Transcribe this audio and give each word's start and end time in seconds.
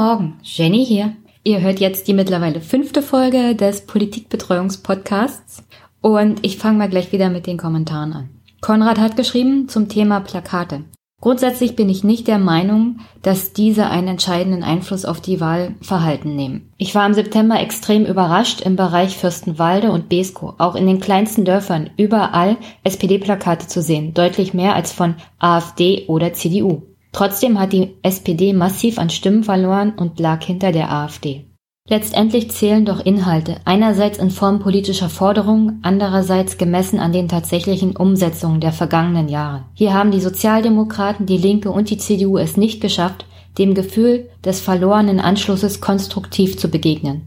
Morgen, 0.00 0.38
Jenny 0.44 0.86
hier. 0.86 1.16
Ihr 1.42 1.60
hört 1.60 1.80
jetzt 1.80 2.06
die 2.06 2.14
mittlerweile 2.14 2.60
fünfte 2.60 3.02
Folge 3.02 3.56
des 3.56 3.84
Politikbetreuungspodcasts 3.84 5.64
und 6.00 6.46
ich 6.46 6.56
fange 6.56 6.78
mal 6.78 6.88
gleich 6.88 7.10
wieder 7.10 7.30
mit 7.30 7.48
den 7.48 7.56
Kommentaren 7.56 8.12
an. 8.12 8.28
Konrad 8.60 9.00
hat 9.00 9.16
geschrieben 9.16 9.68
zum 9.68 9.88
Thema 9.88 10.20
Plakate. 10.20 10.84
Grundsätzlich 11.20 11.74
bin 11.74 11.88
ich 11.88 12.04
nicht 12.04 12.28
der 12.28 12.38
Meinung, 12.38 13.00
dass 13.22 13.52
diese 13.52 13.90
einen 13.90 14.06
entscheidenden 14.06 14.62
Einfluss 14.62 15.04
auf 15.04 15.20
die 15.20 15.40
Wahlverhalten 15.40 16.36
nehmen. 16.36 16.72
Ich 16.76 16.94
war 16.94 17.04
im 17.04 17.14
September 17.14 17.58
extrem 17.58 18.06
überrascht 18.06 18.60
im 18.60 18.76
Bereich 18.76 19.16
Fürstenwalde 19.16 19.90
und 19.90 20.08
Besko, 20.08 20.54
auch 20.58 20.76
in 20.76 20.86
den 20.86 21.00
kleinsten 21.00 21.44
Dörfern 21.44 21.90
überall 21.96 22.56
SPD-Plakate 22.84 23.66
zu 23.66 23.82
sehen, 23.82 24.14
deutlich 24.14 24.54
mehr 24.54 24.76
als 24.76 24.92
von 24.92 25.16
AfD 25.40 26.04
oder 26.06 26.34
CDU. 26.34 26.82
Trotzdem 27.12 27.58
hat 27.58 27.72
die 27.72 27.96
SPD 28.02 28.52
massiv 28.52 28.98
an 28.98 29.10
Stimmen 29.10 29.44
verloren 29.44 29.92
und 29.96 30.20
lag 30.20 30.42
hinter 30.44 30.72
der 30.72 30.92
AfD. 30.92 31.44
Letztendlich 31.90 32.50
zählen 32.50 32.84
doch 32.84 33.00
Inhalte, 33.00 33.56
einerseits 33.64 34.18
in 34.18 34.30
Form 34.30 34.58
politischer 34.58 35.08
Forderungen, 35.08 35.78
andererseits 35.82 36.58
gemessen 36.58 37.00
an 37.00 37.12
den 37.12 37.28
tatsächlichen 37.28 37.96
Umsetzungen 37.96 38.60
der 38.60 38.72
vergangenen 38.72 39.28
Jahre. 39.28 39.64
Hier 39.72 39.94
haben 39.94 40.10
die 40.10 40.20
Sozialdemokraten, 40.20 41.24
die 41.24 41.38
Linke 41.38 41.70
und 41.70 41.88
die 41.88 41.96
CDU 41.96 42.36
es 42.36 42.58
nicht 42.58 42.82
geschafft, 42.82 43.24
dem 43.56 43.72
Gefühl 43.72 44.28
des 44.44 44.60
verlorenen 44.60 45.18
Anschlusses 45.18 45.80
konstruktiv 45.80 46.58
zu 46.58 46.68
begegnen. 46.68 47.22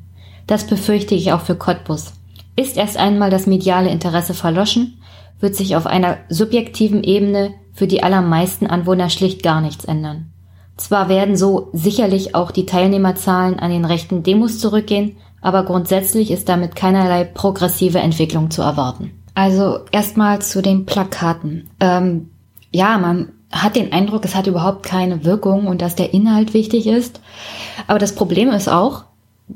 Das 0.45 0.67
befürchte 0.67 1.15
ich 1.15 1.33
auch 1.33 1.41
für 1.41 1.55
Cottbus. 1.55 2.13
Ist 2.55 2.77
erst 2.77 2.97
einmal 2.97 3.31
das 3.31 3.47
mediale 3.47 3.89
Interesse 3.89 4.35
verloschen, 4.35 5.01
wird 5.39 5.55
sich 5.55 5.75
auf 5.75 5.87
einer 5.87 6.19
subjektiven 6.29 7.03
Ebene 7.03 7.55
für 7.73 7.87
die 7.87 8.03
allermeisten 8.03 8.67
Anwohner 8.67 9.09
schlicht 9.09 9.43
gar 9.43 9.61
nichts 9.61 9.85
ändern. 9.85 10.31
Zwar 10.77 11.09
werden 11.09 11.35
so 11.35 11.69
sicherlich 11.73 12.33
auch 12.33 12.51
die 12.51 12.65
Teilnehmerzahlen 12.65 13.59
an 13.59 13.71
den 13.71 13.85
rechten 13.85 14.23
Demos 14.23 14.59
zurückgehen, 14.59 15.17
aber 15.41 15.63
grundsätzlich 15.63 16.31
ist 16.31 16.49
damit 16.49 16.75
keinerlei 16.75 17.23
progressive 17.23 17.99
Entwicklung 17.99 18.51
zu 18.51 18.61
erwarten. 18.61 19.11
Also 19.33 19.79
erstmal 19.91 20.41
zu 20.41 20.61
den 20.61 20.85
Plakaten. 20.85 21.69
Ähm, 21.79 22.31
ja, 22.71 22.97
man 22.97 23.31
hat 23.51 23.75
den 23.75 23.91
Eindruck, 23.91 24.25
es 24.25 24.35
hat 24.35 24.47
überhaupt 24.47 24.83
keine 24.83 25.25
Wirkung 25.25 25.67
und 25.67 25.81
dass 25.81 25.95
der 25.95 26.13
Inhalt 26.13 26.53
wichtig 26.53 26.87
ist. 26.87 27.21
Aber 27.87 27.99
das 27.99 28.15
Problem 28.15 28.49
ist 28.49 28.69
auch, 28.69 29.03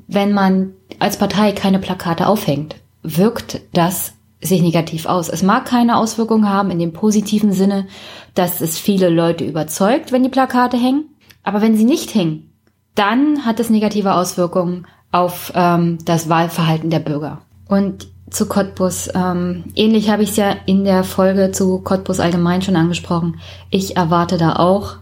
wenn 0.08 0.34
man 0.34 0.74
als 1.00 1.18
Partei 1.18 1.52
keine 1.54 1.80
Plakate 1.80 2.28
aufhängt, 2.28 2.76
wirkt 3.04 3.62
das 3.74 4.14
sich 4.46 4.62
negativ 4.62 5.06
aus. 5.06 5.30
Es 5.30 5.44
mag 5.44 5.66
keine 5.66 5.98
Auswirkungen 5.98 6.50
haben 6.50 6.72
in 6.72 6.80
dem 6.80 6.94
positiven 6.94 7.52
Sinne, 7.52 7.88
dass 8.34 8.62
es 8.62 8.78
viele 8.78 9.10
Leute 9.10 9.46
überzeugt, 9.46 10.12
wenn 10.12 10.24
die 10.24 10.30
Plakate 10.30 10.78
hängen. 10.78 11.06
Aber 11.44 11.62
wenn 11.62 11.78
sie 11.78 11.86
nicht 11.86 12.16
hängen, 12.16 12.52
dann 12.96 13.46
hat 13.46 13.60
es 13.60 13.70
negative 13.70 14.16
Auswirkungen 14.16 14.88
auf 15.12 15.52
ähm, 15.56 16.00
das 16.06 16.30
Wahlverhalten 16.30 16.90
der 16.90 17.00
Bürger. 17.00 17.42
Und 17.68 18.08
zu 18.30 18.48
Cottbus, 18.48 19.10
ähm, 19.14 19.66
ähnlich 19.76 20.10
habe 20.10 20.24
ich 20.24 20.32
es 20.32 20.36
ja 20.36 20.56
in 20.66 20.84
der 20.84 21.04
Folge 21.04 21.52
zu 21.52 21.80
Cottbus 21.80 22.20
allgemein 22.20 22.62
schon 22.62 22.76
angesprochen. 22.76 23.40
Ich 23.70 23.98
erwarte 23.98 24.38
da 24.38 24.56
auch, 24.56 24.98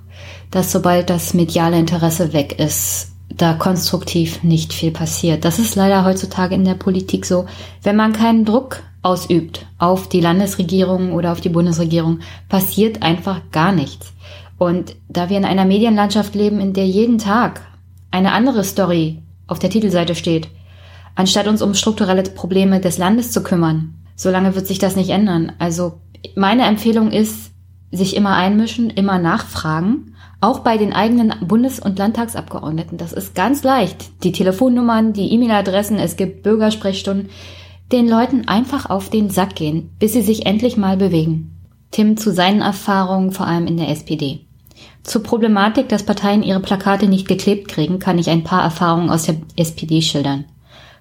dass 0.52 0.72
sobald 0.72 1.10
das 1.10 1.34
mediale 1.34 1.80
Interesse 1.80 2.34
weg 2.34 2.60
ist, 2.60 3.13
da 3.38 3.54
konstruktiv 3.54 4.44
nicht 4.44 4.74
viel 4.74 4.92
passiert. 4.92 5.46
Das 5.46 5.60
ist 5.60 5.76
leider 5.76 6.06
heutzutage 6.06 6.56
in 6.56 6.66
der 6.66 6.76
Politik 6.76 7.26
so. 7.26 7.46
Wenn 7.82 7.96
man 7.96 8.14
keinen 8.14 8.46
Druck 8.46 8.84
ausübt 9.02 9.66
auf 9.78 10.08
die 10.08 10.22
Landesregierung 10.22 11.14
oder 11.14 11.32
auf 11.32 11.42
die 11.42 11.50
Bundesregierung, 11.50 12.20
passiert 12.50 13.02
einfach 13.02 13.42
gar 13.52 13.72
nichts. 13.72 14.14
Und 14.58 14.96
da 15.10 15.30
wir 15.30 15.38
in 15.38 15.46
einer 15.46 15.66
Medienlandschaft 15.66 16.36
leben, 16.36 16.60
in 16.60 16.74
der 16.74 16.88
jeden 16.88 17.18
Tag 17.18 17.62
eine 18.12 18.32
andere 18.32 18.64
Story 18.64 19.22
auf 19.48 19.60
der 19.60 19.70
Titelseite 19.70 20.16
steht, 20.16 20.48
anstatt 21.16 21.48
uns 21.48 21.62
um 21.62 21.74
strukturelle 21.74 22.24
Probleme 22.24 22.80
des 22.80 22.98
Landes 22.98 23.32
zu 23.32 23.44
kümmern, 23.44 23.96
solange 24.16 24.56
wird 24.56 24.68
sich 24.68 24.80
das 24.80 24.96
nicht 24.96 25.10
ändern. 25.10 25.52
Also 25.60 26.00
meine 26.36 26.64
Empfehlung 26.64 27.12
ist, 27.12 27.52
sich 27.92 28.16
immer 28.16 28.36
einmischen, 28.36 28.90
immer 28.90 29.20
nachfragen, 29.20 30.13
auch 30.44 30.60
bei 30.60 30.78
den 30.78 30.94
eigenen 30.94 31.34
Bundes- 31.42 31.80
und 31.80 31.98
Landtagsabgeordneten. 31.98 32.98
Das 32.98 33.14
ist 33.14 33.34
ganz 33.34 33.64
leicht. 33.64 34.24
Die 34.24 34.34
Telefonnummern, 34.34 35.14
die 35.14 35.32
E-Mail-Adressen, 35.34 35.98
es 35.98 36.18
gibt 36.18 36.44
Bürgersprechstunden. 36.44 37.30
Den 37.92 38.10
Leuten 38.10 38.48
einfach 38.48 38.90
auf 38.90 39.10
den 39.10 39.30
Sack 39.30 39.56
gehen, 39.56 39.92
bis 40.00 40.14
sie 40.14 40.22
sich 40.22 40.46
endlich 40.46 40.76
mal 40.76 40.98
bewegen. 40.98 41.58
Tim 41.92 42.18
zu 42.18 42.34
seinen 42.34 42.62
Erfahrungen, 42.62 43.32
vor 43.32 43.48
allem 43.48 43.68
in 43.68 43.78
der 43.78 43.90
SPD. 43.90 44.42
Zur 45.04 45.24
Problematik, 45.24 45.90
dass 45.90 46.04
Parteien 46.04 46.44
ihre 46.44 46.60
Plakate 46.60 47.08
nicht 47.08 47.28
geklebt 47.28 47.68
kriegen, 47.68 48.00
kann 48.00 48.20
ich 48.20 48.30
ein 48.30 48.44
paar 48.44 48.64
Erfahrungen 48.64 49.10
aus 49.10 49.24
der 49.24 49.36
SPD 49.56 50.02
schildern. 50.02 50.46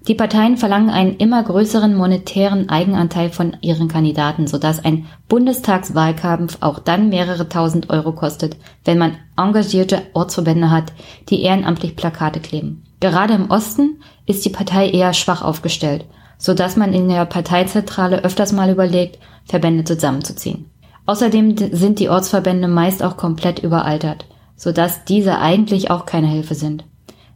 Die 0.09 0.17
Parteien 0.17 0.57
verlangen 0.57 0.91
einen 0.91 1.17
immer 1.19 1.41
größeren 1.45 1.95
monetären 1.95 2.69
Eigenanteil 2.69 3.31
von 3.31 3.57
ihren 3.61 3.87
Kandidaten, 3.87 4.49
sodass 4.49 4.85
ein 4.85 5.07
Bundestagswahlkampf 5.29 6.59
auch 6.61 6.81
dann 6.81 7.09
mehrere 7.09 7.49
tausend 7.49 7.89
Euro 7.91 8.13
kostet, 8.13 8.57
wenn 8.85 8.99
man 8.99 9.17
engagierte 9.37 10.03
Ortsverbände 10.13 10.71
hat, 10.71 10.93
die 11.29 11.43
ehrenamtlich 11.43 11.95
Plakate 11.95 12.41
kleben. 12.41 12.83
Gerade 12.99 13.35
im 13.35 13.51
Osten 13.51 14.01
ist 14.27 14.45
die 14.45 14.51
Partei 14.51 14.91
eher 14.91 15.13
schwach 15.13 15.43
aufgestellt, 15.43 16.05
sodass 16.37 16.77
man 16.77 16.93
in 16.93 17.09
der 17.09 17.25
Parteizentrale 17.25 18.25
öfters 18.25 18.53
mal 18.53 18.71
überlegt, 18.71 19.21
Verbände 19.45 19.85
zusammenzuziehen. 19.85 20.67
Außerdem 21.07 21.57
sind 21.57 22.01
die 22.01 22.09
Ortsverbände 22.09 22.67
meist 22.67 23.05
auch 23.05 23.17
komplett 23.17 23.61
überaltert, 23.61 24.27
sodass 24.57 25.05
diese 25.05 25.39
eigentlich 25.39 25.93
auch 25.93 26.07
keine 26.07 26.29
Hilfe 26.29 26.57
sind. 26.57 26.85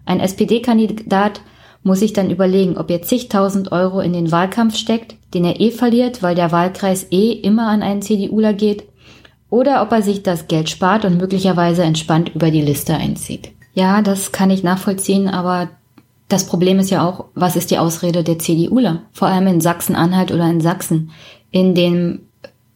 Ein 0.05 0.19
SPD-Kandidat 0.19 1.41
muss 1.87 2.01
sich 2.01 2.13
dann 2.13 2.31
überlegen, 2.31 2.77
ob 2.77 2.91
er 2.91 3.03
zigtausend 3.03 3.71
Euro 3.71 4.01
in 4.01 4.13
den 4.13 4.33
Wahlkampf 4.33 4.77
steckt, 4.77 5.15
den 5.33 5.45
er 5.45 5.61
eh 5.61 5.71
verliert, 5.71 6.21
weil 6.21 6.35
der 6.35 6.51
Wahlkreis 6.51 7.07
eh 7.13 7.31
immer 7.31 7.69
an 7.69 7.83
einen 7.83 8.03
CDUler 8.03 8.53
geht, 8.53 8.85
oder 9.51 9.81
ob 9.83 9.93
er 9.93 10.03
sich 10.03 10.25
das 10.25 10.49
Geld 10.49 10.69
spart 10.69 11.05
und 11.05 11.17
möglicherweise 11.17 11.85
entspannt 11.85 12.33
über 12.35 12.51
die 12.51 12.61
Liste 12.61 12.95
einzieht. 12.95 13.53
Ja, 13.73 14.03
das 14.03 14.33
kann 14.33 14.51
ich 14.51 14.65
nachvollziehen, 14.65 15.29
aber 15.29 15.69
das 16.29 16.47
Problem 16.49 16.81
ist 16.81 16.91
ja 16.91 17.07
auch, 17.07 17.27
was 17.37 17.55
ist 17.55 17.71
die 17.71 17.79
Ausrede 17.79 18.25
der 18.25 18.41
CDUler? 18.41 19.03
Vor 19.13 19.29
allem 19.29 19.47
in 19.47 19.61
Sachsen-Anhalt 19.61 20.33
oder 20.33 20.51
in 20.51 20.61
Sachsen, 20.61 21.13
in 21.53 21.77
dem 21.77 22.23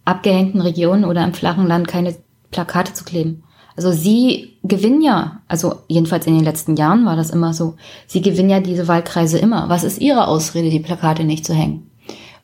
abgehängten 0.04 0.60
Regionen 0.60 1.04
oder 1.04 1.24
im 1.24 1.34
flachen 1.34 1.66
Land 1.66 1.88
keine 1.88 2.14
Plakate 2.52 2.92
zu 2.94 3.04
kleben. 3.04 3.42
Also 3.80 3.92
sie 3.92 4.58
gewinnen 4.62 5.00
ja, 5.00 5.40
also 5.48 5.76
jedenfalls 5.88 6.26
in 6.26 6.34
den 6.34 6.44
letzten 6.44 6.76
Jahren 6.76 7.06
war 7.06 7.16
das 7.16 7.30
immer 7.30 7.54
so, 7.54 7.76
sie 8.06 8.20
gewinnen 8.20 8.50
ja 8.50 8.60
diese 8.60 8.88
Wahlkreise 8.88 9.38
immer. 9.38 9.70
Was 9.70 9.84
ist 9.84 10.02
ihre 10.02 10.28
Ausrede, 10.28 10.68
die 10.68 10.80
Plakate 10.80 11.24
nicht 11.24 11.46
zu 11.46 11.54
hängen? 11.54 11.90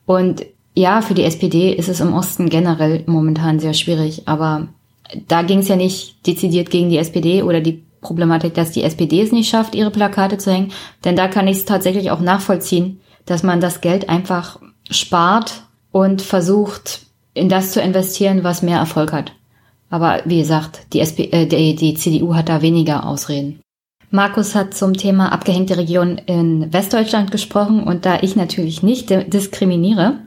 Und 0.07 0.43
ja, 0.73 1.03
für 1.03 1.13
die 1.13 1.21
SPD 1.21 1.71
ist 1.71 1.89
es 1.89 1.99
im 1.99 2.15
Osten 2.15 2.49
generell 2.49 3.03
momentan 3.05 3.59
sehr 3.59 3.75
schwierig, 3.75 4.23
aber 4.27 4.69
da 5.27 5.43
ging 5.43 5.59
es 5.59 5.67
ja 5.67 5.75
nicht 5.75 6.25
dezidiert 6.25 6.71
gegen 6.71 6.89
die 6.89 6.97
SPD 6.97 7.43
oder 7.43 7.61
die 7.61 7.83
Problematik, 8.01 8.55
dass 8.55 8.71
die 8.71 8.81
SPD 8.81 9.21
es 9.21 9.31
nicht 9.31 9.47
schafft, 9.47 9.75
ihre 9.75 9.91
Plakate 9.91 10.39
zu 10.39 10.51
hängen, 10.51 10.71
denn 11.05 11.15
da 11.15 11.27
kann 11.27 11.47
ich 11.47 11.57
es 11.57 11.65
tatsächlich 11.65 12.09
auch 12.09 12.19
nachvollziehen, 12.19 12.99
dass 13.27 13.43
man 13.43 13.61
das 13.61 13.81
Geld 13.81 14.09
einfach 14.09 14.59
spart 14.89 15.61
und 15.91 16.23
versucht, 16.23 17.01
in 17.35 17.47
das 17.47 17.73
zu 17.73 17.79
investieren, 17.79 18.43
was 18.43 18.63
mehr 18.63 18.79
Erfolg 18.79 19.13
hat. 19.13 19.33
Aber 19.89 20.21
wie 20.25 20.39
gesagt, 20.39 20.87
die, 20.93 20.99
SP, 20.99 21.31
äh, 21.31 21.45
die, 21.45 21.75
die 21.75 21.93
CDU 21.93 22.35
hat 22.35 22.49
da 22.49 22.61
weniger 22.61 23.05
Ausreden. 23.07 23.61
Markus 24.09 24.55
hat 24.55 24.73
zum 24.73 24.93
Thema 24.93 25.31
abgehängte 25.33 25.77
Regionen 25.77 26.17
in 26.17 26.71
Westdeutschland 26.71 27.29
gesprochen 27.29 27.83
und 27.83 28.05
da 28.05 28.19
ich 28.21 28.37
natürlich 28.37 28.81
nicht 28.81 29.09
diskriminiere, 29.09 30.19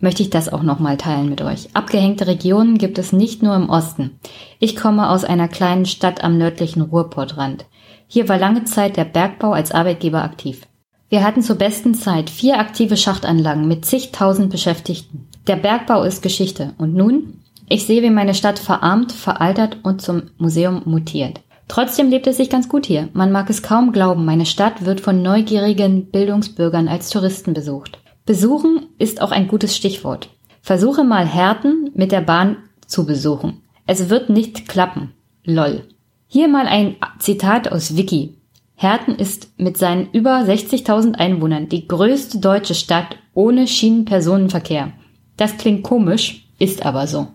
möchte 0.00 0.22
ich 0.22 0.30
das 0.30 0.52
auch 0.52 0.62
nochmal 0.62 0.96
teilen 0.96 1.30
mit 1.30 1.40
euch. 1.40 1.68
Abgehängte 1.74 2.26
Regionen 2.26 2.76
gibt 2.76 2.98
es 2.98 3.12
nicht 3.12 3.42
nur 3.42 3.54
im 3.54 3.70
Osten. 3.70 4.18
Ich 4.58 4.74
komme 4.74 5.08
aus 5.08 5.24
einer 5.24 5.48
kleinen 5.48 5.86
Stadt 5.86 6.24
am 6.24 6.38
nördlichen 6.38 6.82
Ruhrportrand. 6.82 7.66
Hier 8.08 8.28
war 8.28 8.38
lange 8.38 8.64
Zeit 8.64 8.96
der 8.96 9.04
Bergbau 9.04 9.52
als 9.52 9.70
Arbeitgeber 9.70 10.22
aktiv. 10.24 10.66
Wir 11.08 11.22
hatten 11.22 11.42
zur 11.42 11.56
besten 11.56 11.94
Zeit 11.94 12.30
vier 12.30 12.58
aktive 12.58 12.96
Schachtanlagen 12.96 13.68
mit 13.68 13.84
zigtausend 13.84 14.50
Beschäftigten. 14.50 15.28
Der 15.46 15.56
Bergbau 15.56 16.02
ist 16.02 16.22
Geschichte. 16.22 16.74
Und 16.78 16.94
nun? 16.94 17.43
Ich 17.68 17.86
sehe, 17.86 18.02
wie 18.02 18.10
meine 18.10 18.34
Stadt 18.34 18.58
verarmt, 18.58 19.12
veraltert 19.12 19.78
und 19.82 20.02
zum 20.02 20.24
Museum 20.38 20.82
mutiert. 20.84 21.40
Trotzdem 21.66 22.10
lebt 22.10 22.26
es 22.26 22.36
sich 22.36 22.50
ganz 22.50 22.68
gut 22.68 22.84
hier. 22.84 23.08
Man 23.14 23.32
mag 23.32 23.48
es 23.48 23.62
kaum 23.62 23.92
glauben, 23.92 24.24
meine 24.24 24.46
Stadt 24.46 24.84
wird 24.84 25.00
von 25.00 25.22
neugierigen 25.22 26.10
Bildungsbürgern 26.10 26.88
als 26.88 27.08
Touristen 27.08 27.54
besucht. 27.54 27.98
Besuchen 28.26 28.86
ist 28.98 29.22
auch 29.22 29.30
ein 29.30 29.48
gutes 29.48 29.76
Stichwort. 29.76 30.28
Versuche 30.60 31.04
mal 31.04 31.26
Herten 31.26 31.90
mit 31.94 32.12
der 32.12 32.20
Bahn 32.20 32.56
zu 32.86 33.06
besuchen. 33.06 33.62
Es 33.86 34.08
wird 34.10 34.30
nicht 34.30 34.68
klappen. 34.68 35.12
Lol. 35.44 35.88
Hier 36.26 36.48
mal 36.48 36.66
ein 36.66 36.96
Zitat 37.18 37.70
aus 37.70 37.96
Wiki. 37.96 38.36
Herten 38.74 39.14
ist 39.14 39.48
mit 39.58 39.76
seinen 39.76 40.10
über 40.12 40.38
60.000 40.40 41.14
Einwohnern 41.14 41.68
die 41.68 41.86
größte 41.86 42.38
deutsche 42.38 42.74
Stadt 42.74 43.16
ohne 43.34 43.66
Schienenpersonenverkehr. 43.66 44.92
Das 45.36 45.56
klingt 45.56 45.82
komisch, 45.82 46.48
ist 46.58 46.84
aber 46.84 47.06
so. 47.06 47.28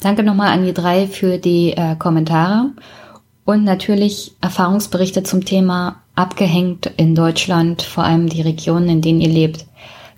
Danke 0.00 0.22
nochmal 0.22 0.48
an 0.48 0.64
die 0.64 0.72
drei 0.72 1.06
für 1.06 1.38
die 1.38 1.72
äh, 1.72 1.94
Kommentare. 1.96 2.70
und 3.44 3.64
natürlich 3.64 4.32
Erfahrungsberichte 4.40 5.22
zum 5.22 5.44
Thema 5.44 5.96
abgehängt 6.14 6.90
in 6.96 7.14
Deutschland, 7.14 7.82
vor 7.82 8.04
allem 8.04 8.28
die 8.28 8.42
Regionen, 8.42 8.88
in 8.88 9.00
denen 9.02 9.20
ihr 9.20 9.28
lebt. 9.28 9.66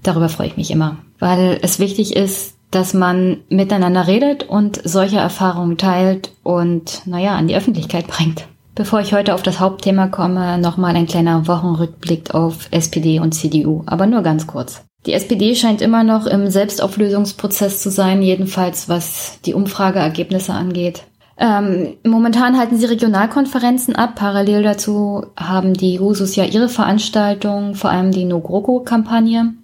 Darüber 0.02 0.28
freue 0.28 0.48
ich 0.48 0.56
mich 0.56 0.70
immer, 0.70 0.98
weil 1.18 1.58
es 1.62 1.78
wichtig 1.78 2.14
ist, 2.14 2.56
dass 2.70 2.94
man 2.94 3.38
miteinander 3.48 4.06
redet 4.06 4.44
und 4.48 4.80
solche 4.84 5.18
Erfahrungen 5.18 5.78
teilt 5.78 6.32
und, 6.42 7.02
naja, 7.06 7.36
an 7.36 7.48
die 7.48 7.56
Öffentlichkeit 7.56 8.06
bringt. 8.06 8.46
Bevor 8.74 9.00
ich 9.00 9.12
heute 9.12 9.34
auf 9.34 9.42
das 9.42 9.60
Hauptthema 9.60 10.08
komme, 10.08 10.58
nochmal 10.58 10.96
ein 10.96 11.06
kleiner 11.06 11.46
Wochenrückblick 11.46 12.34
auf 12.34 12.68
SPD 12.70 13.20
und 13.20 13.32
CDU, 13.32 13.82
aber 13.86 14.06
nur 14.06 14.22
ganz 14.22 14.46
kurz. 14.46 14.82
Die 15.06 15.12
SPD 15.12 15.54
scheint 15.54 15.80
immer 15.80 16.04
noch 16.04 16.26
im 16.26 16.48
Selbstauflösungsprozess 16.48 17.82
zu 17.82 17.90
sein, 17.90 18.22
jedenfalls 18.22 18.88
was 18.88 19.40
die 19.44 19.54
Umfrageergebnisse 19.54 20.52
angeht. 20.52 21.04
Ähm, 21.38 21.96
momentan 22.04 22.56
halten 22.56 22.76
sie 22.76 22.86
Regionalkonferenzen 22.86 23.96
ab. 23.96 24.14
Parallel 24.14 24.62
dazu 24.62 25.26
haben 25.36 25.74
die 25.74 25.94
Jusos 25.94 26.36
ja 26.36 26.44
ihre 26.44 26.68
Veranstaltung, 26.68 27.74
vor 27.74 27.90
allem 27.90 28.12
die 28.12 28.24
No-GroKo-Kampagne. 28.24 29.54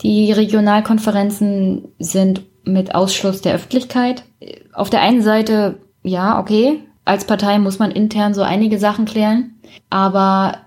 Die 0.00 0.32
Regionalkonferenzen 0.32 1.88
sind 1.98 2.42
mit 2.64 2.94
Ausschluss 2.94 3.42
der 3.42 3.54
Öffentlichkeit. 3.54 4.24
Auf 4.72 4.88
der 4.88 5.02
einen 5.02 5.22
Seite, 5.22 5.80
ja, 6.02 6.38
okay, 6.38 6.80
als 7.04 7.26
Partei 7.26 7.58
muss 7.58 7.78
man 7.78 7.90
intern 7.90 8.32
so 8.32 8.42
einige 8.42 8.78
Sachen 8.78 9.04
klären, 9.04 9.56
aber 9.90 10.58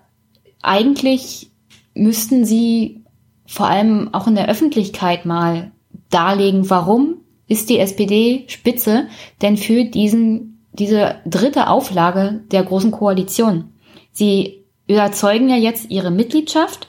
eigentlich 0.61 1.51
müssten 1.95 2.45
sie 2.45 3.02
vor 3.45 3.67
allem 3.67 4.13
auch 4.13 4.27
in 4.27 4.35
der 4.35 4.49
Öffentlichkeit 4.49 5.25
mal 5.25 5.71
darlegen, 6.09 6.69
warum 6.69 7.17
ist 7.47 7.69
die 7.69 7.79
SPD 7.79 8.45
Spitze 8.47 9.07
denn 9.41 9.57
für 9.57 9.85
diesen, 9.85 10.65
diese 10.71 11.15
dritte 11.25 11.67
Auflage 11.67 12.41
der 12.51 12.63
großen 12.63 12.91
Koalition. 12.91 13.73
Sie 14.11 14.63
überzeugen 14.87 15.49
ja 15.49 15.55
jetzt 15.55 15.89
ihre 15.89 16.11
Mitgliedschaft, 16.11 16.87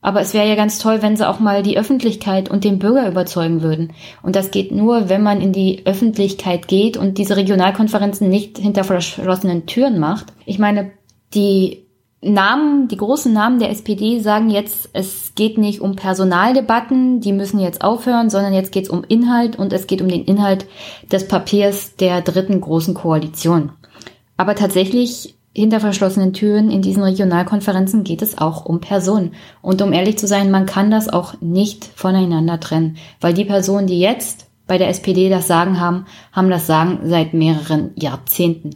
aber 0.00 0.20
es 0.20 0.34
wäre 0.34 0.48
ja 0.48 0.54
ganz 0.54 0.78
toll, 0.78 1.02
wenn 1.02 1.16
sie 1.16 1.28
auch 1.28 1.40
mal 1.40 1.62
die 1.62 1.76
Öffentlichkeit 1.76 2.48
und 2.48 2.64
den 2.64 2.78
Bürger 2.78 3.08
überzeugen 3.08 3.62
würden. 3.62 3.92
Und 4.22 4.36
das 4.36 4.50
geht 4.50 4.70
nur, 4.70 5.08
wenn 5.08 5.22
man 5.22 5.40
in 5.40 5.52
die 5.52 5.84
Öffentlichkeit 5.84 6.68
geht 6.68 6.96
und 6.96 7.18
diese 7.18 7.36
Regionalkonferenzen 7.36 8.28
nicht 8.28 8.58
hinter 8.58 8.84
verschlossenen 8.84 9.66
Türen 9.66 9.98
macht. 9.98 10.32
Ich 10.44 10.58
meine, 10.58 10.92
die 11.34 11.85
Namen, 12.32 12.88
die 12.88 12.96
großen 12.96 13.32
Namen 13.32 13.58
der 13.58 13.70
SPD 13.70 14.20
sagen 14.20 14.50
jetzt, 14.50 14.90
es 14.92 15.32
geht 15.34 15.58
nicht 15.58 15.80
um 15.80 15.96
Personaldebatten, 15.96 17.20
die 17.20 17.32
müssen 17.32 17.60
jetzt 17.60 17.82
aufhören, 17.82 18.30
sondern 18.30 18.54
jetzt 18.54 18.72
geht 18.72 18.84
es 18.84 18.90
um 18.90 19.04
Inhalt 19.04 19.58
und 19.58 19.72
es 19.72 19.86
geht 19.86 20.02
um 20.02 20.08
den 20.08 20.24
Inhalt 20.24 20.66
des 21.10 21.28
Papiers 21.28 21.96
der 21.96 22.22
dritten 22.22 22.60
großen 22.60 22.94
Koalition. 22.94 23.72
Aber 24.36 24.54
tatsächlich 24.54 25.36
hinter 25.54 25.80
verschlossenen 25.80 26.34
Türen 26.34 26.70
in 26.70 26.82
diesen 26.82 27.02
Regionalkonferenzen 27.02 28.04
geht 28.04 28.20
es 28.20 28.36
auch 28.36 28.66
um 28.66 28.80
Personen. 28.80 29.32
Und 29.62 29.80
um 29.80 29.92
ehrlich 29.92 30.18
zu 30.18 30.26
sein, 30.26 30.50
man 30.50 30.66
kann 30.66 30.90
das 30.90 31.08
auch 31.08 31.40
nicht 31.40 31.90
voneinander 31.94 32.60
trennen, 32.60 32.98
weil 33.22 33.32
die 33.32 33.46
Personen, 33.46 33.86
die 33.86 33.98
jetzt 33.98 34.48
bei 34.66 34.76
der 34.76 34.88
SPD 34.88 35.30
das 35.30 35.46
Sagen 35.46 35.80
haben, 35.80 36.06
haben 36.32 36.50
das 36.50 36.66
Sagen 36.66 37.00
seit 37.04 37.32
mehreren 37.32 37.92
Jahrzehnten. 37.94 38.70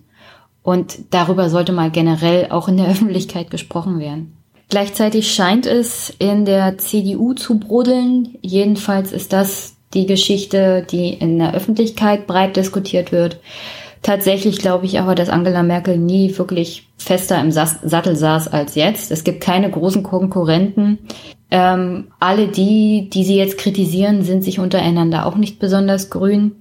Und 0.63 0.99
darüber 1.11 1.49
sollte 1.49 1.73
mal 1.73 1.91
generell 1.91 2.51
auch 2.51 2.69
in 2.69 2.77
der 2.77 2.89
Öffentlichkeit 2.91 3.51
gesprochen 3.51 3.99
werden. 3.99 4.37
Gleichzeitig 4.69 5.33
scheint 5.33 5.67
es 5.67 6.15
in 6.19 6.45
der 6.45 6.79
CDU 6.79 7.35
zu 7.35 7.59
brodeln. 7.59 8.37
Jedenfalls 8.41 9.11
ist 9.11 9.33
das 9.33 9.75
die 9.95 10.07
Geschichte, 10.07 10.87
die 10.89 11.13
in 11.13 11.39
der 11.39 11.55
Öffentlichkeit 11.55 12.29
breit 12.29 12.57
diskutiert 12.57 13.11
wird. 13.11 13.41
Tatsächlich 14.03 14.59
glaube 14.59 14.87
ich 14.87 14.99
aber, 14.99 15.15
dass 15.15 15.29
Angela 15.29 15.63
Merkel 15.63 15.99
nie 15.99 16.37
wirklich 16.39 16.89
fester 16.97 17.41
im 17.41 17.51
Sattel 17.51 18.17
saß 18.17 18.49
als 18.49 18.75
jetzt. 18.75 19.11
Es 19.11 19.25
gibt 19.25 19.43
keine 19.43 19.71
großen 19.71 20.03
Konkurrenten. 20.03 21.01
Ähm, 21.51 22.09
alle 22.19 22.47
die, 22.49 23.11
die 23.13 23.25
sie 23.25 23.37
jetzt 23.37 23.59
kritisieren, 23.59 24.23
sind 24.23 24.45
sich 24.45 24.59
untereinander 24.59 25.27
auch 25.27 25.37
nicht 25.37 25.59
besonders 25.59 26.09
grün. 26.09 26.53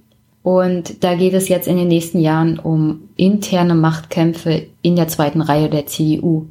Und 0.42 1.04
da 1.04 1.14
geht 1.14 1.34
es 1.34 1.48
jetzt 1.48 1.68
in 1.68 1.76
den 1.76 1.88
nächsten 1.88 2.20
Jahren 2.20 2.58
um 2.58 3.08
interne 3.16 3.74
Machtkämpfe 3.74 4.66
in 4.82 4.96
der 4.96 5.08
zweiten 5.08 5.42
Reihe 5.42 5.68
der 5.68 5.86
CDU. 5.86 6.46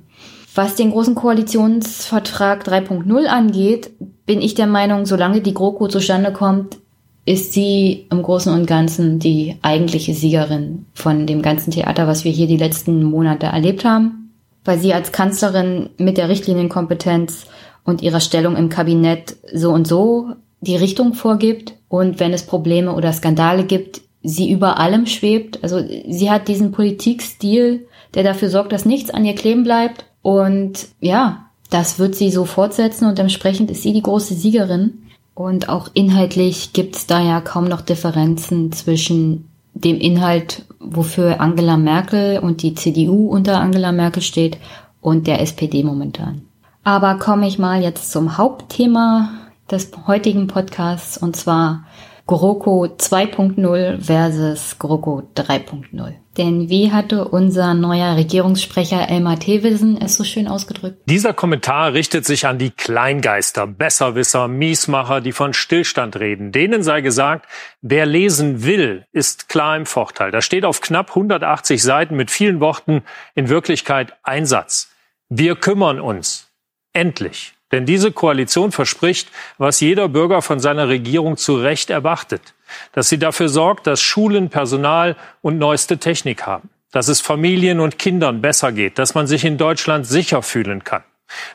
Was 0.54 0.76
den 0.76 0.92
großen 0.92 1.16
Koalitionsvertrag 1.16 2.68
3.0 2.68 3.26
angeht, 3.26 3.92
bin 4.26 4.42
ich 4.42 4.56
der 4.56 4.68
Meinung, 4.68 5.06
solange 5.06 5.42
die 5.42 5.54
GroKo 5.54 5.88
zustande 5.88 6.34
kommt, 6.34 6.78
ist 7.26 7.54
sie 7.54 8.08
im 8.10 8.24
Großen 8.24 8.52
und 8.52 8.66
Ganzen 8.66 9.20
die 9.20 9.58
eigentliche 9.62 10.14
Siegerin 10.14 10.86
von 10.94 11.28
dem 11.28 11.42
ganzen 11.42 11.72
Theater, 11.72 12.08
was 12.08 12.24
wir 12.24 12.32
hier 12.32 12.48
die 12.48 12.58
letzten 12.58 13.04
Monate 13.04 13.48
erlebt 13.48 13.86
haben, 13.86 14.34
weil 14.66 14.80
sie 14.80 14.94
als 14.94 15.12
Kanzlerin 15.12 15.90
mit 15.98 16.18
der 16.18 16.30
Richtlinienkompetenz 16.30 17.46
und 17.84 18.02
ihrer 18.02 18.20
Stellung 18.20 18.56
im 18.56 18.70
Kabinett 18.70 19.36
so 19.54 19.72
und 19.72 19.88
so 19.88 20.32
die 20.62 20.76
Richtung 20.76 21.14
vorgibt 21.14 21.74
und 21.90 22.20
wenn 22.20 22.34
es 22.34 22.46
Probleme 22.46 22.94
oder 22.94 23.12
Skandale 23.12 23.66
gibt, 23.66 24.02
sie 24.24 24.52
über 24.52 24.80
allem 24.80 25.06
schwebt. 25.06 25.64
Also 25.64 25.82
sie 25.82 26.30
hat 26.30 26.48
diesen 26.48 26.72
Politikstil, 26.72 27.88
der 28.14 28.24
dafür 28.24 28.50
sorgt, 28.50 28.72
dass 28.72 28.86
nichts 28.86 29.10
an 29.10 29.26
ihr 29.26 29.36
kleben 29.36 29.64
bleibt. 29.64 30.06
Und 30.22 30.88
ja, 31.02 31.46
das 31.70 32.00
wird 32.00 32.16
sie 32.16 32.32
so 32.32 32.46
fortsetzen 32.46 33.08
und 33.08 33.20
entsprechend 33.20 33.72
ist 33.72 33.84
sie 33.84 33.94
die 33.94 34.02
große 34.02 34.34
Siegerin. 34.34 35.04
Und 35.34 35.70
auch 35.70 35.90
inhaltlich 35.94 36.74
gibt 36.74 36.96
es 36.96 37.08
da 37.08 37.22
ja 37.22 37.42
kaum 37.42 37.66
noch 37.66 37.82
Differenzen 37.82 38.72
zwischen 38.72 39.50
dem 39.74 39.98
Inhalt, 39.98 40.66
wofür 40.80 41.40
Angela 41.40 41.78
Merkel 41.78 42.40
und 42.40 42.62
die 42.62 42.76
CDU 42.76 43.30
unter 43.30 43.62
Angela 43.62 43.92
Merkel 43.92 44.22
steht 44.22 44.58
und 45.00 45.28
der 45.28 45.42
SPD 45.42 45.84
momentan. 45.84 46.42
Aber 46.84 47.16
komme 47.16 47.48
ich 47.48 47.58
mal 47.58 47.82
jetzt 47.82 48.12
zum 48.12 48.38
Hauptthema 48.38 49.30
des 49.72 49.92
heutigen 50.08 50.48
Podcasts 50.48 51.18
und 51.18 51.36
zwar 51.36 51.86
GroKo 52.30 52.86
2.0 52.86 54.04
versus 54.04 54.78
GroKo 54.78 55.24
3.0. 55.36 56.14
Denn 56.38 56.70
wie 56.70 56.92
hatte 56.92 57.28
unser 57.28 57.74
neuer 57.74 58.16
Regierungssprecher 58.16 59.10
Elmar 59.10 59.40
Thewissen 59.40 60.00
es 60.00 60.16
so 60.16 60.24
schön 60.24 60.48
ausgedrückt? 60.48 61.02
Dieser 61.06 61.34
Kommentar 61.34 61.94
richtet 61.94 62.26
sich 62.26 62.46
an 62.46 62.60
die 62.60 62.70
Kleingeister, 62.70 63.66
Besserwisser, 63.66 64.48
Miesmacher, 64.48 65.22
die 65.22 65.32
von 65.32 65.54
Stillstand 65.54 66.20
reden. 66.20 66.52
Denen 66.52 66.84
sei 66.84 67.02
gesagt, 67.02 67.48
wer 67.82 68.06
lesen 68.06 68.64
will, 68.64 69.06
ist 69.12 69.50
klar 69.50 69.76
im 69.76 69.88
Vorteil. 69.88 70.30
Da 70.30 70.42
steht 70.44 70.66
auf 70.66 70.82
knapp 70.82 71.10
180 71.10 71.82
Seiten 71.82 72.16
mit 72.16 72.30
vielen 72.30 72.60
Worten 72.60 73.02
in 73.34 73.50
Wirklichkeit 73.50 74.14
ein 74.22 74.46
Satz. 74.46 74.92
Wir 75.30 75.56
kümmern 75.56 76.00
uns. 76.00 76.48
Endlich. 76.94 77.56
Denn 77.72 77.86
diese 77.86 78.12
Koalition 78.12 78.72
verspricht, 78.72 79.30
was 79.58 79.80
jeder 79.80 80.10
Bürger 80.10 80.42
von 80.42 80.60
seiner 80.60 80.88
Regierung 80.88 81.38
zu 81.38 81.56
Recht 81.56 81.90
erwartet. 81.90 82.54
Dass 82.94 83.10
sie 83.10 83.20
dafür 83.20 83.50
sorgt, 83.50 83.88
dass 83.88 84.02
Schulen 84.02 84.50
Personal 84.50 85.16
und 85.42 85.58
neueste 85.58 85.98
Technik 85.98 86.46
haben. 86.46 86.70
Dass 86.92 87.08
es 87.08 87.22
Familien 87.22 87.80
und 87.80 88.00
Kindern 88.00 88.42
besser 88.42 88.72
geht. 88.72 88.98
Dass 88.98 89.14
man 89.14 89.28
sich 89.28 89.46
in 89.46 89.58
Deutschland 89.58 90.08
sicher 90.08 90.42
fühlen 90.42 90.84
kann. 90.84 91.04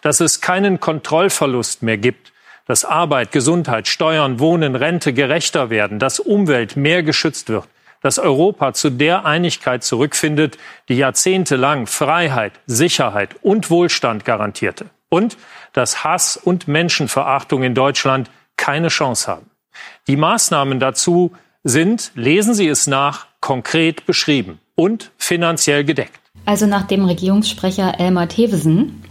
Dass 0.02 0.20
es 0.20 0.40
keinen 0.40 0.78
Kontrollverlust 0.78 1.82
mehr 1.82 1.98
gibt. 1.98 2.32
Dass 2.66 2.84
Arbeit, 2.84 3.32
Gesundheit, 3.32 3.88
Steuern, 3.88 4.38
Wohnen, 4.38 4.76
Rente 4.76 5.12
gerechter 5.12 5.68
werden. 5.68 5.98
Dass 5.98 6.20
Umwelt 6.20 6.76
mehr 6.76 7.02
geschützt 7.02 7.48
wird 7.48 7.68
dass 8.00 8.18
Europa 8.18 8.74
zu 8.74 8.90
der 8.90 9.24
Einigkeit 9.24 9.82
zurückfindet, 9.82 10.58
die 10.90 10.98
jahrzehntelang 10.98 11.86
Freiheit, 11.86 12.52
Sicherheit 12.66 13.30
und 13.40 13.70
Wohlstand 13.70 14.26
garantierte 14.26 14.90
und 15.14 15.36
dass 15.72 16.02
Hass 16.02 16.36
und 16.36 16.66
Menschenverachtung 16.66 17.62
in 17.62 17.74
Deutschland 17.74 18.30
keine 18.56 18.88
Chance 18.88 19.30
haben. 19.30 19.50
Die 20.08 20.16
Maßnahmen 20.16 20.80
dazu 20.80 21.32
sind, 21.62 22.10
lesen 22.16 22.52
Sie 22.54 22.66
es 22.66 22.88
nach, 22.88 23.26
konkret 23.40 24.06
beschrieben 24.06 24.58
und 24.74 25.12
finanziell 25.16 25.84
gedeckt. 25.84 26.18
Also 26.46 26.66
nach 26.66 26.86
dem 26.86 27.04
Regierungssprecher 27.04 28.00
Elmar 28.00 28.28
Thewesen 28.28 29.04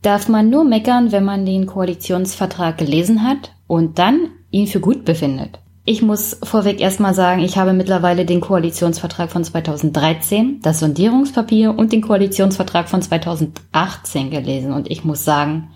darf 0.00 0.28
man 0.28 0.48
nur 0.48 0.64
meckern, 0.64 1.12
wenn 1.12 1.24
man 1.24 1.44
den 1.44 1.66
Koalitionsvertrag 1.66 2.78
gelesen 2.78 3.22
hat 3.22 3.52
und 3.66 3.98
dann 3.98 4.30
ihn 4.50 4.66
für 4.66 4.80
gut 4.80 5.04
befindet. 5.04 5.58
Ich 5.84 6.02
muss 6.02 6.38
vorweg 6.42 6.80
erstmal 6.80 7.14
sagen, 7.14 7.40
ich 7.40 7.56
habe 7.56 7.72
mittlerweile 7.72 8.26
den 8.26 8.40
Koalitionsvertrag 8.40 9.30
von 9.30 9.44
2013, 9.44 10.60
das 10.60 10.80
Sondierungspapier 10.80 11.76
und 11.76 11.92
den 11.92 12.02
Koalitionsvertrag 12.02 12.88
von 12.88 13.00
2018 13.00 14.30
gelesen. 14.30 14.72
Und 14.72 14.90
ich 14.90 15.04
muss 15.04 15.24
sagen, 15.24 15.70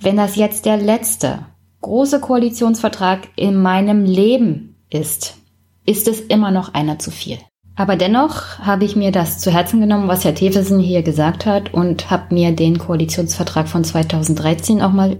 wenn 0.00 0.16
das 0.16 0.36
jetzt 0.36 0.66
der 0.66 0.76
letzte 0.76 1.46
große 1.80 2.20
Koalitionsvertrag 2.20 3.28
in 3.36 3.60
meinem 3.60 4.04
Leben 4.04 4.76
ist, 4.88 5.36
ist 5.84 6.06
es 6.06 6.20
immer 6.20 6.50
noch 6.52 6.74
einer 6.74 6.98
zu 6.98 7.10
viel. 7.10 7.38
Aber 7.74 7.96
dennoch 7.96 8.58
habe 8.58 8.84
ich 8.84 8.94
mir 8.94 9.10
das 9.10 9.38
zu 9.38 9.50
Herzen 9.50 9.80
genommen, 9.80 10.06
was 10.06 10.24
Herr 10.24 10.34
Tefesen 10.34 10.78
hier 10.78 11.02
gesagt 11.02 11.46
hat 11.46 11.72
und 11.72 12.10
habe 12.10 12.34
mir 12.34 12.52
den 12.52 12.78
Koalitionsvertrag 12.78 13.68
von 13.68 13.84
2013 13.84 14.82
auch 14.82 14.92
mal 14.92 15.18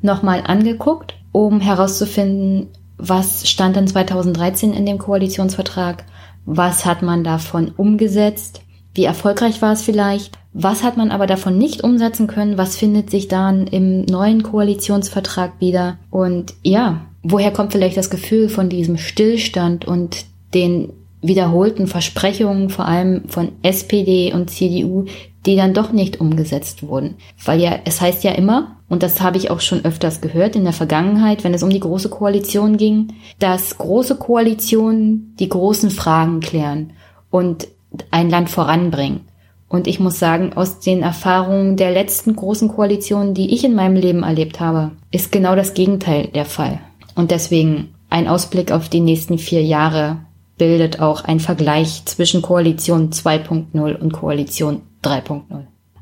nochmal 0.00 0.44
angeguckt, 0.46 1.14
um 1.32 1.60
herauszufinden, 1.60 2.68
was 2.98 3.48
stand 3.48 3.76
denn 3.76 3.86
2013 3.86 4.72
in 4.72 4.84
dem 4.84 4.98
Koalitionsvertrag? 4.98 6.04
Was 6.44 6.84
hat 6.84 7.02
man 7.02 7.24
davon 7.24 7.72
umgesetzt? 7.76 8.62
Wie 8.94 9.04
erfolgreich 9.04 9.62
war 9.62 9.72
es 9.72 9.82
vielleicht? 9.82 10.36
Was 10.52 10.82
hat 10.82 10.96
man 10.96 11.10
aber 11.10 11.26
davon 11.26 11.56
nicht 11.56 11.84
umsetzen 11.84 12.26
können? 12.26 12.58
Was 12.58 12.76
findet 12.76 13.10
sich 13.10 13.28
dann 13.28 13.68
im 13.68 14.02
neuen 14.02 14.42
Koalitionsvertrag 14.42 15.60
wieder? 15.60 15.98
Und 16.10 16.54
ja, 16.62 17.02
woher 17.22 17.52
kommt 17.52 17.72
vielleicht 17.72 17.96
das 17.96 18.10
Gefühl 18.10 18.48
von 18.48 18.68
diesem 18.68 18.98
Stillstand 18.98 19.84
und 19.84 20.24
den 20.54 20.92
wiederholten 21.20 21.86
Versprechungen, 21.86 22.70
vor 22.70 22.86
allem 22.86 23.28
von 23.28 23.52
SPD 23.62 24.32
und 24.32 24.50
CDU, 24.50 25.06
die 25.48 25.56
dann 25.56 25.72
doch 25.72 25.92
nicht 25.92 26.20
umgesetzt 26.20 26.86
wurden. 26.86 27.16
Weil 27.42 27.58
ja, 27.58 27.78
es 27.86 28.02
heißt 28.02 28.22
ja 28.22 28.32
immer, 28.32 28.76
und 28.90 29.02
das 29.02 29.22
habe 29.22 29.38
ich 29.38 29.50
auch 29.50 29.60
schon 29.60 29.82
öfters 29.82 30.20
gehört 30.20 30.54
in 30.54 30.64
der 30.64 30.74
Vergangenheit, 30.74 31.42
wenn 31.42 31.54
es 31.54 31.62
um 31.62 31.70
die 31.70 31.80
große 31.80 32.10
Koalition 32.10 32.76
ging, 32.76 33.14
dass 33.38 33.78
große 33.78 34.16
Koalitionen 34.16 35.34
die 35.40 35.48
großen 35.48 35.90
Fragen 35.90 36.40
klären 36.40 36.92
und 37.30 37.66
ein 38.10 38.28
Land 38.28 38.50
voranbringen. 38.50 39.22
Und 39.70 39.86
ich 39.86 40.00
muss 40.00 40.18
sagen, 40.18 40.52
aus 40.52 40.80
den 40.80 41.02
Erfahrungen 41.02 41.78
der 41.78 41.92
letzten 41.92 42.36
großen 42.36 42.68
Koalitionen, 42.68 43.32
die 43.32 43.54
ich 43.54 43.64
in 43.64 43.74
meinem 43.74 43.96
Leben 43.96 44.24
erlebt 44.24 44.60
habe, 44.60 44.92
ist 45.10 45.32
genau 45.32 45.56
das 45.56 45.72
Gegenteil 45.72 46.28
der 46.28 46.44
Fall. 46.44 46.78
Und 47.14 47.30
deswegen 47.30 47.94
ein 48.10 48.28
Ausblick 48.28 48.70
auf 48.70 48.90
die 48.90 49.00
nächsten 49.00 49.38
vier 49.38 49.62
Jahre 49.62 50.18
bildet 50.58 51.00
auch 51.00 51.24
ein 51.24 51.40
Vergleich 51.40 52.04
zwischen 52.04 52.42
Koalition 52.42 53.10
2.0 53.10 53.96
und 53.96 54.12
Koalition 54.12 54.82
3.0. 55.02 55.42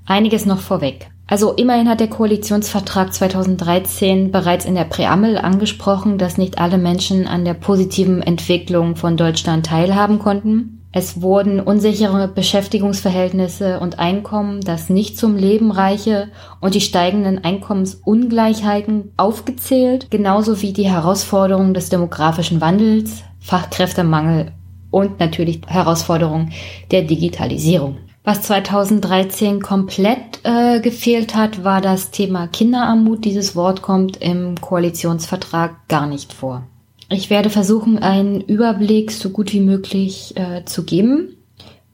Einiges 0.07 0.47
noch 0.47 0.61
vorweg. 0.61 1.09
Also 1.29 1.53
immerhin 1.53 1.89
hat 1.89 1.99
der 1.99 2.09
Koalitionsvertrag 2.09 3.13
2013 3.13 4.31
bereits 4.31 4.65
in 4.65 4.77
der 4.77 4.85
Präambel 4.85 5.39
angesprochen, 5.39 6.19
dass 6.19 6.39
nicht 6.39 6.59
alle 6.59 6.79
Menschen 6.79 7.27
an 7.27 7.45
der 7.45 7.55
positiven 7.55 8.23
Entwicklung 8.23 8.95
von 8.95 9.17
Deutschland 9.17 9.67
teilhaben 9.67 10.21
konnten. 10.21 10.85
Es 10.93 11.21
wurden 11.21 11.61
unsichere 11.61 12.29
Beschäftigungsverhältnisse 12.29 13.81
und 13.81 13.99
Einkommen, 13.99 14.61
das 14.61 14.89
nicht 14.89 15.19
zum 15.19 15.37
Leben 15.37 15.73
reiche 15.73 16.29
und 16.61 16.75
die 16.75 16.81
steigenden 16.81 17.45
Einkommensungleichheiten 17.45 19.13
aufgezählt, 19.17 20.11
genauso 20.11 20.63
wie 20.63 20.73
die 20.73 20.89
Herausforderungen 20.89 21.75
des 21.75 21.89
demografischen 21.89 22.61
Wandels, 22.61 23.25
Fachkräftemangel 23.47 24.53
und 24.91 25.21
natürlich 25.21 25.61
Herausforderungen 25.67 26.53
der 26.91 27.03
Digitalisierung. 27.03 27.99
Was 28.25 28.43
2013 28.43 29.62
komplett 29.62 30.41
äh, 30.43 30.81
gefehlt 30.81 31.37
hat, 31.37 31.62
war 31.62 31.81
das 31.81 32.11
Thema 32.11 32.49
Kinderarmut. 32.49 33.25
Dieses 33.25 33.55
Wort 33.55 33.83
kommt 33.83 34.17
im 34.17 34.61
Koalitionsvertrag 34.61 35.87
gar 35.87 36.09
nicht 36.09 36.33
vor. 36.33 36.65
Ich 37.09 37.31
werde 37.31 37.50
versuchen, 37.50 38.00
einen 38.00 38.41
Überblick 38.41 39.12
so 39.12 39.31
gut 39.31 39.53
wie 39.53 39.61
möglich 39.61 40.37
äh, 40.37 40.65
zu 40.65 40.83
geben. 40.83 41.37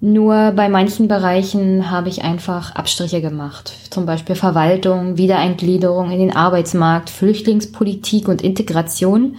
Nur 0.00 0.52
bei 0.52 0.70
manchen 0.70 1.06
Bereichen 1.06 1.90
habe 1.90 2.08
ich 2.08 2.24
einfach 2.24 2.74
Abstriche 2.74 3.20
gemacht. 3.20 3.72
Zum 3.90 4.06
Beispiel 4.06 4.34
Verwaltung, 4.34 5.18
Wiedereingliederung 5.18 6.10
in 6.10 6.18
den 6.18 6.34
Arbeitsmarkt, 6.34 7.10
Flüchtlingspolitik 7.10 8.26
und 8.26 8.40
Integration. 8.40 9.36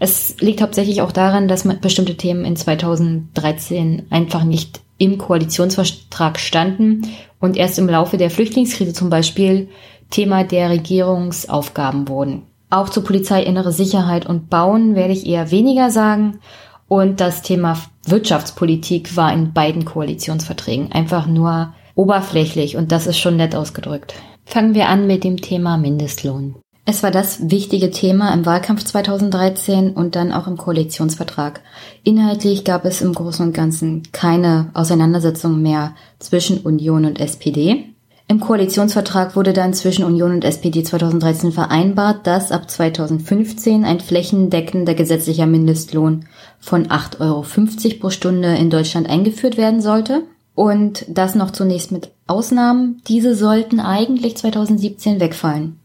Es 0.00 0.40
liegt 0.40 0.62
hauptsächlich 0.62 1.02
auch 1.02 1.12
daran, 1.12 1.46
dass 1.46 1.68
bestimmte 1.80 2.16
Themen 2.16 2.46
in 2.46 2.56
2013 2.56 4.06
einfach 4.08 4.44
nicht 4.44 4.80
im 4.96 5.18
Koalitionsvertrag 5.18 6.40
standen 6.40 7.02
und 7.38 7.58
erst 7.58 7.78
im 7.78 7.88
Laufe 7.88 8.16
der 8.16 8.30
Flüchtlingskrise 8.30 8.94
zum 8.94 9.10
Beispiel 9.10 9.68
Thema 10.08 10.42
der 10.42 10.70
Regierungsaufgaben 10.70 12.08
wurden. 12.08 12.42
Auch 12.70 12.88
zur 12.88 13.04
Polizei 13.04 13.42
innere 13.42 13.72
Sicherheit 13.72 14.24
und 14.24 14.48
Bauen 14.48 14.94
werde 14.94 15.12
ich 15.12 15.26
eher 15.26 15.50
weniger 15.50 15.90
sagen. 15.90 16.38
Und 16.88 17.20
das 17.20 17.42
Thema 17.42 17.78
Wirtschaftspolitik 18.06 19.16
war 19.16 19.32
in 19.32 19.52
beiden 19.52 19.84
Koalitionsverträgen 19.84 20.92
einfach 20.92 21.26
nur 21.26 21.74
oberflächlich 21.94 22.76
und 22.76 22.90
das 22.90 23.06
ist 23.06 23.18
schon 23.18 23.36
nett 23.36 23.54
ausgedrückt. 23.54 24.14
Fangen 24.46 24.74
wir 24.74 24.88
an 24.88 25.06
mit 25.06 25.24
dem 25.24 25.36
Thema 25.36 25.76
Mindestlohn. 25.76 26.56
Es 26.90 27.04
war 27.04 27.12
das 27.12 27.48
wichtige 27.52 27.92
Thema 27.92 28.34
im 28.34 28.44
Wahlkampf 28.44 28.82
2013 28.82 29.92
und 29.92 30.16
dann 30.16 30.32
auch 30.32 30.48
im 30.48 30.56
Koalitionsvertrag. 30.56 31.60
Inhaltlich 32.02 32.64
gab 32.64 32.84
es 32.84 33.00
im 33.00 33.14
Großen 33.14 33.46
und 33.46 33.52
Ganzen 33.52 34.02
keine 34.10 34.70
Auseinandersetzung 34.74 35.62
mehr 35.62 35.94
zwischen 36.18 36.58
Union 36.58 37.04
und 37.04 37.20
SPD. 37.20 37.84
Im 38.26 38.40
Koalitionsvertrag 38.40 39.36
wurde 39.36 39.52
dann 39.52 39.72
zwischen 39.72 40.04
Union 40.04 40.32
und 40.32 40.44
SPD 40.44 40.82
2013 40.82 41.52
vereinbart, 41.52 42.26
dass 42.26 42.50
ab 42.50 42.68
2015 42.68 43.84
ein 43.84 44.00
flächendeckender 44.00 44.94
gesetzlicher 44.94 45.46
Mindestlohn 45.46 46.24
von 46.58 46.88
8,50 46.88 47.20
Euro 47.20 48.00
pro 48.00 48.10
Stunde 48.10 48.56
in 48.56 48.68
Deutschland 48.68 49.08
eingeführt 49.08 49.56
werden 49.56 49.80
sollte. 49.80 50.24
Und 50.56 51.04
das 51.06 51.36
noch 51.36 51.52
zunächst 51.52 51.92
mit 51.92 52.10
Ausnahmen. 52.26 53.00
Diese 53.06 53.36
sollten 53.36 53.78
eigentlich 53.78 54.36
2017 54.36 55.20
wegfallen. 55.20 55.76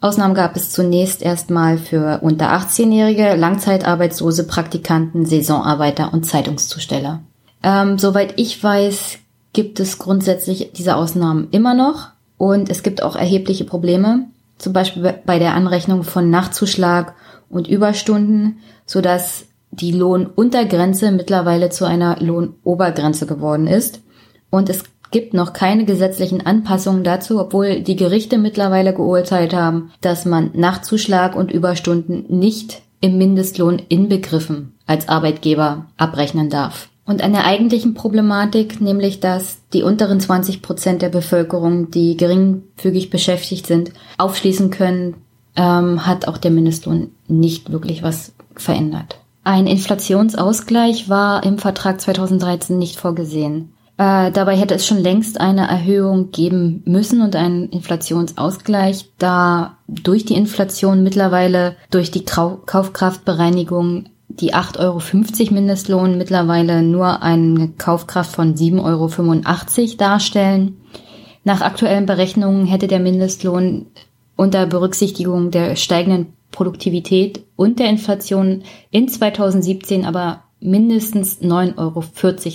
Ausnahmen 0.00 0.34
gab 0.34 0.54
es 0.54 0.70
zunächst 0.70 1.22
erstmal 1.22 1.76
für 1.76 2.20
unter 2.22 2.52
18-Jährige, 2.52 3.34
Langzeitarbeitslose, 3.34 4.46
Praktikanten, 4.46 5.26
Saisonarbeiter 5.26 6.12
und 6.12 6.24
Zeitungszusteller. 6.24 7.20
Ähm, 7.64 7.98
soweit 7.98 8.34
ich 8.38 8.62
weiß, 8.62 9.18
gibt 9.52 9.80
es 9.80 9.98
grundsätzlich 9.98 10.72
diese 10.72 10.94
Ausnahmen 10.94 11.48
immer 11.50 11.74
noch 11.74 12.10
und 12.36 12.70
es 12.70 12.84
gibt 12.84 13.02
auch 13.02 13.16
erhebliche 13.16 13.64
Probleme, 13.64 14.26
zum 14.58 14.72
Beispiel 14.72 15.14
bei 15.26 15.40
der 15.40 15.54
Anrechnung 15.54 16.04
von 16.04 16.30
Nachtzuschlag 16.30 17.14
und 17.50 17.66
Überstunden, 17.66 18.58
so 18.86 19.00
dass 19.00 19.46
die 19.70 19.92
Lohnuntergrenze 19.92 21.10
mittlerweile 21.10 21.70
zu 21.70 21.84
einer 21.84 22.20
Lohnobergrenze 22.20 23.26
geworden 23.26 23.66
ist. 23.66 24.00
Und 24.50 24.70
es 24.70 24.84
gibt 25.10 25.34
noch 25.34 25.52
keine 25.52 25.84
gesetzlichen 25.84 26.44
Anpassungen 26.44 27.04
dazu, 27.04 27.40
obwohl 27.40 27.80
die 27.80 27.96
Gerichte 27.96 28.38
mittlerweile 28.38 28.94
geurteilt 28.94 29.54
haben, 29.54 29.90
dass 30.00 30.24
man 30.24 30.50
Nachtzuschlag 30.54 31.36
und 31.36 31.50
Überstunden 31.50 32.24
nicht 32.28 32.82
im 33.00 33.18
Mindestlohn 33.18 33.80
inbegriffen 33.88 34.74
als 34.86 35.08
Arbeitgeber 35.08 35.86
abrechnen 35.96 36.50
darf. 36.50 36.88
Und 37.04 37.22
an 37.22 37.32
der 37.32 37.46
eigentlichen 37.46 37.94
Problematik, 37.94 38.82
nämlich 38.82 39.18
dass 39.20 39.58
die 39.72 39.82
unteren 39.82 40.20
20 40.20 40.60
Prozent 40.60 41.00
der 41.00 41.08
Bevölkerung, 41.08 41.90
die 41.90 42.18
geringfügig 42.18 43.08
beschäftigt 43.08 43.66
sind, 43.66 43.92
aufschließen 44.18 44.70
können, 44.70 45.14
ähm, 45.56 46.06
hat 46.06 46.28
auch 46.28 46.36
der 46.36 46.50
Mindestlohn 46.50 47.10
nicht 47.26 47.72
wirklich 47.72 48.02
was 48.02 48.34
verändert. 48.54 49.18
Ein 49.42 49.66
Inflationsausgleich 49.66 51.08
war 51.08 51.44
im 51.44 51.56
Vertrag 51.56 51.98
2013 51.98 52.76
nicht 52.76 53.00
vorgesehen. 53.00 53.72
Äh, 53.98 54.30
dabei 54.30 54.56
hätte 54.56 54.74
es 54.74 54.86
schon 54.86 54.98
längst 54.98 55.40
eine 55.40 55.66
Erhöhung 55.68 56.30
geben 56.30 56.82
müssen 56.86 57.20
und 57.20 57.34
einen 57.34 57.68
Inflationsausgleich, 57.68 59.10
da 59.18 59.78
durch 59.88 60.24
die 60.24 60.34
Inflation 60.34 61.02
mittlerweile 61.02 61.74
durch 61.90 62.12
die 62.12 62.24
Kau 62.24 62.60
Kaufkraftbereinigung 62.64 64.04
die 64.28 64.54
8,50 64.54 64.78
Euro 64.78 65.54
Mindestlohn 65.54 66.16
mittlerweile 66.16 66.82
nur 66.82 67.22
eine 67.24 67.70
Kaufkraft 67.76 68.36
von 68.36 68.54
7,85 68.54 68.84
Euro 68.84 69.96
darstellen. 69.96 70.76
Nach 71.42 71.60
aktuellen 71.60 72.06
Berechnungen 72.06 72.66
hätte 72.66 72.86
der 72.86 73.00
Mindestlohn 73.00 73.86
unter 74.36 74.66
Berücksichtigung 74.66 75.50
der 75.50 75.74
steigenden 75.74 76.34
Produktivität 76.52 77.44
und 77.56 77.80
der 77.80 77.88
Inflation 77.88 78.62
in 78.92 79.08
2017 79.08 80.04
aber 80.04 80.44
mindestens 80.60 81.40
9,40 81.40 81.76
Euro 81.78 82.04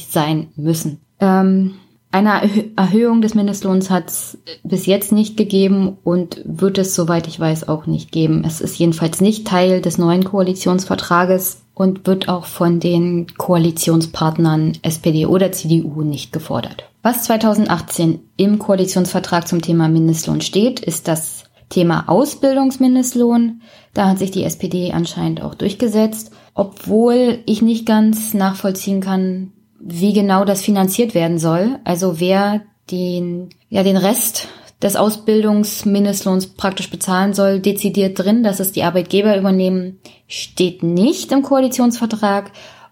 sein 0.09 0.47
müssen. 0.55 1.02
Ähm, 1.23 1.75
eine 2.11 2.41
Erhöhung 2.75 3.21
des 3.21 3.33
Mindestlohns 3.33 3.89
hat 3.89 4.09
es 4.09 4.37
bis 4.63 4.85
jetzt 4.85 5.11
nicht 5.11 5.35
gegeben 5.35 5.97
und 6.03 6.41
wird 6.45 6.77
es, 6.77 6.93
soweit 6.93 7.27
ich 7.27 7.39
weiß, 7.39 7.67
auch 7.67 7.87
nicht 7.87 8.11
geben. 8.11 8.43
Es 8.45 8.61
ist 8.61 8.77
jedenfalls 8.77 9.19
nicht 9.19 9.47
Teil 9.47 9.81
des 9.81 9.97
neuen 9.97 10.23
Koalitionsvertrages 10.23 11.63
und 11.73 12.05
wird 12.05 12.29
auch 12.29 12.45
von 12.45 12.79
den 12.79 13.27
Koalitionspartnern 13.35 14.73
SPD 14.83 15.25
oder 15.25 15.51
CDU 15.51 16.03
nicht 16.03 16.31
gefordert. 16.31 16.89
Was 17.01 17.23
2018 17.23 18.19
im 18.37 18.59
Koalitionsvertrag 18.59 19.47
zum 19.47 19.61
Thema 19.61 19.87
Mindestlohn 19.87 20.41
steht, 20.41 20.81
ist 20.81 21.07
das 21.07 21.45
Thema 21.69 22.09
Ausbildungsmindestlohn. 22.09 23.61
Da 23.95 24.09
hat 24.09 24.19
sich 24.19 24.29
die 24.29 24.43
SPD 24.43 24.91
anscheinend 24.91 25.41
auch 25.41 25.55
durchgesetzt, 25.55 26.31
obwohl 26.53 27.39
ich 27.47 27.63
nicht 27.63 27.87
ganz 27.87 28.35
nachvollziehen 28.35 29.01
kann, 29.01 29.52
wie 29.85 30.13
genau 30.13 30.45
das 30.45 30.61
finanziert 30.61 31.13
werden 31.13 31.37
soll. 31.37 31.77
Also 31.83 32.19
wer 32.19 32.61
den, 32.89 33.49
ja, 33.69 33.83
den 33.83 33.97
Rest 33.97 34.47
des 34.81 34.95
Ausbildungsmindestlohns 34.95 36.47
praktisch 36.47 36.89
bezahlen 36.89 37.33
soll, 37.33 37.59
dezidiert 37.59 38.17
drin, 38.17 38.43
dass 38.43 38.59
es 38.59 38.71
die 38.71 38.83
Arbeitgeber 38.83 39.37
übernehmen, 39.37 39.99
steht 40.27 40.83
nicht 40.83 41.31
im 41.31 41.43
Koalitionsvertrag. 41.43 42.51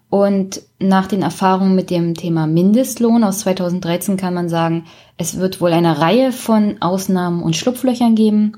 Und 0.10 0.62
nach 0.79 1.07
den 1.07 1.21
Erfahrungen 1.21 1.75
mit 1.75 1.89
dem 1.89 2.15
Thema 2.15 2.45
Mindestlohn 2.45 3.24
aus 3.24 3.39
2013 3.39 4.17
kann 4.17 4.33
man 4.33 4.50
sagen, 4.50 4.83
es 5.15 5.38
wird 5.38 5.62
wohl 5.62 5.71
eine 5.71 6.00
Reihe 6.00 6.33
von 6.33 6.81
Ausnahmen 6.81 7.41
und 7.41 7.55
Schlupflöchern 7.55 8.15
geben. 8.15 8.57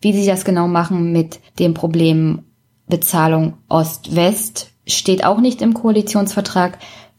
Wie 0.00 0.14
sie 0.14 0.26
das 0.26 0.46
genau 0.46 0.68
machen 0.68 1.12
mit 1.12 1.40
dem 1.58 1.74
Problem 1.74 2.44
Bezahlung 2.86 3.54
Ost-West 3.68 4.70
steht 4.86 5.24
auch 5.24 5.40
nicht 5.40 5.62
im 5.62 5.74
Koalitionsvertrag 5.74 6.78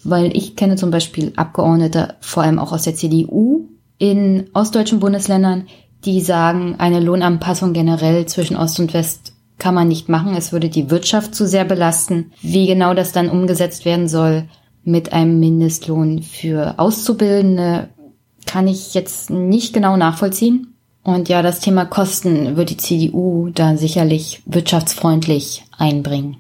weil 0.10 0.36
ich 0.36 0.56
kenne 0.56 0.76
zum 0.76 0.92
Beispiel 0.92 1.34
Abgeordnete, 1.36 2.16
vor 2.20 2.44
allem 2.44 2.60
auch 2.60 2.72
aus 2.72 2.84
der 2.84 2.96
CDU, 2.96 3.70
in 3.98 4.50
ostdeutschen 4.54 5.00
Bundesländern, 5.00 5.68
die 6.04 6.22
sagen, 6.22 6.76
eine 6.78 7.00
Lohnanpassung 7.00 7.74
generell 7.74 8.26
zwischen 8.26 8.58
Ost 8.58 8.80
und 8.80 8.94
West 8.94 9.34
kann 9.58 9.74
man 9.74 9.88
nicht 9.88 10.10
machen. 10.10 10.36
Es 10.36 10.52
würde 10.52 10.70
die 10.70 10.90
Wirtschaft 10.90 11.34
zu 11.34 11.48
sehr 11.48 11.66
belasten. 11.66 12.32
Wie 12.42 12.68
genau 12.68 12.94
das 12.94 13.12
dann 13.12 13.30
umgesetzt 13.30 13.86
werden 13.86 14.08
soll 14.08 14.48
mit 14.84 15.14
einem 15.14 15.40
Mindestlohn 15.40 16.22
für 16.22 16.76
Auszubildende, 16.78 17.90
kann 18.46 18.68
ich 18.68 18.94
jetzt 18.94 19.30
nicht 19.30 19.74
genau 19.74 19.98
nachvollziehen. 19.98 20.76
Und 21.04 21.30
ja, 21.30 21.42
das 21.42 21.60
Thema 21.60 21.86
Kosten 21.86 22.58
wird 22.58 22.70
die 22.70 22.78
CDU 22.78 23.50
da 23.54 23.78
sicherlich 23.78 24.42
wirtschaftsfreundlich 24.46 25.64
einbringen. 25.78 26.38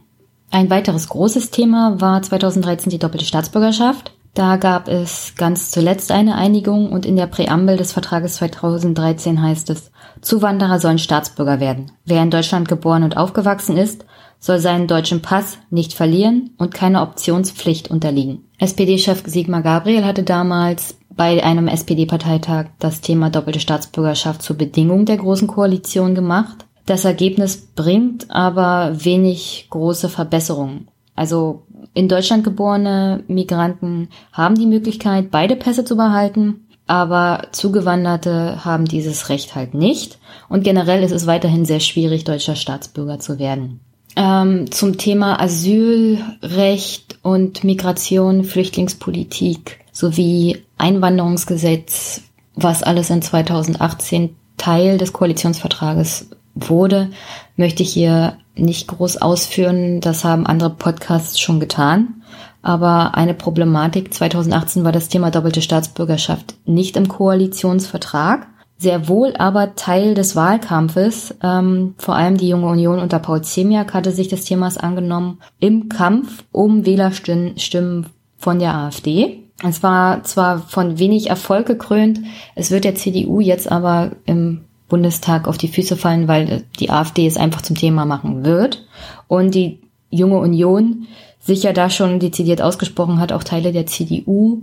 Ein 0.55 0.69
weiteres 0.69 1.09
großes 1.09 1.51
Thema 1.51 1.99
war 1.99 2.21
2013 2.21 2.89
die 2.89 2.97
doppelte 2.97 3.25
Staatsbürgerschaft. 3.25 4.13
Da 4.33 4.55
gab 4.55 4.87
es 4.87 5.33
ganz 5.35 5.69
zuletzt 5.69 6.13
eine 6.13 6.35
Einigung 6.35 6.93
und 6.93 7.05
in 7.05 7.17
der 7.17 7.27
Präambel 7.27 7.75
des 7.75 7.91
Vertrages 7.91 8.35
2013 8.35 9.41
heißt 9.41 9.69
es, 9.69 9.91
Zuwanderer 10.21 10.79
sollen 10.79 10.97
Staatsbürger 10.97 11.59
werden. 11.59 11.91
Wer 12.05 12.23
in 12.23 12.31
Deutschland 12.31 12.69
geboren 12.69 13.03
und 13.03 13.17
aufgewachsen 13.17 13.75
ist, 13.75 14.05
soll 14.39 14.59
seinen 14.59 14.87
deutschen 14.87 15.21
Pass 15.21 15.57
nicht 15.71 15.91
verlieren 15.91 16.51
und 16.57 16.73
keiner 16.73 17.03
Optionspflicht 17.03 17.91
unterliegen. 17.91 18.45
SPD-Chef 18.57 19.23
Sigmar 19.25 19.61
Gabriel 19.61 20.05
hatte 20.05 20.23
damals 20.23 20.97
bei 21.09 21.43
einem 21.43 21.67
SPD-Parteitag 21.67 22.67
das 22.79 23.01
Thema 23.01 23.29
doppelte 23.29 23.59
Staatsbürgerschaft 23.59 24.41
zur 24.41 24.55
Bedingung 24.55 25.03
der 25.03 25.17
Großen 25.17 25.49
Koalition 25.49 26.15
gemacht. 26.15 26.64
Das 26.85 27.03
Ergebnis 27.03 27.57
bringt 27.75 28.29
aber 28.29 28.93
wenig 29.03 29.67
große 29.69 30.09
Verbesserungen. 30.09 30.87
Also 31.15 31.63
in 31.93 32.09
Deutschland 32.09 32.43
geborene 32.43 33.23
Migranten 33.27 34.09
haben 34.33 34.55
die 34.55 34.67
Möglichkeit, 34.67 35.31
beide 35.31 35.55
Pässe 35.55 35.85
zu 35.85 35.95
behalten, 35.95 36.67
aber 36.87 37.47
Zugewanderte 37.51 38.63
haben 38.63 38.85
dieses 38.85 39.29
Recht 39.29 39.55
halt 39.55 39.73
nicht. 39.73 40.19
Und 40.49 40.63
generell 40.63 41.03
ist 41.03 41.11
es 41.11 41.25
weiterhin 41.25 41.65
sehr 41.65 41.79
schwierig, 41.79 42.25
deutscher 42.25 42.55
Staatsbürger 42.55 43.19
zu 43.19 43.39
werden. 43.39 43.79
Ähm, 44.17 44.71
zum 44.71 44.97
Thema 44.97 45.41
Asylrecht 45.41 47.17
und 47.21 47.63
Migration, 47.63 48.43
Flüchtlingspolitik 48.43 49.79
sowie 49.91 50.63
Einwanderungsgesetz, 50.77 52.21
was 52.55 52.83
alles 52.83 53.09
in 53.09 53.21
2018 53.21 54.35
Teil 54.57 54.97
des 54.97 55.11
Koalitionsvertrages 55.11 56.29
wurde, 56.55 57.09
möchte 57.57 57.83
ich 57.83 57.91
hier 57.91 58.37
nicht 58.55 58.87
groß 58.87 59.17
ausführen. 59.17 60.01
Das 60.01 60.23
haben 60.23 60.45
andere 60.45 60.69
Podcasts 60.71 61.39
schon 61.39 61.59
getan. 61.59 62.23
Aber 62.61 63.15
eine 63.15 63.35
Problematik 63.35 64.11
2018 64.13 64.83
war 64.83 64.91
das 64.91 65.07
Thema 65.07 65.29
doppelte 65.29 65.61
Staatsbürgerschaft 65.61 66.55
nicht 66.65 66.97
im 66.97 67.07
Koalitionsvertrag, 67.07 68.47
sehr 68.77 69.07
wohl 69.07 69.35
aber 69.37 69.75
Teil 69.75 70.15
des 70.15 70.35
Wahlkampfes. 70.35 71.35
Ähm, 71.43 71.93
vor 71.97 72.15
allem 72.15 72.37
die 72.37 72.49
Junge 72.49 72.67
Union 72.67 72.99
unter 72.99 73.19
Paul 73.19 73.43
Ziemiak 73.43 73.93
hatte 73.93 74.11
sich 74.11 74.29
des 74.29 74.45
Themas 74.45 74.77
angenommen 74.77 75.39
im 75.59 75.89
Kampf 75.89 76.43
um 76.51 76.87
Wählerstimmen 76.87 78.07
von 78.37 78.59
der 78.59 78.73
AfD. 78.73 79.43
Es 79.63 79.83
war 79.83 80.23
zwar 80.23 80.59
von 80.59 80.97
wenig 80.97 81.29
Erfolg 81.29 81.67
gekrönt, 81.67 82.19
es 82.55 82.71
wird 82.71 82.83
der 82.83 82.95
CDU 82.95 83.39
jetzt 83.39 83.71
aber 83.71 84.11
im 84.25 84.61
Bundestag 84.95 85.49
auf 85.49 85.57
die 85.57 85.67
Füße 85.67 85.97
fallen, 85.97 86.29
weil 86.29 86.63
die 86.79 86.89
AfD 86.89 87.27
es 87.27 87.35
einfach 87.35 87.61
zum 87.61 87.75
Thema 87.75 88.05
machen 88.05 88.45
wird. 88.45 88.85
Und 89.27 89.53
die 89.53 89.81
junge 90.09 90.39
Union 90.39 91.07
sich 91.41 91.63
ja 91.63 91.73
da 91.73 91.89
schon 91.89 92.19
dezidiert 92.19 92.61
ausgesprochen 92.61 93.19
hat, 93.19 93.33
auch 93.33 93.43
Teile 93.43 93.73
der 93.73 93.87
CDU 93.87 94.61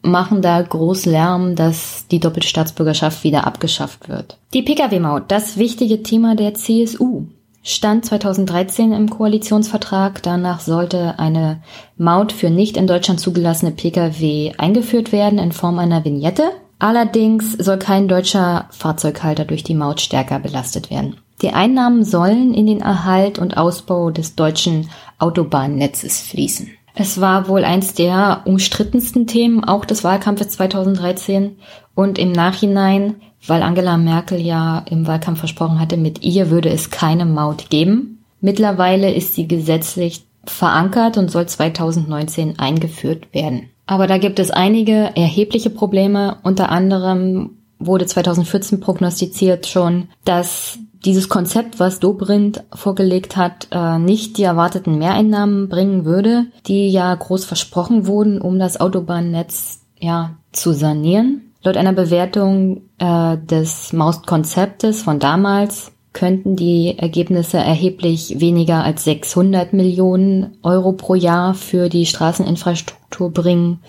machen 0.00 0.40
da 0.40 0.62
groß 0.62 1.04
Lärm, 1.04 1.54
dass 1.54 2.06
die 2.10 2.18
doppelte 2.18 2.48
Staatsbürgerschaft 2.48 3.24
wieder 3.24 3.46
abgeschafft 3.46 4.08
wird. 4.08 4.38
Die 4.54 4.62
Pkw-Maut, 4.62 5.24
das 5.28 5.58
wichtige 5.58 6.02
Thema 6.02 6.34
der 6.34 6.54
CSU, 6.54 7.26
stand 7.62 8.06
2013 8.06 8.92
im 8.92 9.10
Koalitionsvertrag. 9.10 10.22
Danach 10.22 10.60
sollte 10.60 11.18
eine 11.18 11.62
Maut 11.98 12.32
für 12.32 12.48
nicht 12.48 12.78
in 12.78 12.86
Deutschland 12.86 13.20
zugelassene 13.20 13.72
Pkw 13.72 14.52
eingeführt 14.56 15.12
werden 15.12 15.38
in 15.38 15.52
Form 15.52 15.78
einer 15.78 16.06
Vignette. 16.06 16.44
Allerdings 16.84 17.52
soll 17.52 17.78
kein 17.78 18.08
deutscher 18.08 18.68
Fahrzeughalter 18.70 19.46
durch 19.46 19.64
die 19.64 19.74
Maut 19.74 20.02
stärker 20.02 20.38
belastet 20.38 20.90
werden. 20.90 21.16
Die 21.40 21.48
Einnahmen 21.48 22.04
sollen 22.04 22.52
in 22.52 22.66
den 22.66 22.82
Erhalt 22.82 23.38
und 23.38 23.56
Ausbau 23.56 24.10
des 24.10 24.34
deutschen 24.34 24.90
Autobahnnetzes 25.18 26.20
fließen. 26.20 26.68
Es 26.94 27.22
war 27.22 27.48
wohl 27.48 27.64
eins 27.64 27.94
der 27.94 28.42
umstrittensten 28.44 29.26
Themen 29.26 29.64
auch 29.64 29.86
des 29.86 30.04
Wahlkampfes 30.04 30.50
2013 30.50 31.56
und 31.94 32.18
im 32.18 32.32
Nachhinein, 32.32 33.14
weil 33.46 33.62
Angela 33.62 33.96
Merkel 33.96 34.38
ja 34.38 34.84
im 34.90 35.06
Wahlkampf 35.06 35.38
versprochen 35.38 35.80
hatte, 35.80 35.96
mit 35.96 36.22
ihr 36.22 36.50
würde 36.50 36.68
es 36.68 36.90
keine 36.90 37.24
Maut 37.24 37.70
geben. 37.70 38.22
Mittlerweile 38.42 39.10
ist 39.10 39.34
sie 39.34 39.48
gesetzlich 39.48 40.26
verankert 40.44 41.16
und 41.16 41.30
soll 41.30 41.46
2019 41.46 42.58
eingeführt 42.58 43.32
werden. 43.32 43.70
Aber 43.86 44.06
da 44.06 44.18
gibt 44.18 44.38
es 44.38 44.50
einige 44.50 45.14
erhebliche 45.16 45.70
Probleme. 45.70 46.38
Unter 46.42 46.70
anderem 46.70 47.58
wurde 47.78 48.06
2014 48.06 48.80
prognostiziert 48.80 49.66
schon, 49.66 50.08
dass 50.24 50.78
dieses 51.04 51.28
Konzept, 51.28 51.80
was 51.80 52.00
Dobrindt 52.00 52.64
vorgelegt 52.72 53.36
hat, 53.36 53.68
äh, 53.70 53.98
nicht 53.98 54.38
die 54.38 54.42
erwarteten 54.42 54.98
Mehreinnahmen 54.98 55.68
bringen 55.68 56.04
würde, 56.06 56.46
die 56.66 56.88
ja 56.88 57.14
groß 57.14 57.44
versprochen 57.44 58.06
wurden, 58.06 58.40
um 58.40 58.58
das 58.58 58.80
Autobahnnetz 58.80 59.80
ja 59.98 60.36
zu 60.52 60.72
sanieren. 60.72 61.52
Laut 61.62 61.76
einer 61.76 61.92
Bewertung 61.92 62.82
äh, 62.98 63.36
des 63.38 63.92
Mauskonzeptes 63.92 65.02
von 65.02 65.18
damals 65.18 65.92
könnten 66.14 66.56
die 66.56 66.96
Ergebnisse 66.96 67.58
erheblich 67.58 68.40
weniger 68.40 68.82
als 68.82 69.04
600 69.04 69.74
Millionen 69.74 70.56
Euro 70.62 70.92
pro 70.92 71.14
Jahr 71.14 71.52
für 71.52 71.90
die 71.90 72.06
Straßeninfrastruktur 72.06 73.30
bringen. 73.30 73.80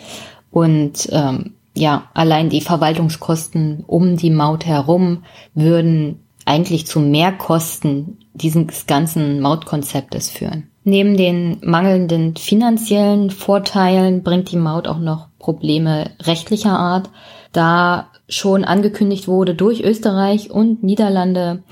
Und 0.51 1.07
ähm, 1.11 1.53
ja, 1.75 2.09
allein 2.13 2.49
die 2.49 2.61
Verwaltungskosten 2.61 3.83
um 3.87 4.17
die 4.17 4.31
Maut 4.31 4.65
herum 4.65 5.23
würden 5.53 6.19
eigentlich 6.45 6.85
zu 6.87 6.99
Mehrkosten 6.99 8.17
dieses 8.33 8.85
ganzen 8.85 9.39
Mautkonzeptes 9.39 10.29
führen. 10.29 10.69
Neben 10.83 11.17
den 11.17 11.57
mangelnden 11.63 12.35
finanziellen 12.35 13.31
Vorteilen 13.31 14.23
bringt 14.23 14.51
die 14.51 14.57
Maut 14.57 14.87
auch 14.87 14.99
noch 14.99 15.29
Probleme 15.39 16.11
rechtlicher 16.21 16.77
Art, 16.77 17.09
da 17.51 18.09
schon 18.29 18.63
angekündigt 18.63 19.27
wurde 19.27 19.55
durch 19.55 19.83
Österreich 19.83 20.51
und 20.51 20.83
Niederlande 20.83 21.63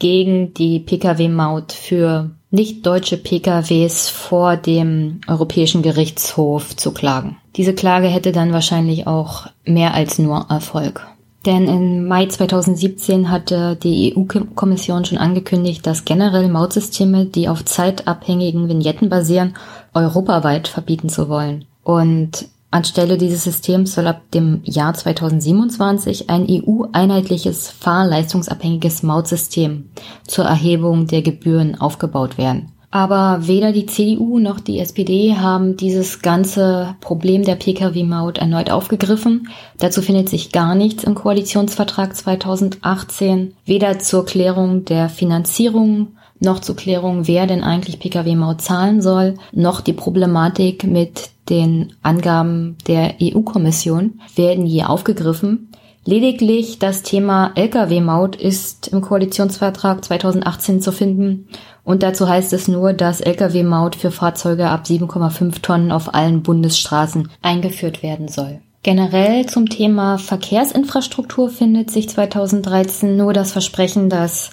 gegen 0.00 0.52
die 0.54 0.80
Pkw-Maut 0.80 1.72
für 1.72 2.30
nicht 2.50 2.84
deutsche 2.84 3.16
PKWs 3.16 4.08
vor 4.08 4.56
dem 4.56 5.20
Europäischen 5.28 5.82
Gerichtshof 5.82 6.76
zu 6.76 6.92
klagen. 6.92 7.36
Diese 7.54 7.74
Klage 7.74 8.08
hätte 8.08 8.32
dann 8.32 8.52
wahrscheinlich 8.52 9.06
auch 9.06 9.46
mehr 9.64 9.94
als 9.94 10.18
nur 10.18 10.46
Erfolg. 10.48 11.06
Denn 11.46 11.68
im 11.68 12.06
Mai 12.06 12.26
2017 12.26 13.30
hatte 13.30 13.76
die 13.76 14.14
EU-Kommission 14.14 15.04
schon 15.04 15.16
angekündigt, 15.16 15.86
dass 15.86 16.04
generell 16.04 16.48
Mautsysteme, 16.48 17.24
die 17.24 17.48
auf 17.48 17.64
zeitabhängigen 17.64 18.68
Vignetten 18.68 19.08
basieren, 19.08 19.54
europaweit 19.94 20.68
verbieten 20.68 21.08
zu 21.08 21.28
wollen. 21.28 21.64
Und 21.82 22.48
Anstelle 22.72 23.18
dieses 23.18 23.42
Systems 23.42 23.94
soll 23.94 24.06
ab 24.06 24.22
dem 24.32 24.60
Jahr 24.64 24.94
2027 24.94 26.30
ein 26.30 26.46
EU-einheitliches 26.48 27.68
fahrleistungsabhängiges 27.70 29.02
Mautsystem 29.02 29.90
zur 30.26 30.44
Erhebung 30.44 31.08
der 31.08 31.22
Gebühren 31.22 31.80
aufgebaut 31.80 32.38
werden. 32.38 32.70
Aber 32.92 33.46
weder 33.46 33.70
die 33.70 33.86
CDU 33.86 34.40
noch 34.40 34.58
die 34.58 34.80
SPD 34.80 35.36
haben 35.36 35.76
dieses 35.76 36.22
ganze 36.22 36.96
Problem 37.00 37.44
der 37.44 37.54
Pkw-Maut 37.54 38.38
erneut 38.38 38.70
aufgegriffen. 38.70 39.48
Dazu 39.78 40.02
findet 40.02 40.28
sich 40.28 40.50
gar 40.50 40.74
nichts 40.74 41.04
im 41.04 41.14
Koalitionsvertrag 41.14 42.16
2018, 42.16 43.54
weder 43.64 44.00
zur 44.00 44.26
Klärung 44.26 44.84
der 44.84 45.08
Finanzierung 45.08 46.08
noch 46.40 46.60
zur 46.60 46.76
Klärung, 46.76 47.26
wer 47.26 47.46
denn 47.46 47.62
eigentlich 47.62 48.00
Pkw-Maut 48.00 48.60
zahlen 48.60 49.00
soll, 49.02 49.34
noch 49.52 49.80
die 49.80 49.92
Problematik 49.92 50.84
mit 50.84 51.30
den 51.48 51.92
Angaben 52.02 52.76
der 52.86 53.14
EU-Kommission 53.20 54.20
werden 54.34 54.64
hier 54.64 54.88
aufgegriffen. 54.90 55.70
Lediglich 56.06 56.78
das 56.78 57.02
Thema 57.02 57.52
Lkw-Maut 57.54 58.34
ist 58.34 58.88
im 58.88 59.02
Koalitionsvertrag 59.02 60.02
2018 60.02 60.80
zu 60.80 60.92
finden 60.92 61.48
und 61.84 62.02
dazu 62.02 62.26
heißt 62.26 62.54
es 62.54 62.68
nur, 62.68 62.94
dass 62.94 63.20
Lkw-Maut 63.20 63.96
für 63.96 64.10
Fahrzeuge 64.10 64.68
ab 64.68 64.84
7,5 64.86 65.60
Tonnen 65.60 65.92
auf 65.92 66.14
allen 66.14 66.42
Bundesstraßen 66.42 67.28
eingeführt 67.42 68.02
werden 68.02 68.28
soll. 68.28 68.60
Generell 68.82 69.44
zum 69.44 69.68
Thema 69.68 70.16
Verkehrsinfrastruktur 70.16 71.50
findet 71.50 71.90
sich 71.90 72.08
2013 72.08 73.14
nur 73.14 73.34
das 73.34 73.52
Versprechen, 73.52 74.08
dass 74.08 74.52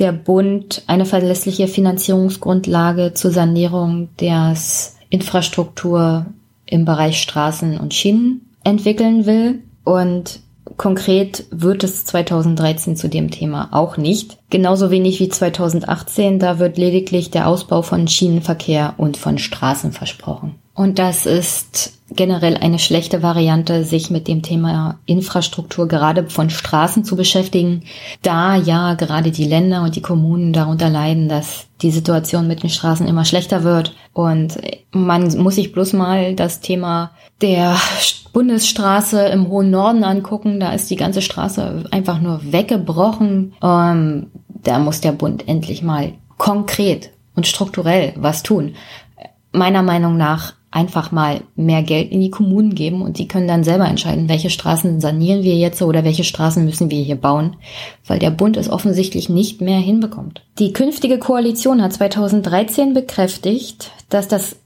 der 0.00 0.12
Bund 0.12 0.82
eine 0.86 1.06
verlässliche 1.06 1.68
Finanzierungsgrundlage 1.68 3.14
zur 3.14 3.30
Sanierung 3.30 4.08
des 4.16 4.96
Infrastruktur 5.10 6.26
im 6.66 6.84
Bereich 6.84 7.20
Straßen 7.20 7.78
und 7.78 7.94
Schienen 7.94 8.50
entwickeln 8.64 9.26
will. 9.26 9.62
Und 9.84 10.40
konkret 10.76 11.44
wird 11.50 11.84
es 11.84 12.04
2013 12.06 12.96
zu 12.96 13.08
dem 13.08 13.30
Thema 13.30 13.68
auch 13.72 13.96
nicht. 13.96 14.38
Genauso 14.50 14.90
wenig 14.90 15.20
wie 15.20 15.28
2018, 15.28 16.38
da 16.38 16.58
wird 16.58 16.78
lediglich 16.78 17.30
der 17.30 17.46
Ausbau 17.46 17.82
von 17.82 18.08
Schienenverkehr 18.08 18.94
und 18.96 19.16
von 19.16 19.38
Straßen 19.38 19.92
versprochen. 19.92 20.54
Und 20.74 20.98
das 20.98 21.26
ist 21.26 21.99
generell 22.10 22.56
eine 22.56 22.78
schlechte 22.78 23.22
Variante, 23.22 23.84
sich 23.84 24.10
mit 24.10 24.28
dem 24.28 24.42
Thema 24.42 24.98
Infrastruktur 25.06 25.88
gerade 25.88 26.28
von 26.28 26.50
Straßen 26.50 27.04
zu 27.04 27.16
beschäftigen, 27.16 27.82
da 28.22 28.56
ja 28.56 28.94
gerade 28.94 29.30
die 29.30 29.44
Länder 29.44 29.82
und 29.82 29.96
die 29.96 30.02
Kommunen 30.02 30.52
darunter 30.52 30.88
leiden, 30.88 31.28
dass 31.28 31.66
die 31.82 31.90
Situation 31.90 32.48
mit 32.48 32.62
den 32.62 32.70
Straßen 32.70 33.06
immer 33.06 33.24
schlechter 33.24 33.64
wird. 33.64 33.94
Und 34.12 34.58
man 34.90 35.36
muss 35.38 35.54
sich 35.54 35.72
bloß 35.72 35.92
mal 35.92 36.34
das 36.34 36.60
Thema 36.60 37.12
der 37.40 37.76
Bundesstraße 38.32 39.26
im 39.26 39.48
hohen 39.48 39.70
Norden 39.70 40.04
angucken. 40.04 40.60
Da 40.60 40.72
ist 40.72 40.90
die 40.90 40.96
ganze 40.96 41.22
Straße 41.22 41.84
einfach 41.90 42.20
nur 42.20 42.40
weggebrochen. 42.52 43.54
Ähm, 43.62 44.30
da 44.48 44.78
muss 44.78 45.00
der 45.00 45.12
Bund 45.12 45.48
endlich 45.48 45.82
mal 45.82 46.12
konkret 46.36 47.10
und 47.34 47.46
strukturell 47.46 48.14
was 48.16 48.42
tun. 48.42 48.74
Meiner 49.52 49.82
Meinung 49.82 50.16
nach 50.16 50.54
einfach 50.70 51.10
mal 51.10 51.40
mehr 51.56 51.82
Geld 51.82 52.12
in 52.12 52.20
die 52.20 52.30
Kommunen 52.30 52.74
geben 52.74 53.02
und 53.02 53.18
die 53.18 53.26
können 53.26 53.48
dann 53.48 53.64
selber 53.64 53.88
entscheiden, 53.88 54.28
welche 54.28 54.50
Straßen 54.50 55.00
sanieren 55.00 55.42
wir 55.42 55.56
jetzt 55.56 55.82
oder 55.82 56.04
welche 56.04 56.22
Straßen 56.22 56.64
müssen 56.64 56.90
wir 56.90 57.02
hier 57.02 57.16
bauen, 57.16 57.56
weil 58.06 58.20
der 58.20 58.30
Bund 58.30 58.56
es 58.56 58.70
offensichtlich 58.70 59.28
nicht 59.28 59.60
mehr 59.60 59.80
hinbekommt. 59.80 60.42
Die 60.58 60.72
künftige 60.72 61.18
Koalition 61.18 61.82
hat 61.82 61.92
2013 61.92 62.94
bekräftigt, 62.94 63.90
dass 64.08 64.28
das 64.28 64.56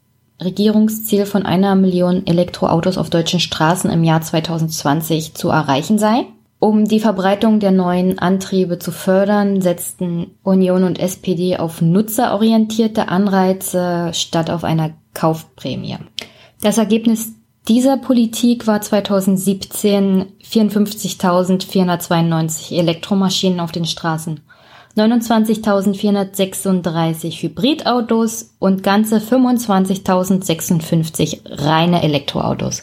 Regierungsziel 0.42 1.26
von 1.26 1.46
einer 1.46 1.74
Million 1.74 2.26
Elektroautos 2.26 2.98
auf 2.98 3.08
deutschen 3.08 3.40
Straßen 3.40 3.90
im 3.90 4.04
Jahr 4.04 4.20
2020 4.20 5.34
zu 5.34 5.48
erreichen 5.48 5.98
sei. 5.98 6.26
Um 6.58 6.86
die 6.86 7.00
Verbreitung 7.00 7.60
der 7.60 7.72
neuen 7.72 8.18
Antriebe 8.18 8.78
zu 8.78 8.90
fördern, 8.90 9.60
setzten 9.60 10.32
Union 10.42 10.84
und 10.84 10.98
SPD 10.98 11.56
auf 11.56 11.82
nutzerorientierte 11.82 13.08
Anreize 13.08 14.10
statt 14.12 14.50
auf 14.50 14.64
einer 14.64 14.92
Kaufprämie. 15.14 15.96
Das 16.60 16.78
Ergebnis 16.78 17.32
dieser 17.68 17.96
Politik 17.96 18.66
war 18.66 18.82
2017 18.82 20.26
54.492 20.42 22.76
Elektromaschinen 22.76 23.60
auf 23.60 23.70
den 23.72 23.86
Straßen, 23.86 24.40
29.436 24.96 27.42
Hybridautos 27.42 28.54
und 28.58 28.82
ganze 28.82 29.18
25.056 29.18 31.40
reine 31.46 32.02
Elektroautos. 32.02 32.82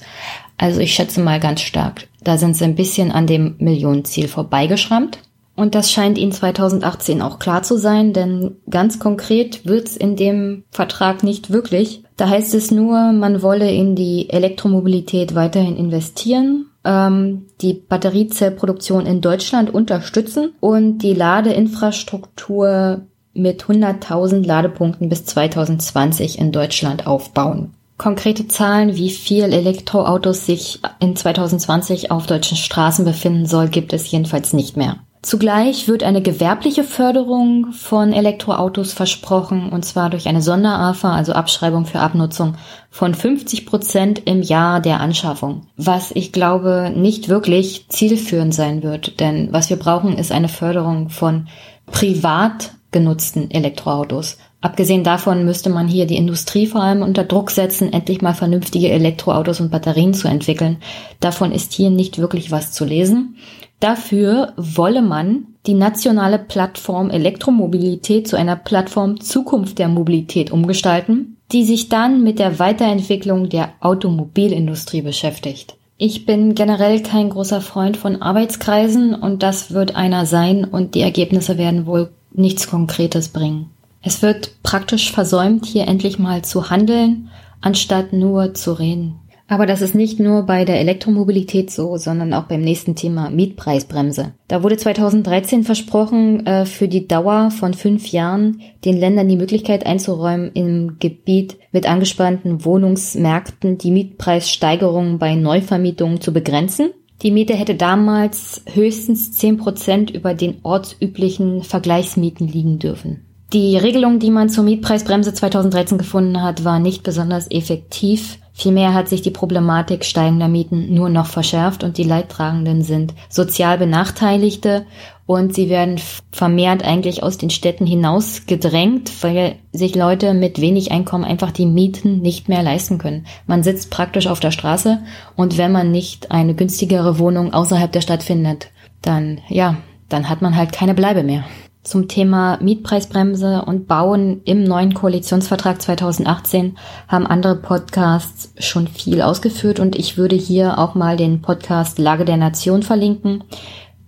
Also 0.57 0.79
ich 0.79 0.95
schätze 0.95 1.21
mal 1.21 1.39
ganz 1.39 1.61
stark, 1.61 2.07
da 2.23 2.37
sind 2.37 2.57
sie 2.57 2.65
ein 2.65 2.75
bisschen 2.75 3.11
an 3.11 3.25
dem 3.27 3.55
Millionenziel 3.59 4.27
vorbeigeschrammt. 4.27 5.19
Und 5.55 5.75
das 5.75 5.91
scheint 5.91 6.17
Ihnen 6.17 6.31
2018 6.31 7.21
auch 7.21 7.37
klar 7.37 7.61
zu 7.61 7.77
sein, 7.77 8.13
denn 8.13 8.55
ganz 8.69 8.99
konkret 8.99 9.65
wird's 9.65 9.97
in 9.97 10.15
dem 10.15 10.63
Vertrag 10.71 11.23
nicht 11.23 11.51
wirklich. 11.51 12.03
Da 12.21 12.29
heißt 12.29 12.53
es 12.53 12.69
nur, 12.69 13.13
man 13.13 13.41
wolle 13.41 13.71
in 13.71 13.95
die 13.95 14.29
Elektromobilität 14.29 15.34
weiterhin 15.34 15.75
investieren, 15.75 16.67
ähm, 16.86 17.47
die 17.62 17.73
Batteriezellproduktion 17.73 19.07
in 19.07 19.21
Deutschland 19.21 19.73
unterstützen 19.73 20.53
und 20.60 20.99
die 20.99 21.15
Ladeinfrastruktur 21.15 23.01
mit 23.34 23.63
100.000 23.63 24.45
Ladepunkten 24.45 25.10
bis 25.10 25.25
2020 25.25 26.38
in 26.38 26.51
Deutschland 26.51 27.07
aufbauen. 27.07 27.73
Konkrete 27.97 28.47
Zahlen, 28.47 28.95
wie 28.95 29.10
viel 29.10 29.45
Elektroautos 29.45 30.45
sich 30.45 30.79
in 30.99 31.15
2020 31.15 32.12
auf 32.12 32.27
deutschen 32.27 32.57
Straßen 32.57 33.03
befinden 33.03 33.47
soll, 33.47 33.67
gibt 33.67 33.93
es 33.93 34.12
jedenfalls 34.12 34.53
nicht 34.53 34.77
mehr. 34.77 34.97
Zugleich 35.21 35.88
wird 35.88 36.01
eine 36.01 36.23
gewerbliche 36.23 36.84
Förderung 36.84 37.73
von 37.73 38.12
Elektroautos 38.12 38.91
versprochen, 38.91 39.69
und 39.69 39.86
zwar 39.86 40.10
durch 40.10 40.27
eine 40.27 40.41
Sonderafa, 40.41 41.13
also 41.13 41.34
Abschreibung 41.34 41.86
für 41.86 41.99
Abnutzung, 41.99 42.55
von 42.89 43.13
50 43.13 43.67
Prozent 43.67 44.23
im 44.25 44.41
Jahr 44.41 44.79
der 44.79 44.99
Anschaffung, 44.99 45.67
was 45.77 46.12
ich 46.12 46.31
glaube 46.31 46.91
nicht 46.95 47.29
wirklich 47.29 47.86
zielführend 47.89 48.55
sein 48.55 48.81
wird, 48.81 49.19
denn 49.19 49.49
was 49.51 49.69
wir 49.69 49.77
brauchen, 49.77 50.17
ist 50.17 50.31
eine 50.31 50.49
Förderung 50.49 51.10
von 51.10 51.47
privat 51.86 52.71
genutzten 52.91 53.51
Elektroautos. 53.51 54.38
Abgesehen 54.60 55.03
davon 55.03 55.45
müsste 55.45 55.69
man 55.69 55.88
hier 55.88 56.05
die 56.05 56.17
Industrie 56.17 56.67
vor 56.67 56.81
allem 56.81 57.01
unter 57.01 57.23
Druck 57.23 57.49
setzen, 57.49 57.93
endlich 57.93 58.21
mal 58.21 58.36
vernünftige 58.36 58.89
Elektroautos 58.89 59.60
und 59.60 59.71
Batterien 59.71 60.13
zu 60.13 60.27
entwickeln. 60.27 60.77
Davon 61.19 61.51
ist 61.51 61.73
hier 61.73 61.89
nicht 61.89 62.19
wirklich 62.19 62.51
was 62.51 62.71
zu 62.71 62.86
lesen. 62.86 63.38
Dafür 63.81 64.53
wolle 64.57 65.01
man 65.01 65.47
die 65.65 65.73
nationale 65.73 66.37
Plattform 66.37 67.09
Elektromobilität 67.09 68.27
zu 68.27 68.37
einer 68.37 68.55
Plattform 68.55 69.19
Zukunft 69.19 69.79
der 69.79 69.87
Mobilität 69.87 70.51
umgestalten, 70.51 71.37
die 71.51 71.65
sich 71.65 71.89
dann 71.89 72.23
mit 72.23 72.37
der 72.37 72.59
Weiterentwicklung 72.59 73.49
der 73.49 73.73
Automobilindustrie 73.79 75.01
beschäftigt. 75.01 75.75
Ich 75.97 76.27
bin 76.27 76.53
generell 76.53 77.01
kein 77.01 77.31
großer 77.31 77.59
Freund 77.59 77.97
von 77.97 78.21
Arbeitskreisen 78.21 79.15
und 79.15 79.41
das 79.41 79.71
wird 79.71 79.95
einer 79.95 80.27
sein 80.27 80.63
und 80.63 80.93
die 80.93 81.01
Ergebnisse 81.01 81.57
werden 81.57 81.87
wohl 81.87 82.11
nichts 82.31 82.69
Konkretes 82.69 83.29
bringen. 83.29 83.71
Es 84.03 84.21
wird 84.21 84.61
praktisch 84.61 85.11
versäumt, 85.11 85.65
hier 85.65 85.87
endlich 85.87 86.19
mal 86.19 86.43
zu 86.43 86.69
handeln, 86.69 87.29
anstatt 87.61 88.13
nur 88.13 88.53
zu 88.53 88.73
reden. 88.73 89.20
Aber 89.51 89.65
das 89.65 89.81
ist 89.81 89.95
nicht 89.95 90.17
nur 90.17 90.43
bei 90.43 90.63
der 90.63 90.79
Elektromobilität 90.79 91.71
so, 91.71 91.97
sondern 91.97 92.33
auch 92.33 92.43
beim 92.43 92.61
nächsten 92.61 92.95
Thema 92.95 93.29
Mietpreisbremse. 93.29 94.31
Da 94.47 94.63
wurde 94.63 94.77
2013 94.77 95.65
versprochen, 95.65 96.45
äh, 96.45 96.65
für 96.65 96.87
die 96.87 97.05
Dauer 97.05 97.51
von 97.51 97.73
fünf 97.73 98.13
Jahren 98.13 98.61
den 98.85 98.97
Ländern 98.97 99.27
die 99.27 99.35
Möglichkeit 99.35 99.85
einzuräumen, 99.85 100.51
im 100.53 100.99
Gebiet 100.99 101.57
mit 101.73 101.85
angespannten 101.85 102.63
Wohnungsmärkten 102.63 103.77
die 103.77 103.91
Mietpreissteigerungen 103.91 105.19
bei 105.19 105.35
Neuvermietungen 105.35 106.21
zu 106.21 106.31
begrenzen. 106.31 106.91
Die 107.21 107.31
Miete 107.31 107.53
hätte 107.53 107.75
damals 107.75 108.63
höchstens 108.71 109.33
zehn 109.33 109.57
Prozent 109.57 110.11
über 110.11 110.33
den 110.33 110.59
ortsüblichen 110.63 111.63
Vergleichsmieten 111.63 112.47
liegen 112.47 112.79
dürfen. 112.79 113.25
Die 113.51 113.75
Regelung, 113.75 114.19
die 114.19 114.31
man 114.31 114.47
zur 114.47 114.63
Mietpreisbremse 114.63 115.33
2013 115.33 115.97
gefunden 115.97 116.41
hat, 116.41 116.63
war 116.63 116.79
nicht 116.79 117.03
besonders 117.03 117.51
effektiv. 117.51 118.37
Vielmehr 118.62 118.93
hat 118.93 119.10
sich 119.10 119.24
die 119.24 119.32
Problematik 119.32 120.06
steigender 120.06 120.47
Mieten 120.47 120.93
nur 120.93 121.10
noch 121.10 121.26
verschärft 121.26 121.84
und 121.84 121.97
die 121.97 122.04
Leidtragenden 122.04 122.84
sind 122.84 123.15
sozial 123.28 123.80
Benachteiligte 123.80 124.86
und 125.26 125.56
sie 125.56 125.67
werden 125.67 126.00
vermehrt 126.32 126.84
eigentlich 126.84 127.24
aus 127.24 127.39
den 127.39 127.50
Städten 127.50 127.88
hinaus 127.88 128.45
gedrängt, 128.45 129.12
weil 129.24 129.56
sich 129.71 129.95
Leute 129.95 130.36
mit 130.36 130.62
wenig 130.62 130.91
Einkommen 130.91 131.24
einfach 131.24 131.50
die 131.50 131.65
Mieten 131.65 132.21
nicht 132.21 132.50
mehr 132.50 132.62
leisten 132.62 133.00
können. 133.00 133.26
Man 133.47 133.63
sitzt 133.63 133.89
praktisch 133.89 134.28
auf 134.28 134.39
der 134.39 134.52
Straße 134.52 135.00
und 135.36 135.58
wenn 135.58 135.71
man 135.71 135.89
nicht 135.89 136.30
eine 136.30 136.54
günstigere 136.54 137.17
Wohnung 137.17 137.56
außerhalb 137.56 137.91
der 137.91 138.02
Stadt 138.02 138.21
findet, 138.21 138.67
dann 139.02 139.39
ja, 139.50 139.78
dann 140.08 140.30
hat 140.30 140.43
man 140.43 140.56
halt 140.56 140.71
keine 140.71 140.93
Bleibe 140.93 141.24
mehr 141.24 141.45
zum 141.83 142.07
Thema 142.07 142.57
Mietpreisbremse 142.61 143.63
und 143.65 143.87
Bauen 143.87 144.41
im 144.45 144.63
neuen 144.63 144.93
Koalitionsvertrag 144.93 145.81
2018 145.81 146.77
haben 147.07 147.25
andere 147.25 147.55
Podcasts 147.55 148.53
schon 148.59 148.87
viel 148.87 149.21
ausgeführt 149.21 149.79
und 149.79 149.95
ich 149.95 150.17
würde 150.17 150.35
hier 150.35 150.77
auch 150.77 150.93
mal 150.93 151.17
den 151.17 151.41
Podcast 151.41 151.97
Lage 151.97 152.25
der 152.25 152.37
Nation 152.37 152.83
verlinken. 152.83 153.43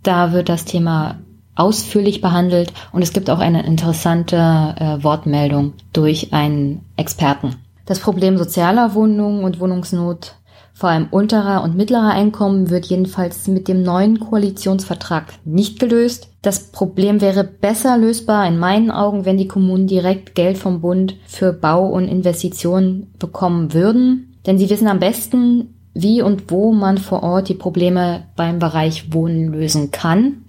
Da 0.04 0.34
wird 0.34 0.50
das 0.50 0.66
Thema 0.66 1.20
ausführlich 1.56 2.22
behandelt 2.22 2.74
und 2.92 3.02
es 3.02 3.14
gibt 3.14 3.30
auch 3.30 3.40
eine 3.40 3.66
interessante 3.66 4.36
äh, 4.36 5.04
Wortmeldung 5.04 5.74
durch 5.94 6.34
einen 6.34 6.82
Experten. 6.96 7.56
Das 7.86 8.00
Problem 8.00 8.38
sozialer 8.38 8.94
Wohnungen 8.94 9.44
und 9.44 9.60
Wohnungsnot 9.60 10.36
vor 10.74 10.90
allem 10.90 11.08
unterer 11.12 11.64
und 11.64 11.78
mittlerer 11.78 12.10
Einkommen 12.10 12.70
wird 12.72 12.88
jedenfalls 12.88 13.48
mit 13.48 13.68
dem 13.68 13.84
neuen 13.84 14.20
Koalitionsvertrag 14.20 15.34
nicht 15.46 15.80
gelöst. 15.80 16.30
Das 16.42 16.72
Problem 16.72 17.22
wäre 17.22 17.44
besser 17.44 17.98
lösbar 17.98 18.48
in 18.48 18.58
meinen 18.58 18.90
Augen, 18.90 19.24
wenn 19.24 19.38
die 19.38 19.48
Kommunen 19.48 19.88
direkt 19.88 20.34
Geld 20.34 20.58
vom 20.58 20.82
Bund 20.82 21.16
für 21.28 21.54
Bau 21.54 21.88
und 21.88 22.08
Investitionen 22.08 23.14
bekommen 23.20 23.74
würden. 23.74 24.36
Denn 24.48 24.58
sie 24.58 24.70
wissen 24.70 24.88
am 24.88 25.00
besten, 25.00 25.76
wie 25.94 26.24
und 26.24 26.50
wo 26.50 26.74
man 26.74 26.98
vor 26.98 27.22
Ort 27.22 27.50
die 27.50 27.54
Probleme 27.54 28.24
beim 28.36 28.58
Bereich 28.58 29.14
Wohnen 29.14 29.54
lösen 29.54 29.92
kann. 29.92 30.44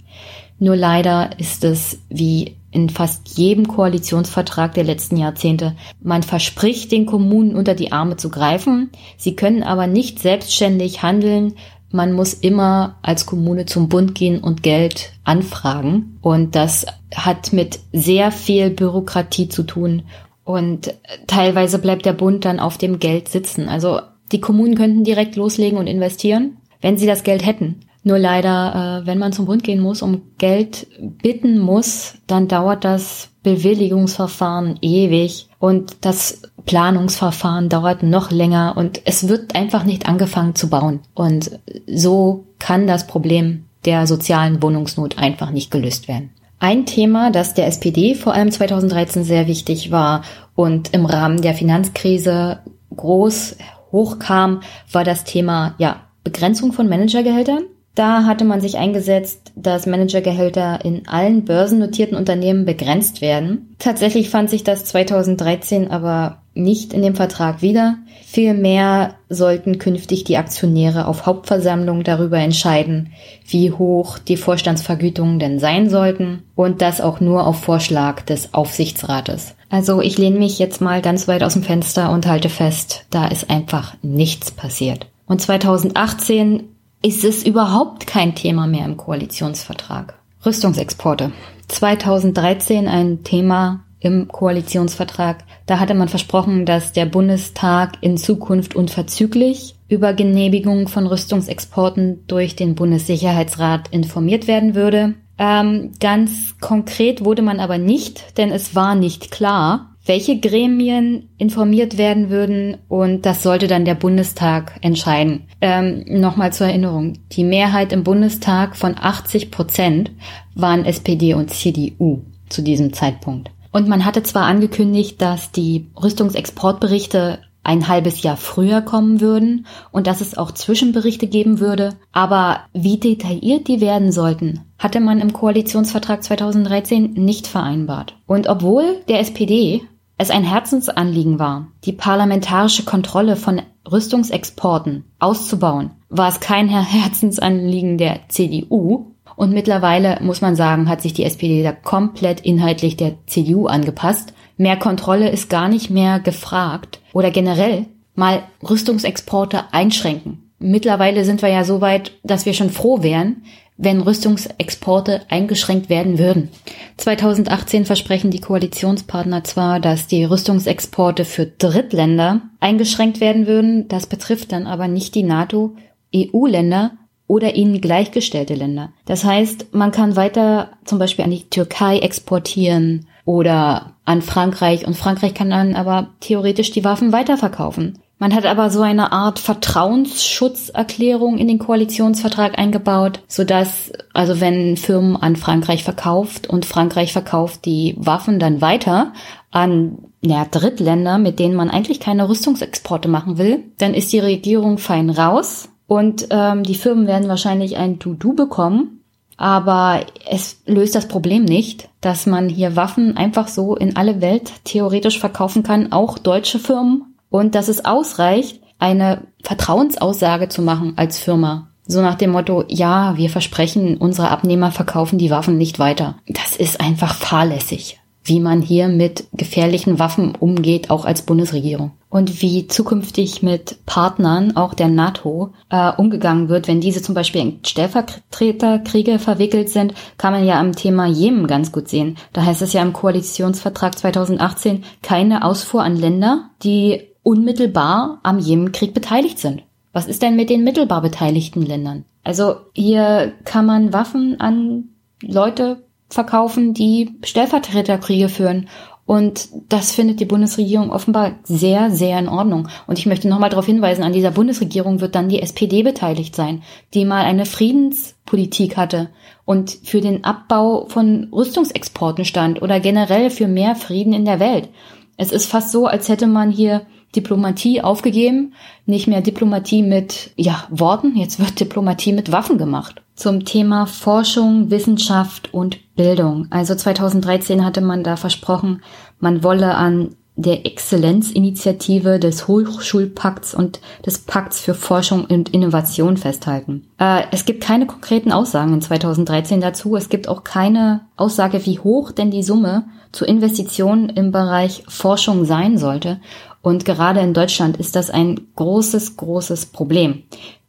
Nur 0.58 0.76
leider 0.76 1.38
ist 1.38 1.64
es 1.64 1.98
wie 2.08 2.56
in 2.74 2.90
fast 2.90 3.38
jedem 3.38 3.68
Koalitionsvertrag 3.68 4.74
der 4.74 4.84
letzten 4.84 5.16
Jahrzehnte. 5.16 5.76
Man 6.02 6.22
verspricht 6.22 6.90
den 6.90 7.06
Kommunen 7.06 7.54
unter 7.54 7.74
die 7.74 7.92
Arme 7.92 8.16
zu 8.16 8.30
greifen, 8.30 8.90
sie 9.16 9.36
können 9.36 9.62
aber 9.62 9.86
nicht 9.86 10.18
selbstständig 10.18 11.02
handeln. 11.02 11.54
Man 11.90 12.12
muss 12.12 12.34
immer 12.34 12.96
als 13.02 13.24
Kommune 13.24 13.66
zum 13.66 13.88
Bund 13.88 14.16
gehen 14.16 14.40
und 14.40 14.64
Geld 14.64 15.12
anfragen. 15.22 16.18
Und 16.22 16.56
das 16.56 16.86
hat 17.14 17.52
mit 17.52 17.78
sehr 17.92 18.32
viel 18.32 18.70
Bürokratie 18.70 19.48
zu 19.48 19.62
tun. 19.62 20.02
Und 20.42 20.92
teilweise 21.28 21.78
bleibt 21.78 22.04
der 22.04 22.12
Bund 22.12 22.44
dann 22.44 22.58
auf 22.58 22.78
dem 22.78 22.98
Geld 22.98 23.28
sitzen. 23.28 23.68
Also 23.68 24.00
Die 24.32 24.40
Kommunen 24.40 24.74
könnten 24.74 25.04
direkt 25.04 25.36
loslegen 25.36 25.78
und 25.78 25.86
investieren, 25.86 26.56
wenn 26.80 26.98
sie 26.98 27.06
das 27.06 27.22
Geld 27.22 27.46
hätten. 27.46 27.83
Nur 28.04 28.18
leider, 28.18 29.00
äh, 29.02 29.06
wenn 29.06 29.18
man 29.18 29.32
zum 29.32 29.46
Bund 29.46 29.64
gehen 29.64 29.80
muss, 29.80 30.02
um 30.02 30.22
Geld 30.38 30.86
bitten 31.00 31.58
muss, 31.58 32.14
dann 32.26 32.48
dauert 32.48 32.84
das 32.84 33.30
Bewilligungsverfahren 33.42 34.78
ewig 34.82 35.48
und 35.58 35.96
das 36.02 36.42
Planungsverfahren 36.66 37.70
dauert 37.70 38.02
noch 38.02 38.30
länger 38.30 38.74
und 38.76 39.00
es 39.06 39.28
wird 39.28 39.54
einfach 39.54 39.84
nicht 39.84 40.06
angefangen 40.06 40.54
zu 40.54 40.68
bauen. 40.68 41.00
Und 41.14 41.58
so 41.86 42.44
kann 42.58 42.86
das 42.86 43.06
Problem 43.06 43.64
der 43.86 44.06
sozialen 44.06 44.62
Wohnungsnot 44.62 45.18
einfach 45.18 45.50
nicht 45.50 45.70
gelöst 45.70 46.06
werden. 46.06 46.30
Ein 46.58 46.86
Thema, 46.86 47.30
das 47.30 47.54
der 47.54 47.66
SPD 47.66 48.14
vor 48.14 48.32
allem 48.32 48.50
2013 48.50 49.24
sehr 49.24 49.46
wichtig 49.46 49.90
war 49.90 50.22
und 50.54 50.94
im 50.94 51.04
Rahmen 51.04 51.42
der 51.42 51.54
Finanzkrise 51.54 52.60
groß 52.96 53.56
hochkam, 53.92 54.60
war 54.90 55.04
das 55.04 55.24
Thema 55.24 55.74
ja, 55.78 56.00
Begrenzung 56.22 56.72
von 56.72 56.88
Managergehältern. 56.88 57.64
Da 57.94 58.24
hatte 58.24 58.44
man 58.44 58.60
sich 58.60 58.76
eingesetzt, 58.76 59.52
dass 59.54 59.86
Managergehälter 59.86 60.84
in 60.84 61.06
allen 61.06 61.44
börsennotierten 61.44 62.16
Unternehmen 62.16 62.64
begrenzt 62.64 63.20
werden. 63.20 63.76
Tatsächlich 63.78 64.30
fand 64.30 64.50
sich 64.50 64.64
das 64.64 64.84
2013 64.86 65.90
aber 65.90 66.38
nicht 66.54 66.92
in 66.92 67.02
dem 67.02 67.14
Vertrag 67.14 67.62
wieder. 67.62 67.96
Vielmehr 68.24 69.14
sollten 69.28 69.78
künftig 69.78 70.24
die 70.24 70.36
Aktionäre 70.36 71.06
auf 71.06 71.26
Hauptversammlung 71.26 72.02
darüber 72.02 72.38
entscheiden, 72.38 73.12
wie 73.46 73.70
hoch 73.70 74.18
die 74.18 74.36
Vorstandsvergütungen 74.36 75.38
denn 75.38 75.60
sein 75.60 75.88
sollten 75.88 76.42
und 76.56 76.82
das 76.82 77.00
auch 77.00 77.20
nur 77.20 77.46
auf 77.46 77.60
Vorschlag 77.60 78.22
des 78.22 78.54
Aufsichtsrates. 78.54 79.54
Also 79.70 80.00
ich 80.00 80.18
lehne 80.18 80.38
mich 80.38 80.58
jetzt 80.58 80.80
mal 80.80 81.00
ganz 81.00 81.28
weit 81.28 81.42
aus 81.42 81.52
dem 81.52 81.62
Fenster 81.62 82.10
und 82.10 82.26
halte 82.26 82.48
fest, 82.48 83.06
da 83.10 83.26
ist 83.26 83.50
einfach 83.50 83.94
nichts 84.02 84.50
passiert. 84.50 85.06
Und 85.26 85.40
2018 85.40 86.73
ist 87.04 87.22
es 87.22 87.44
überhaupt 87.44 88.06
kein 88.06 88.34
Thema 88.34 88.66
mehr 88.66 88.86
im 88.86 88.96
Koalitionsvertrag. 88.96 90.14
Rüstungsexporte. 90.44 91.32
2013 91.68 92.88
ein 92.88 93.22
Thema 93.24 93.84
im 94.00 94.28
Koalitionsvertrag. 94.28 95.44
Da 95.66 95.80
hatte 95.80 95.92
man 95.92 96.08
versprochen, 96.08 96.64
dass 96.64 96.92
der 96.92 97.04
Bundestag 97.04 97.98
in 98.00 98.16
Zukunft 98.16 98.74
unverzüglich 98.74 99.76
über 99.86 100.14
Genehmigung 100.14 100.88
von 100.88 101.06
Rüstungsexporten 101.06 102.26
durch 102.26 102.56
den 102.56 102.74
Bundessicherheitsrat 102.74 103.88
informiert 103.88 104.46
werden 104.46 104.74
würde. 104.74 105.14
Ähm, 105.36 105.92
ganz 106.00 106.54
konkret 106.60 107.22
wurde 107.22 107.42
man 107.42 107.60
aber 107.60 107.76
nicht, 107.76 108.38
denn 108.38 108.50
es 108.50 108.74
war 108.74 108.94
nicht 108.94 109.30
klar, 109.30 109.93
welche 110.06 110.38
Gremien 110.38 111.28
informiert 111.38 111.96
werden 111.98 112.30
würden 112.30 112.78
und 112.88 113.24
das 113.26 113.42
sollte 113.42 113.66
dann 113.66 113.84
der 113.84 113.94
Bundestag 113.94 114.78
entscheiden. 114.82 115.44
Ähm, 115.60 116.04
Nochmal 116.06 116.52
zur 116.52 116.66
Erinnerung, 116.66 117.14
die 117.32 117.44
Mehrheit 117.44 117.92
im 117.92 118.04
Bundestag 118.04 118.76
von 118.76 118.96
80 118.98 119.50
Prozent 119.50 120.10
waren 120.54 120.84
SPD 120.84 121.34
und 121.34 121.50
CDU 121.50 122.20
zu 122.48 122.62
diesem 122.62 122.92
Zeitpunkt. 122.92 123.50
Und 123.72 123.88
man 123.88 124.04
hatte 124.04 124.22
zwar 124.22 124.44
angekündigt, 124.44 125.20
dass 125.20 125.50
die 125.50 125.86
Rüstungsexportberichte 126.00 127.40
ein 127.64 127.88
halbes 127.88 128.22
Jahr 128.22 128.36
früher 128.36 128.82
kommen 128.82 129.20
würden 129.20 129.66
und 129.90 130.06
dass 130.06 130.20
es 130.20 130.36
auch 130.36 130.52
Zwischenberichte 130.52 131.26
geben 131.26 131.58
würde, 131.60 131.94
aber 132.12 132.60
wie 132.74 132.98
detailliert 132.98 133.66
die 133.68 133.80
werden 133.80 134.12
sollten, 134.12 134.60
hatte 134.78 135.00
man 135.00 135.20
im 135.20 135.32
Koalitionsvertrag 135.32 136.22
2013 136.22 137.14
nicht 137.14 137.46
vereinbart. 137.46 138.16
Und 138.26 138.48
obwohl 138.48 139.00
der 139.08 139.20
SPD 139.20 139.80
es 140.16 140.30
ein 140.30 140.44
Herzensanliegen 140.44 141.38
war, 141.38 141.68
die 141.84 141.92
parlamentarische 141.92 142.84
Kontrolle 142.84 143.36
von 143.36 143.62
Rüstungsexporten 143.90 145.04
auszubauen, 145.18 145.90
war 146.08 146.28
es 146.28 146.40
kein 146.40 146.68
Herzensanliegen 146.68 147.98
der 147.98 148.20
CDU. 148.28 149.12
Und 149.36 149.52
mittlerweile 149.52 150.20
muss 150.20 150.40
man 150.40 150.54
sagen, 150.54 150.88
hat 150.88 151.02
sich 151.02 151.12
die 151.12 151.24
SPD 151.24 151.62
da 151.62 151.72
komplett 151.72 152.40
inhaltlich 152.40 152.96
der 152.96 153.14
CDU 153.26 153.66
angepasst. 153.66 154.32
Mehr 154.56 154.76
Kontrolle 154.76 155.30
ist 155.30 155.50
gar 155.50 155.68
nicht 155.68 155.90
mehr 155.90 156.20
gefragt 156.20 157.00
oder 157.12 157.32
generell 157.32 157.86
mal 158.14 158.44
Rüstungsexporte 158.62 159.72
einschränken. 159.72 160.52
Mittlerweile 160.60 161.24
sind 161.24 161.42
wir 161.42 161.48
ja 161.48 161.64
so 161.64 161.80
weit, 161.80 162.12
dass 162.22 162.46
wir 162.46 162.54
schon 162.54 162.70
froh 162.70 163.02
wären, 163.02 163.42
wenn 163.76 164.00
Rüstungsexporte 164.00 165.22
eingeschränkt 165.28 165.88
werden 165.88 166.18
würden. 166.18 166.50
2018 166.96 167.86
versprechen 167.86 168.30
die 168.30 168.40
Koalitionspartner 168.40 169.42
zwar, 169.42 169.80
dass 169.80 170.06
die 170.06 170.24
Rüstungsexporte 170.24 171.24
für 171.24 171.46
Drittländer 171.46 172.42
eingeschränkt 172.60 173.20
werden 173.20 173.46
würden, 173.46 173.88
das 173.88 174.06
betrifft 174.06 174.52
dann 174.52 174.66
aber 174.66 174.86
nicht 174.86 175.14
die 175.14 175.24
NATO, 175.24 175.74
EU-Länder 176.14 176.92
oder 177.26 177.54
ihnen 177.54 177.80
gleichgestellte 177.80 178.54
Länder. 178.54 178.92
Das 179.06 179.24
heißt, 179.24 179.74
man 179.74 179.90
kann 179.90 180.14
weiter 180.14 180.70
zum 180.84 180.98
Beispiel 180.98 181.24
an 181.24 181.30
die 181.30 181.48
Türkei 181.48 181.98
exportieren 181.98 183.06
oder 183.24 183.94
an 184.04 184.22
Frankreich 184.22 184.86
und 184.86 184.96
Frankreich 184.96 185.34
kann 185.34 185.50
dann 185.50 185.74
aber 185.74 186.10
theoretisch 186.20 186.70
die 186.70 186.84
Waffen 186.84 187.12
weiterverkaufen. 187.12 187.98
Man 188.18 188.34
hat 188.34 188.46
aber 188.46 188.70
so 188.70 188.80
eine 188.80 189.12
Art 189.12 189.38
Vertrauensschutzerklärung 189.38 191.36
in 191.36 191.48
den 191.48 191.58
Koalitionsvertrag 191.58 192.58
eingebaut, 192.58 193.20
sodass, 193.26 193.92
also 194.12 194.40
wenn 194.40 194.76
Firmen 194.76 195.16
an 195.16 195.36
Frankreich 195.36 195.84
verkauft 195.84 196.48
und 196.48 196.64
Frankreich 196.64 197.12
verkauft 197.12 197.64
die 197.64 197.96
Waffen 197.98 198.38
dann 198.38 198.60
weiter 198.60 199.12
an 199.50 199.98
ja, 200.22 200.44
Drittländer, 200.44 201.18
mit 201.18 201.38
denen 201.38 201.54
man 201.54 201.70
eigentlich 201.70 202.00
keine 202.00 202.28
Rüstungsexporte 202.28 203.08
machen 203.08 203.36
will, 203.36 203.64
dann 203.78 203.94
ist 203.94 204.12
die 204.12 204.20
Regierung 204.20 204.78
fein 204.78 205.10
raus 205.10 205.68
und 205.86 206.28
ähm, 206.30 206.62
die 206.62 206.76
Firmen 206.76 207.06
werden 207.06 207.28
wahrscheinlich 207.28 207.76
ein 207.76 207.98
Du-Du 207.98 208.34
bekommen. 208.34 209.00
Aber 209.36 210.00
es 210.30 210.62
löst 210.64 210.94
das 210.94 211.08
Problem 211.08 211.44
nicht, 211.44 211.88
dass 212.00 212.24
man 212.24 212.48
hier 212.48 212.76
Waffen 212.76 213.16
einfach 213.16 213.48
so 213.48 213.74
in 213.74 213.96
alle 213.96 214.20
Welt 214.20 214.52
theoretisch 214.62 215.18
verkaufen 215.18 215.64
kann, 215.64 215.90
auch 215.90 216.18
deutsche 216.18 216.60
Firmen 216.60 217.13
und 217.34 217.56
dass 217.56 217.66
es 217.66 217.84
ausreicht, 217.84 218.60
eine 218.78 219.26
Vertrauensaussage 219.42 220.48
zu 220.48 220.62
machen 220.62 220.92
als 220.94 221.18
Firma. 221.18 221.66
So 221.84 222.00
nach 222.00 222.14
dem 222.14 222.30
Motto, 222.30 222.62
ja, 222.68 223.16
wir 223.16 223.28
versprechen, 223.28 223.96
unsere 223.96 224.30
Abnehmer 224.30 224.70
verkaufen 224.70 225.18
die 225.18 225.32
Waffen 225.32 225.58
nicht 225.58 225.80
weiter. 225.80 226.14
Das 226.28 226.54
ist 226.54 226.80
einfach 226.80 227.16
fahrlässig, 227.16 227.98
wie 228.22 228.38
man 228.38 228.62
hier 228.62 228.86
mit 228.86 229.26
gefährlichen 229.32 229.98
Waffen 229.98 230.36
umgeht, 230.36 230.90
auch 230.90 231.04
als 231.04 231.22
Bundesregierung. 231.22 231.90
Und 232.08 232.40
wie 232.40 232.68
zukünftig 232.68 233.42
mit 233.42 233.84
Partnern, 233.84 234.56
auch 234.56 234.72
der 234.72 234.86
NATO, 234.86 235.54
äh, 235.70 235.90
umgegangen 235.90 236.48
wird, 236.48 236.68
wenn 236.68 236.80
diese 236.80 237.02
zum 237.02 237.16
Beispiel 237.16 237.40
in 237.40 237.58
Stellvertreterkriege 237.66 239.18
verwickelt 239.18 239.70
sind, 239.70 239.92
kann 240.18 240.32
man 240.32 240.46
ja 240.46 240.60
am 240.60 240.76
Thema 240.76 241.06
Jemen 241.06 241.48
ganz 241.48 241.72
gut 241.72 241.88
sehen. 241.88 242.16
Da 242.32 242.44
heißt 242.44 242.62
es 242.62 242.74
ja 242.74 242.82
im 242.82 242.92
Koalitionsvertrag 242.92 243.98
2018 243.98 244.84
keine 245.02 245.44
Ausfuhr 245.44 245.82
an 245.82 245.96
Länder, 245.96 246.50
die 246.62 247.08
unmittelbar 247.24 248.20
am 248.22 248.38
Jemenkrieg 248.38 248.94
beteiligt 248.94 249.40
sind. 249.40 249.64
Was 249.92 250.06
ist 250.06 250.22
denn 250.22 250.36
mit 250.36 250.50
den 250.50 250.62
mittelbar 250.62 251.02
beteiligten 251.02 251.62
Ländern? 251.62 252.04
Also 252.22 252.56
hier 252.72 253.32
kann 253.44 253.66
man 253.66 253.92
Waffen 253.92 254.40
an 254.40 254.90
Leute 255.20 255.82
verkaufen, 256.08 256.74
die 256.74 257.16
Stellvertreterkriege 257.24 258.28
führen. 258.28 258.68
Und 259.06 259.48
das 259.68 259.92
findet 259.92 260.20
die 260.20 260.24
Bundesregierung 260.24 260.90
offenbar 260.90 261.32
sehr, 261.42 261.90
sehr 261.90 262.18
in 262.18 262.28
Ordnung. 262.28 262.68
Und 262.86 262.98
ich 262.98 263.04
möchte 263.04 263.28
nochmal 263.28 263.50
darauf 263.50 263.66
hinweisen, 263.66 264.02
an 264.02 264.14
dieser 264.14 264.30
Bundesregierung 264.30 265.00
wird 265.00 265.14
dann 265.14 265.28
die 265.28 265.42
SPD 265.42 265.82
beteiligt 265.82 266.34
sein, 266.34 266.62
die 266.94 267.04
mal 267.04 267.24
eine 267.24 267.44
Friedenspolitik 267.44 268.78
hatte 268.78 269.10
und 269.44 269.70
für 269.70 270.00
den 270.00 270.24
Abbau 270.24 270.86
von 270.88 271.28
Rüstungsexporten 271.32 272.24
stand 272.24 272.62
oder 272.62 272.80
generell 272.80 273.28
für 273.28 273.46
mehr 273.46 273.76
Frieden 273.76 274.14
in 274.14 274.24
der 274.24 274.40
Welt. 274.40 274.70
Es 275.18 275.32
ist 275.32 275.46
fast 275.46 275.70
so, 275.70 275.86
als 275.86 276.08
hätte 276.08 276.26
man 276.26 276.50
hier 276.50 276.86
Diplomatie 277.16 277.80
aufgegeben, 277.80 278.54
nicht 278.86 279.06
mehr 279.06 279.20
Diplomatie 279.20 279.82
mit 279.82 280.30
ja, 280.36 280.64
Worten, 280.70 281.16
jetzt 281.16 281.38
wird 281.38 281.60
Diplomatie 281.60 282.12
mit 282.12 282.32
Waffen 282.32 282.58
gemacht. 282.58 283.02
Zum 283.14 283.44
Thema 283.44 283.86
Forschung, 283.86 284.70
Wissenschaft 284.70 285.54
und 285.54 285.78
Bildung. 285.94 286.48
Also 286.50 286.74
2013 286.74 287.64
hatte 287.64 287.80
man 287.80 288.02
da 288.02 288.16
versprochen, 288.16 288.82
man 289.20 289.42
wolle 289.42 289.74
an 289.74 290.16
der 290.36 290.66
Exzellenzinitiative 290.66 292.18
des 292.18 292.48
Hochschulpakts 292.48 293.54
und 293.54 293.80
des 294.04 294.18
Pakts 294.18 294.60
für 294.60 294.74
Forschung 294.74 295.26
und 295.26 295.50
Innovation 295.50 296.16
festhalten. 296.16 296.88
Äh, 296.98 297.22
es 297.30 297.44
gibt 297.44 297.62
keine 297.62 297.86
konkreten 297.86 298.32
Aussagen 298.32 298.74
in 298.74 298.82
2013 298.82 299.60
dazu. 299.60 299.94
Es 299.94 300.08
gibt 300.08 300.28
auch 300.28 300.42
keine 300.42 301.02
Aussage, 301.16 301.64
wie 301.66 301.78
hoch 301.78 302.10
denn 302.10 302.32
die 302.32 302.42
Summe 302.42 302.86
zur 303.12 303.28
Investition 303.28 304.08
im 304.08 304.32
Bereich 304.32 304.82
Forschung 304.88 305.44
sein 305.44 305.78
sollte. 305.78 306.20
Und 306.64 306.86
gerade 306.86 307.20
in 307.20 307.34
Deutschland 307.34 307.76
ist 307.76 307.94
das 307.94 308.08
ein 308.08 308.40
großes, 308.56 309.18
großes 309.18 309.66
Problem. 309.66 310.22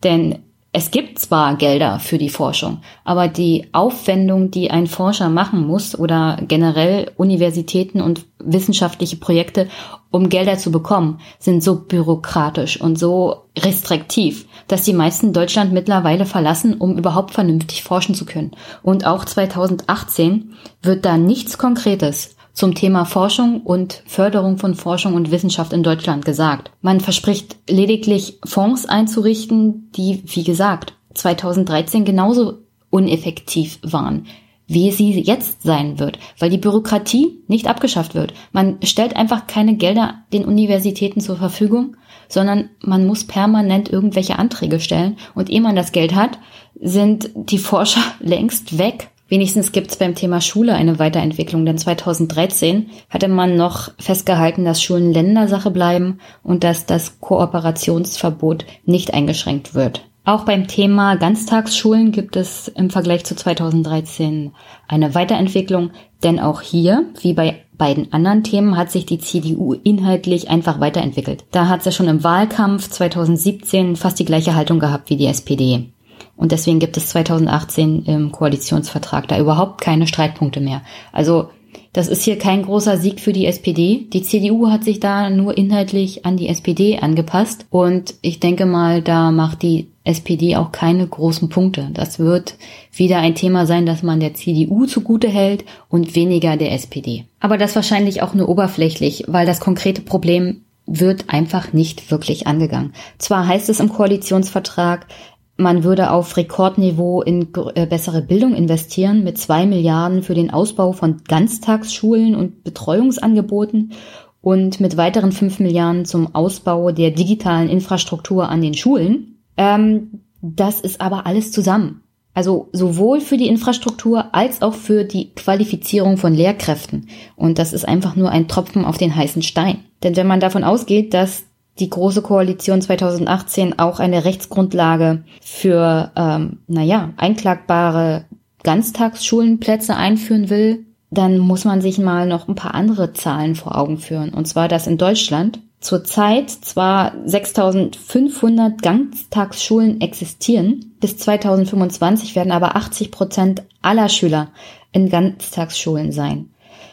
Denn 0.03 0.39
es 0.73 0.91
gibt 0.91 1.19
zwar 1.19 1.55
Gelder 1.55 1.99
für 1.99 2.17
die 2.17 2.29
Forschung, 2.29 2.81
aber 3.05 3.29
die 3.29 3.67
Aufwendung, 3.71 4.51
die 4.51 4.71
ein 4.71 4.88
Forscher 4.88 5.29
machen 5.29 5.65
muss 5.65 5.97
oder 5.97 6.38
generell 6.49 7.12
Universitäten 7.15 8.01
und 8.01 8.25
wissenschaftliche 8.39 9.15
Projekte, 9.15 9.69
um 10.12 10.27
Gelder 10.27 10.58
zu 10.58 10.73
bekommen, 10.73 11.21
sind 11.39 11.63
so 11.63 11.79
bürokratisch 11.79 12.81
und 12.81 12.99
so 12.99 13.45
restriktiv, 13.58 14.47
dass 14.67 14.81
die 14.81 14.91
meisten 14.91 15.31
Deutschland 15.31 15.71
mittlerweile 15.71 16.25
verlassen, 16.25 16.73
um 16.73 16.97
überhaupt 16.97 17.31
vernünftig 17.31 17.84
forschen 17.84 18.15
zu 18.15 18.25
können. 18.25 18.51
Und 18.84 19.08
auch 19.08 19.23
2018 19.23 20.55
wird 20.81 21.05
da 21.05 21.15
nichts 21.15 21.58
Konkretes 21.58 22.35
zum 22.55 22.73
Thema 22.73 23.05
Forschung 23.05 23.61
und 23.61 24.01
Förderung 24.07 24.57
von 24.57 24.73
Forschung 24.73 25.13
und 25.13 25.29
Wissenschaft 25.29 25.73
in 25.73 25.83
Deutschland 25.83 26.25
gesagt. 26.25 26.71
Man 26.81 27.01
verspricht 27.01 27.57
lediglich 27.69 28.39
Fonds 28.45 28.85
einzurichten, 28.87 29.91
die, 29.91 30.23
wie 30.25 30.43
gesagt, 30.43 30.93
2013 31.13 32.05
genauso 32.05 32.59
uneffektiv 32.89 33.79
waren, 33.83 34.25
wie 34.67 34.89
sie 34.91 35.19
jetzt 35.19 35.63
sein 35.63 35.99
wird, 35.99 36.17
weil 36.39 36.49
die 36.49 36.57
Bürokratie 36.57 37.39
nicht 37.47 37.67
abgeschafft 37.67 38.15
wird. 38.15 38.33
Man 38.53 38.77
stellt 38.83 39.17
einfach 39.17 39.47
keine 39.47 39.75
Gelder 39.75 40.23
den 40.31 40.45
Universitäten 40.45 41.19
zur 41.19 41.35
Verfügung, 41.35 41.97
sondern 42.29 42.69
man 42.79 43.05
muss 43.05 43.25
permanent 43.25 43.89
irgendwelche 43.89 44.39
Anträge 44.39 44.79
stellen 44.79 45.17
und 45.35 45.49
ehe 45.49 45.61
man 45.61 45.75
das 45.75 45.91
Geld 45.91 46.15
hat, 46.15 46.39
sind 46.79 47.29
die 47.35 47.59
Forscher 47.59 48.01
längst 48.21 48.77
weg 48.77 49.09
Wenigstens 49.27 49.71
gibt 49.71 49.91
es 49.91 49.97
beim 49.97 50.13
Thema 50.13 50.39
Schule 50.39 50.75
eine 50.75 50.99
Weiterentwicklung, 50.99 51.65
denn 51.65 51.77
2013 51.77 52.91
hatte 53.09 53.27
man 53.27 53.55
noch 53.55 53.91
festgehalten, 53.99 54.65
dass 54.65 54.83
Schulen 54.83 55.11
Ländersache 55.11 55.71
bleiben 55.71 56.19
und 56.43 56.63
dass 56.63 56.85
das 56.85 57.19
Kooperationsverbot 57.19 58.65
nicht 58.85 59.13
eingeschränkt 59.13 59.73
wird. 59.73 60.05
Auch 60.25 60.43
beim 60.43 60.67
Thema 60.67 61.15
Ganztagsschulen 61.15 62.11
gibt 62.11 62.35
es 62.35 62.67
im 62.67 62.89
Vergleich 62.89 63.25
zu 63.25 63.35
2013 63.35 64.53
eine 64.88 65.13
Weiterentwicklung, 65.13 65.91
denn 66.23 66.39
auch 66.39 66.61
hier, 66.61 67.05
wie 67.21 67.33
bei 67.33 67.61
beiden 67.77 68.11
anderen 68.11 68.43
Themen, 68.43 68.75
hat 68.75 68.89
sich 68.89 69.05
die 69.05 69.19
CDU 69.19 69.73
inhaltlich 69.73 70.49
einfach 70.49 70.79
weiterentwickelt. 70.79 71.45
Da 71.51 71.67
hat 71.67 71.83
sie 71.83 71.91
schon 71.91 72.07
im 72.07 72.23
Wahlkampf 72.23 72.89
2017 72.89 73.95
fast 73.95 74.17
die 74.17 74.25
gleiche 74.25 74.55
Haltung 74.55 74.79
gehabt 74.79 75.11
wie 75.11 75.17
die 75.17 75.27
SPD. 75.27 75.91
Und 76.38 76.52
deswegen 76.52 76.80
gibt 76.80 76.98
es 76.98 77.10
2018 77.10 78.04
im 78.06 78.32
Koalitionsvertrag 78.32 79.28
da 79.28 79.39
überhaupt 79.39 79.82
keine 79.82 80.08
Streitpunkte 80.08 80.60
mehr. 80.60 80.82
Also 81.12 81.50
das 81.95 82.10
ist 82.10 82.24
hier 82.24 82.38
kein 82.38 82.63
großer 82.63 82.98
Sieg 82.98 83.21
für 83.21 83.32
die 83.32 83.45
SPD. 83.45 84.08
Die 84.12 84.21
CDU 84.21 84.69
hat 84.69 84.84
sich 84.84 85.00
da 85.00 85.30
nur 85.30 85.58
inhaltlich 85.58 86.26
an 86.26 86.36
die 86.36 86.50
SPD 86.50 87.00
angepasst. 87.00 87.67
Und 87.69 88.15
ich 88.21 88.41
denke 88.41 88.65
mal, 88.65 89.02
da 89.02 89.32
macht 89.32 89.62
die 89.62 89.88
SPD 90.04 90.58
auch 90.58 90.74
keine 90.74 91.08
großen 91.08 91.48
Punkte. 91.48 91.89
Das 91.93 92.19
wird 92.19 92.56
wieder 92.91 93.19
ein 93.19 93.34
Thema 93.34 93.65
sein, 93.65 93.86
das 93.86 94.04
man 94.04 94.19
der 94.19 94.34
CDU 94.34 94.86
zugute 94.88 95.30
hält 95.30 95.63
und 95.88 96.15
weniger 96.15 96.58
der 96.58 96.74
SPD. 96.74 97.26
Aber 97.39 97.58
das 97.58 97.76
wahrscheinlich 97.76 98.21
auch 98.21 98.34
nur 98.34 98.50
oberflächlich, 98.50 99.24
weil 99.28 99.45
das 99.45 99.62
konkrete 99.62 100.02
Problem 100.02 100.65
wird 100.86 101.30
einfach 101.30 101.74
nicht 101.74 102.12
wirklich 102.12 102.45
angegangen. 102.45 102.93
Zwar 103.17 103.48
heißt 103.48 103.69
es 103.69 103.80
im 103.80 103.89
Koalitionsvertrag, 103.89 105.08
man 105.57 105.83
würde 105.83 106.11
auf 106.11 106.35
Rekordniveau 106.35 107.21
in 107.21 107.47
äh, 107.75 107.85
bessere 107.85 108.21
Bildung 108.21 108.55
investieren 108.55 109.23
mit 109.23 109.37
zwei 109.37 109.65
Milliarden 109.65 110.21
für 110.21 110.33
den 110.33 110.51
Ausbau 110.51 110.91
von 110.91 111.21
Ganztagsschulen 111.27 112.35
und 112.35 112.63
Betreuungsangeboten 112.63 113.93
und 114.41 114.79
mit 114.79 114.97
weiteren 114.97 115.31
fünf 115.31 115.59
Milliarden 115.59 116.05
zum 116.05 116.35
Ausbau 116.35 116.91
der 116.91 117.11
digitalen 117.11 117.69
Infrastruktur 117.69 118.49
an 118.49 118.61
den 118.61 118.73
Schulen. 118.73 119.39
Ähm, 119.57 120.21
das 120.41 120.81
ist 120.81 121.01
aber 121.01 121.25
alles 121.25 121.51
zusammen. 121.51 122.01
Also 122.33 122.67
sowohl 122.73 123.21
für 123.21 123.37
die 123.37 123.47
Infrastruktur 123.47 124.35
als 124.35 124.61
auch 124.61 124.73
für 124.73 125.05
die 125.05 125.33
Qualifizierung 125.33 126.17
von 126.17 126.33
Lehrkräften. 126.33 127.07
Und 127.37 127.59
das 127.59 127.71
ist 127.71 127.87
einfach 127.87 128.17
nur 128.17 128.29
ein 128.29 128.49
Tropfen 128.49 128.83
auf 128.83 128.97
den 128.97 129.15
heißen 129.15 129.41
Stein. 129.41 129.85
Denn 130.03 130.17
wenn 130.17 130.27
man 130.27 130.41
davon 130.41 130.65
ausgeht, 130.65 131.13
dass 131.13 131.45
die 131.79 131.89
Große 131.89 132.21
Koalition 132.21 132.81
2018 132.81 133.79
auch 133.79 133.99
eine 133.99 134.25
Rechtsgrundlage 134.25 135.23
für, 135.41 136.11
ähm, 136.15 136.59
naja, 136.67 137.11
einklagbare 137.17 138.25
Ganztagsschulenplätze 138.63 139.95
einführen 139.95 140.49
will, 140.49 140.85
dann 141.11 141.38
muss 141.38 141.65
man 141.65 141.81
sich 141.81 141.97
mal 141.97 142.27
noch 142.27 142.47
ein 142.47 142.55
paar 142.55 142.73
andere 142.73 143.13
Zahlen 143.13 143.55
vor 143.55 143.77
Augen 143.77 143.97
führen. 143.97 144.33
Und 144.33 144.47
zwar, 144.47 144.67
dass 144.67 144.88
in 144.88 144.97
Deutschland 144.97 145.59
zurzeit 145.79 146.49
zwar 146.49 147.13
6500 147.25 148.81
Ganztagsschulen 148.81 150.01
existieren, 150.01 150.95
bis 150.99 151.17
2025 151.17 152.35
werden 152.35 152.51
aber 152.51 152.75
80 152.75 153.11
Prozent 153.11 153.63
aller 153.81 154.09
Schüler 154.09 154.49
in 154.91 155.09
Ganztagsschulen 155.09 156.11
sein. 156.11 156.49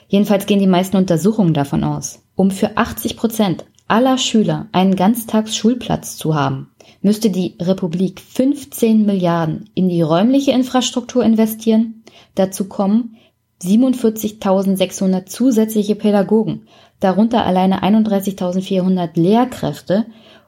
Jedenfalls 0.09 0.45
gehen 0.45 0.59
die 0.59 0.67
meisten 0.67 0.99
Untersuchungen 0.99 1.55
davon 1.55 1.85
aus. 1.85 2.23
Um 2.35 2.51
für 2.51 2.77
80 2.77 3.17
Prozent 3.17 3.65
aller 3.93 4.17
Schüler 4.17 4.69
einen 4.73 4.97
Ganztagsschulplatz 4.97 6.17
zu 6.17 6.35
haben, 6.35 6.71
müsste 7.03 7.29
die 7.29 7.57
Republik 7.61 8.23
15 8.23 9.05
Milliarden 9.05 9.69
in 9.75 9.91
die 9.91 10.01
räumliche 10.01 10.53
Infrastruktur 10.53 11.23
investieren. 11.23 12.03
Dazu 12.35 12.71
kommen 12.71 13.19
47.600 13.63 15.27
zusätzliche 15.27 15.95
Pädagogen, 15.95 16.69
darunter 17.01 17.45
alleine 17.45 17.83
31.400 17.83 19.11
Lehrkräfte 19.21 20.07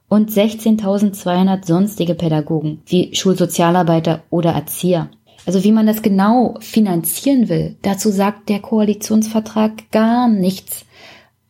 und 0.09 0.31
16.200 0.31 1.67
sonstige 1.67 2.15
Pädagogen 2.15 2.81
wie 2.87 3.15
Schulsozialarbeiter 3.15 4.23
oder 4.31 4.53
Erzieher. 4.53 5.11
Also 5.45 5.63
wie 5.65 5.73
man 5.73 5.87
das 5.87 6.01
genau 6.01 6.55
finanzieren 6.61 7.51
will, 7.51 7.77
dazu 7.83 8.11
sagt 8.11 8.49
der 8.49 8.61
Koalitionsvertrag 8.61 9.91
gar 9.91 10.29
nichts. 10.29 10.87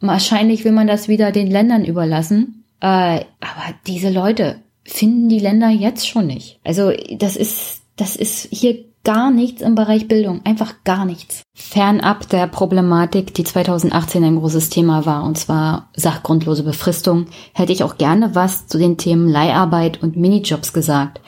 Wahrscheinlich 0.07 0.64
will 0.64 0.73
man 0.73 0.87
das 0.87 1.09
wieder 1.09 1.33
den 1.33 1.51
Ländern 1.51 1.85
überlassen. 1.85 2.64
Äh, 2.81 3.25
aber 3.40 3.75
diese 3.87 4.11
Leute 4.11 4.57
finden 4.85 5.29
die 5.29 5.38
Länder 5.38 5.71
jetzt 5.71 6.09
schon 6.09 6.27
nicht. 6.27 6.59
Also 6.64 6.93
das 7.19 7.37
ist, 7.37 7.83
das 7.97 8.17
ist 8.17 8.49
hier 8.51 8.85
gar 9.05 9.31
nichts 9.31 9.62
im 9.62 9.75
Bereich 9.75 10.09
Bildung, 10.09 10.40
einfach 10.45 10.75
gar 10.85 11.05
nichts. 11.05 11.43
Fernab 11.55 12.29
der 12.31 12.47
Problematik, 12.47 13.35
die 13.35 13.45
2018 13.45 14.25
ein 14.25 14.37
großes 14.37 14.71
Thema 14.71 15.07
war, 15.07 15.25
und 15.25 15.38
zwar 15.38 15.90
sachgrundlose 15.95 16.62
Befristung, 16.62 17.27
hätte 17.53 17.73
ich 17.73 17.85
auch 17.85 17.99
gerne 17.99 18.35
was 18.35 18.67
zu 18.67 18.79
den 18.79 18.97
Themen 18.97 19.29
Leiharbeit 19.29 20.03
und 20.03 20.17
Minijobs 20.17 20.73
gesagt. 20.73 21.21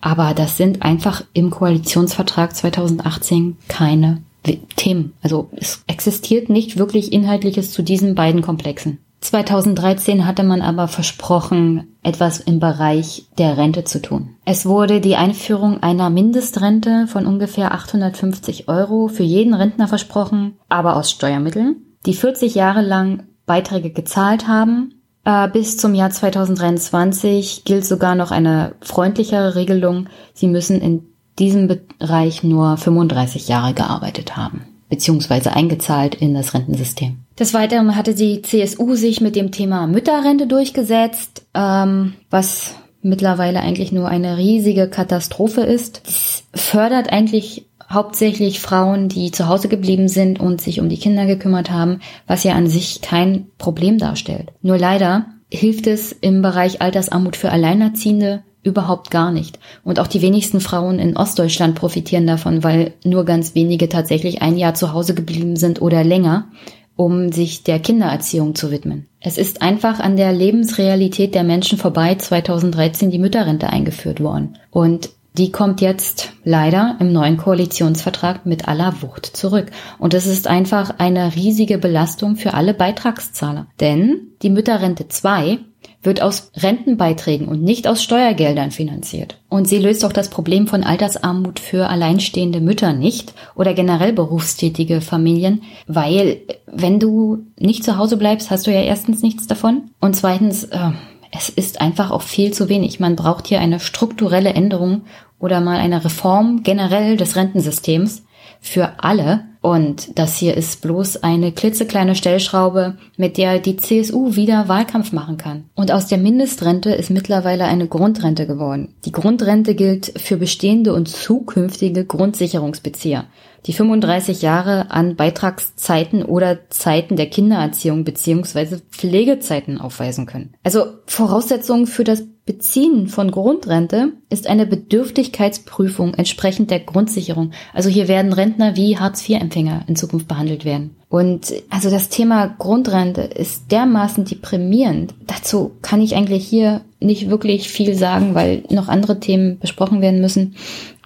Aber 0.00 0.34
das 0.34 0.56
sind 0.56 0.82
einfach 0.82 1.24
im 1.32 1.50
Koalitionsvertrag 1.50 2.54
2018 2.54 3.56
keine 3.68 4.22
Themen. 4.42 5.14
Also 5.22 5.50
es 5.56 5.84
existiert 5.86 6.48
nicht 6.48 6.76
wirklich 6.76 7.12
Inhaltliches 7.12 7.70
zu 7.70 7.82
diesen 7.82 8.14
beiden 8.14 8.42
Komplexen. 8.42 8.98
2013 9.22 10.26
hatte 10.26 10.42
man 10.42 10.62
aber 10.62 10.88
versprochen, 10.88 11.96
etwas 12.02 12.40
im 12.40 12.58
Bereich 12.58 13.26
der 13.38 13.56
Rente 13.56 13.84
zu 13.84 14.02
tun. 14.02 14.30
Es 14.44 14.66
wurde 14.66 15.00
die 15.00 15.14
Einführung 15.14 15.80
einer 15.80 16.10
Mindestrente 16.10 17.06
von 17.06 17.26
ungefähr 17.26 17.72
850 17.72 18.68
Euro 18.68 19.06
für 19.06 19.22
jeden 19.22 19.54
Rentner 19.54 19.86
versprochen, 19.86 20.58
aber 20.68 20.96
aus 20.96 21.10
Steuermitteln, 21.12 21.76
die 22.04 22.14
40 22.14 22.56
Jahre 22.56 22.82
lang 22.82 23.22
Beiträge 23.46 23.90
gezahlt 23.90 24.48
haben. 24.48 24.94
Äh, 25.24 25.48
bis 25.48 25.76
zum 25.76 25.94
Jahr 25.94 26.10
2023 26.10 27.64
gilt 27.64 27.86
sogar 27.86 28.16
noch 28.16 28.32
eine 28.32 28.74
freundlichere 28.80 29.54
Regelung. 29.54 30.08
Sie 30.34 30.48
müssen 30.48 30.80
in 30.80 31.11
diesem 31.38 31.68
Bereich 31.98 32.42
nur 32.42 32.76
35 32.76 33.48
Jahre 33.48 33.74
gearbeitet 33.74 34.36
haben, 34.36 34.62
beziehungsweise 34.88 35.54
eingezahlt 35.54 36.14
in 36.14 36.34
das 36.34 36.54
Rentensystem. 36.54 37.18
Des 37.38 37.54
Weiteren 37.54 37.96
hatte 37.96 38.14
die 38.14 38.42
CSU 38.42 38.94
sich 38.94 39.20
mit 39.20 39.36
dem 39.36 39.50
Thema 39.50 39.86
Mütterrente 39.86 40.46
durchgesetzt, 40.46 41.46
ähm, 41.54 42.14
was 42.30 42.74
mittlerweile 43.00 43.60
eigentlich 43.60 43.92
nur 43.92 44.08
eine 44.08 44.36
riesige 44.36 44.88
Katastrophe 44.88 45.62
ist. 45.62 46.02
Es 46.06 46.44
fördert 46.54 47.12
eigentlich 47.12 47.66
hauptsächlich 47.90 48.60
Frauen, 48.60 49.08
die 49.08 49.32
zu 49.32 49.48
Hause 49.48 49.68
geblieben 49.68 50.08
sind 50.08 50.40
und 50.40 50.60
sich 50.60 50.80
um 50.80 50.88
die 50.88 50.98
Kinder 50.98 51.26
gekümmert 51.26 51.70
haben, 51.70 52.00
was 52.26 52.44
ja 52.44 52.54
an 52.54 52.66
sich 52.66 53.02
kein 53.02 53.48
Problem 53.58 53.98
darstellt. 53.98 54.52
Nur 54.62 54.78
leider 54.78 55.26
hilft 55.50 55.86
es 55.86 56.12
im 56.12 56.42
Bereich 56.42 56.80
Altersarmut 56.80 57.36
für 57.36 57.50
Alleinerziehende 57.50 58.42
überhaupt 58.62 59.10
gar 59.10 59.32
nicht. 59.32 59.58
Und 59.84 59.98
auch 59.98 60.06
die 60.06 60.22
wenigsten 60.22 60.60
Frauen 60.60 60.98
in 60.98 61.16
Ostdeutschland 61.16 61.74
profitieren 61.74 62.26
davon, 62.26 62.62
weil 62.62 62.94
nur 63.04 63.24
ganz 63.24 63.54
wenige 63.54 63.88
tatsächlich 63.88 64.42
ein 64.42 64.56
Jahr 64.56 64.74
zu 64.74 64.92
Hause 64.92 65.14
geblieben 65.14 65.56
sind 65.56 65.82
oder 65.82 66.04
länger, 66.04 66.48
um 66.96 67.32
sich 67.32 67.64
der 67.64 67.80
Kindererziehung 67.80 68.54
zu 68.54 68.70
widmen. 68.70 69.06
Es 69.20 69.38
ist 69.38 69.62
einfach 69.62 70.00
an 70.00 70.16
der 70.16 70.32
Lebensrealität 70.32 71.34
der 71.34 71.44
Menschen 71.44 71.78
vorbei 71.78 72.14
2013 72.14 73.10
die 73.10 73.18
Mütterrente 73.18 73.68
eingeführt 73.68 74.20
worden. 74.20 74.58
Und 74.70 75.10
die 75.38 75.50
kommt 75.50 75.80
jetzt 75.80 76.32
leider 76.44 76.96
im 77.00 77.12
neuen 77.12 77.38
Koalitionsvertrag 77.38 78.44
mit 78.44 78.68
aller 78.68 79.00
Wucht 79.00 79.24
zurück. 79.24 79.70
Und 79.98 80.12
es 80.12 80.26
ist 80.26 80.46
einfach 80.46 80.98
eine 80.98 81.34
riesige 81.34 81.78
Belastung 81.78 82.36
für 82.36 82.52
alle 82.52 82.74
Beitragszahler. 82.74 83.66
Denn 83.80 84.28
die 84.42 84.50
Mütterrente 84.50 85.08
2 85.08 85.58
wird 86.02 86.20
aus 86.20 86.50
Rentenbeiträgen 86.56 87.48
und 87.48 87.62
nicht 87.62 87.86
aus 87.86 88.02
Steuergeldern 88.02 88.70
finanziert. 88.70 89.38
Und 89.48 89.68
sie 89.68 89.78
löst 89.78 90.04
auch 90.04 90.12
das 90.12 90.30
Problem 90.30 90.66
von 90.66 90.82
Altersarmut 90.84 91.60
für 91.60 91.88
alleinstehende 91.88 92.60
Mütter 92.60 92.92
nicht 92.92 93.34
oder 93.54 93.72
generell 93.74 94.12
berufstätige 94.12 95.00
Familien, 95.00 95.62
weil 95.86 96.40
wenn 96.66 96.98
du 96.98 97.46
nicht 97.58 97.84
zu 97.84 97.96
Hause 97.96 98.16
bleibst, 98.16 98.50
hast 98.50 98.66
du 98.66 98.72
ja 98.72 98.82
erstens 98.82 99.22
nichts 99.22 99.46
davon 99.46 99.90
und 100.00 100.16
zweitens, 100.16 100.64
äh, 100.64 100.90
es 101.34 101.48
ist 101.48 101.80
einfach 101.80 102.10
auch 102.10 102.22
viel 102.22 102.52
zu 102.52 102.68
wenig. 102.68 103.00
Man 103.00 103.16
braucht 103.16 103.46
hier 103.46 103.60
eine 103.60 103.80
strukturelle 103.80 104.52
Änderung 104.52 105.02
oder 105.38 105.60
mal 105.60 105.78
eine 105.78 106.04
Reform 106.04 106.62
generell 106.62 107.16
des 107.16 107.36
Rentensystems 107.36 108.24
für 108.60 108.92
alle. 108.98 109.44
Und 109.62 110.18
das 110.18 110.36
hier 110.36 110.56
ist 110.56 110.82
bloß 110.82 111.22
eine 111.22 111.52
klitzekleine 111.52 112.16
Stellschraube, 112.16 112.98
mit 113.16 113.38
der 113.38 113.60
die 113.60 113.76
CSU 113.76 114.34
wieder 114.34 114.68
Wahlkampf 114.68 115.12
machen 115.12 115.36
kann. 115.38 115.64
Und 115.74 115.92
aus 115.92 116.08
der 116.08 116.18
Mindestrente 116.18 116.90
ist 116.90 117.10
mittlerweile 117.10 117.64
eine 117.64 117.86
Grundrente 117.86 118.46
geworden. 118.46 118.94
Die 119.04 119.12
Grundrente 119.12 119.76
gilt 119.76 120.20
für 120.20 120.36
bestehende 120.36 120.92
und 120.92 121.08
zukünftige 121.08 122.04
Grundsicherungsbezieher 122.04 123.26
die 123.66 123.72
35 123.72 124.42
Jahre 124.42 124.90
an 124.90 125.16
Beitragszeiten 125.16 126.24
oder 126.24 126.68
Zeiten 126.70 127.16
der 127.16 127.30
Kindererziehung 127.30 128.04
beziehungsweise 128.04 128.80
Pflegezeiten 128.90 129.80
aufweisen 129.80 130.26
können. 130.26 130.54
Also 130.64 130.86
Voraussetzung 131.06 131.86
für 131.86 132.04
das 132.04 132.24
Beziehen 132.44 133.06
von 133.06 133.30
Grundrente 133.30 134.12
ist 134.28 134.48
eine 134.48 134.66
Bedürftigkeitsprüfung 134.66 136.14
entsprechend 136.14 136.72
der 136.72 136.80
Grundsicherung. 136.80 137.52
Also 137.72 137.88
hier 137.88 138.08
werden 138.08 138.32
Rentner 138.32 138.74
wie 138.74 138.98
Hartz-IV-Empfänger 138.98 139.84
in 139.86 139.94
Zukunft 139.94 140.26
behandelt 140.26 140.64
werden. 140.64 140.96
Und 141.08 141.52
also 141.70 141.88
das 141.88 142.08
Thema 142.08 142.46
Grundrente 142.58 143.20
ist 143.20 143.70
dermaßen 143.70 144.24
deprimierend. 144.24 145.14
Dazu 145.26 145.72
kann 145.82 146.00
ich 146.00 146.16
eigentlich 146.16 146.44
hier 146.44 146.80
nicht 146.98 147.30
wirklich 147.30 147.68
viel 147.68 147.94
sagen, 147.94 148.34
weil 148.34 148.64
noch 148.70 148.88
andere 148.88 149.20
Themen 149.20 149.60
besprochen 149.60 150.00
werden 150.00 150.20
müssen. 150.20 150.56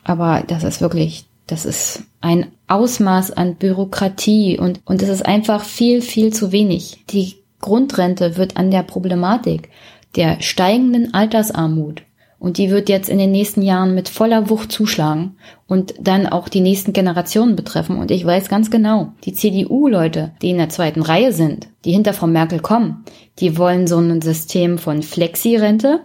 Aber 0.05 0.43
das 0.47 0.65
ist 0.65 0.81
wirklich 0.81 1.27
das 1.47 1.65
ist 1.65 2.03
ein 2.21 2.47
Ausmaß 2.67 3.33
an 3.33 3.55
Bürokratie 3.55 4.59
und, 4.59 4.81
und 4.85 5.03
es 5.03 5.09
ist 5.09 5.25
einfach 5.25 5.63
viel, 5.63 6.03
viel 6.03 6.33
zu 6.33 6.51
wenig. 6.51 7.05
Die 7.11 7.37
Grundrente 7.61 8.37
wird 8.37 8.57
an 8.57 8.71
der 8.71 8.83
Problematik 8.83 9.71
der 10.17 10.41
steigenden 10.41 11.15
Altersarmut 11.15 12.03
und 12.39 12.59
die 12.59 12.71
wird 12.71 12.89
jetzt 12.89 13.09
in 13.09 13.19
den 13.19 13.33
nächsten 13.33 13.63
Jahren 13.63 13.95
mit 13.95 14.09
voller 14.09 14.51
Wucht 14.51 14.71
zuschlagen 14.71 15.37
und 15.67 15.95
dann 15.99 16.27
auch 16.27 16.49
die 16.49 16.61
nächsten 16.61 16.93
Generationen 16.93 17.57
betreffen. 17.57 17.99
Und 17.99 18.11
ich 18.11 18.27
weiß 18.27 18.49
ganz 18.49 18.71
genau, 18.71 19.13
die 19.25 19.33
CDU-Leute, 19.33 20.33
die 20.43 20.51
in 20.51 20.59
der 20.59 20.69
zweiten 20.69 21.03
Reihe 21.03 21.33
sind, 21.33 21.69
die 21.85 21.93
hinter 21.93 22.13
Frau 22.13 22.27
Merkel 22.27 22.61
kommen, 22.61 23.05
die 23.39 23.57
wollen 23.57 23.87
so 23.87 23.99
ein 23.99 24.21
System 24.21 24.79
von 24.79 25.03
Flexi-Rente. 25.03 26.01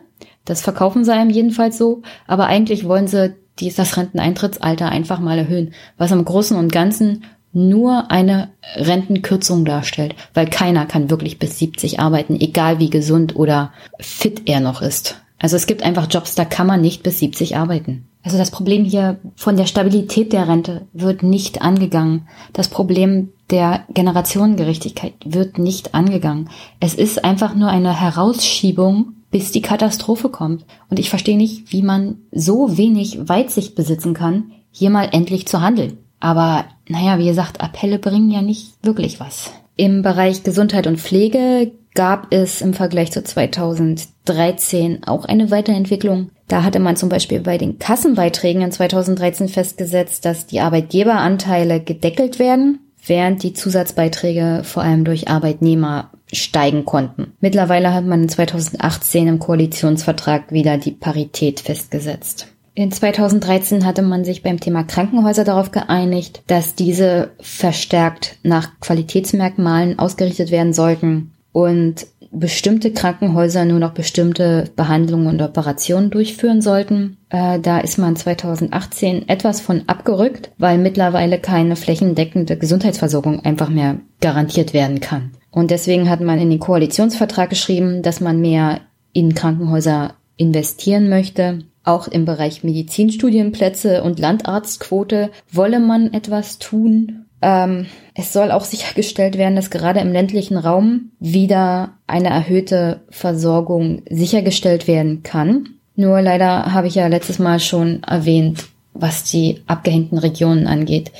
Das 0.45 0.61
verkaufen 0.61 1.03
sie 1.03 1.13
einem 1.13 1.29
jedenfalls 1.29 1.77
so. 1.77 2.01
Aber 2.27 2.47
eigentlich 2.47 2.87
wollen 2.87 3.07
sie 3.07 3.35
die 3.59 3.71
das 3.71 3.97
Renteneintrittsalter 3.97 4.89
einfach 4.89 5.19
mal 5.19 5.37
erhöhen, 5.37 5.73
was 5.97 6.11
im 6.11 6.23
Großen 6.23 6.57
und 6.57 6.71
Ganzen 6.71 7.25
nur 7.53 8.11
eine 8.11 8.49
Rentenkürzung 8.75 9.65
darstellt, 9.65 10.15
weil 10.33 10.47
keiner 10.47 10.85
kann 10.85 11.09
wirklich 11.09 11.39
bis 11.39 11.59
70 11.59 11.99
arbeiten, 11.99 12.39
egal 12.39 12.79
wie 12.79 12.89
gesund 12.89 13.35
oder 13.35 13.71
fit 13.99 14.43
er 14.45 14.59
noch 14.59 14.81
ist. 14.81 15.21
Also 15.39 15.55
es 15.55 15.65
gibt 15.65 15.83
einfach 15.83 16.07
Jobs, 16.09 16.35
da 16.35 16.45
kann 16.45 16.67
man 16.67 16.81
nicht 16.81 17.03
bis 17.03 17.19
70 17.19 17.57
arbeiten. 17.57 18.07
Also 18.23 18.37
das 18.37 18.51
Problem 18.51 18.85
hier 18.85 19.17
von 19.35 19.57
der 19.57 19.65
Stabilität 19.65 20.31
der 20.31 20.47
Rente 20.47 20.87
wird 20.93 21.23
nicht 21.23 21.63
angegangen. 21.63 22.27
Das 22.53 22.67
Problem 22.67 23.29
der 23.49 23.83
Generationengerechtigkeit 23.93 25.13
wird 25.25 25.57
nicht 25.57 25.95
angegangen. 25.95 26.49
Es 26.79 26.93
ist 26.93 27.25
einfach 27.25 27.55
nur 27.55 27.69
eine 27.69 27.99
Herausschiebung 27.99 29.15
bis 29.31 29.51
die 29.51 29.61
Katastrophe 29.61 30.29
kommt. 30.29 30.65
Und 30.89 30.99
ich 30.99 31.09
verstehe 31.09 31.37
nicht, 31.37 31.71
wie 31.71 31.81
man 31.81 32.17
so 32.31 32.77
wenig 32.77 33.29
Weitsicht 33.29 33.75
besitzen 33.75 34.13
kann, 34.13 34.51
hier 34.71 34.89
mal 34.89 35.09
endlich 35.11 35.47
zu 35.47 35.61
handeln. 35.61 35.97
Aber 36.19 36.65
naja, 36.91 37.17
wie 37.17 37.25
gesagt, 37.27 37.61
Appelle 37.61 37.99
bringen 37.99 38.31
ja 38.31 38.41
nicht 38.41 38.73
wirklich 38.83 39.19
was. 39.19 39.51
Im 39.75 40.01
Bereich 40.01 40.43
Gesundheit 40.43 40.87
und 40.87 40.99
Pflege 40.99 41.71
gab 41.93 42.33
es 42.33 42.61
im 42.61 42.73
Vergleich 42.73 43.11
zu 43.11 43.23
2013 43.23 45.03
auch 45.05 45.25
eine 45.25 45.51
Weiterentwicklung. 45.51 46.29
Da 46.47 46.63
hatte 46.63 46.79
man 46.79 46.95
zum 46.95 47.09
Beispiel 47.09 47.41
bei 47.41 47.57
den 47.57 47.79
Kassenbeiträgen 47.79 48.61
in 48.61 48.71
2013 48.71 49.47
festgesetzt, 49.49 50.25
dass 50.25 50.47
die 50.47 50.59
Arbeitgeberanteile 50.59 51.81
gedeckelt 51.81 52.39
werden, 52.39 52.79
während 53.05 53.43
die 53.43 53.53
Zusatzbeiträge 53.53 54.61
vor 54.63 54.83
allem 54.83 55.03
durch 55.03 55.29
Arbeitnehmer 55.29 56.11
steigen 56.31 56.85
konnten. 56.85 57.33
Mittlerweile 57.41 57.93
hat 57.93 58.05
man 58.05 58.29
2018 58.29 59.27
im 59.27 59.39
Koalitionsvertrag 59.39 60.51
wieder 60.51 60.77
die 60.77 60.91
Parität 60.91 61.59
festgesetzt. 61.59 62.47
In 62.73 62.91
2013 62.91 63.85
hatte 63.85 64.01
man 64.01 64.23
sich 64.23 64.43
beim 64.43 64.59
Thema 64.59 64.83
Krankenhäuser 64.83 65.43
darauf 65.43 65.71
geeinigt, 65.71 66.41
dass 66.47 66.75
diese 66.75 67.31
verstärkt 67.39 68.37
nach 68.43 68.79
Qualitätsmerkmalen 68.79 69.99
ausgerichtet 69.99 70.51
werden 70.51 70.73
sollten 70.73 71.33
und 71.51 72.07
bestimmte 72.31 72.93
Krankenhäuser 72.93 73.65
nur 73.65 73.79
noch 73.79 73.91
bestimmte 73.91 74.71
Behandlungen 74.77 75.27
und 75.27 75.41
Operationen 75.41 76.09
durchführen 76.09 76.61
sollten. 76.61 77.17
Äh, 77.29 77.59
da 77.59 77.79
ist 77.79 77.97
man 77.97 78.15
2018 78.15 79.27
etwas 79.27 79.59
von 79.59 79.83
abgerückt, 79.87 80.51
weil 80.57 80.77
mittlerweile 80.77 81.39
keine 81.39 81.75
flächendeckende 81.75 82.57
Gesundheitsversorgung 82.57 83.41
einfach 83.43 83.69
mehr 83.69 83.97
garantiert 84.21 84.73
werden 84.73 85.01
kann. 85.01 85.31
Und 85.51 85.71
deswegen 85.71 86.09
hat 86.09 86.21
man 86.21 86.39
in 86.39 86.49
den 86.49 86.59
Koalitionsvertrag 86.59 87.49
geschrieben, 87.49 88.01
dass 88.01 88.21
man 88.21 88.39
mehr 88.39 88.79
in 89.11 89.35
Krankenhäuser 89.35 90.13
investieren 90.37 91.09
möchte. 91.09 91.65
Auch 91.83 92.07
im 92.07 92.25
Bereich 92.25 92.63
Medizinstudienplätze 92.63 94.03
und 94.03 94.19
Landarztquote 94.19 95.31
wolle 95.51 95.79
man 95.79 96.13
etwas 96.13 96.59
tun. 96.59 97.25
Ähm, 97.41 97.87
es 98.13 98.33
soll 98.33 98.51
auch 98.51 98.63
sichergestellt 98.63 99.37
werden, 99.37 99.55
dass 99.55 99.71
gerade 99.71 99.99
im 99.99 100.11
ländlichen 100.11 100.57
Raum 100.57 101.11
wieder 101.19 101.93
eine 102.05 102.29
erhöhte 102.29 103.01
Versorgung 103.09 104.03
sichergestellt 104.09 104.87
werden 104.87 105.23
kann. 105.23 105.69
Nur 105.95 106.21
leider 106.21 106.73
habe 106.73 106.87
ich 106.87 106.95
ja 106.95 107.07
letztes 107.07 107.39
Mal 107.39 107.59
schon 107.59 108.03
erwähnt, 108.03 108.65
was 108.93 109.23
die 109.23 109.61
abgehängten 109.67 110.17
Regionen 110.17 110.67
angeht. 110.67 111.11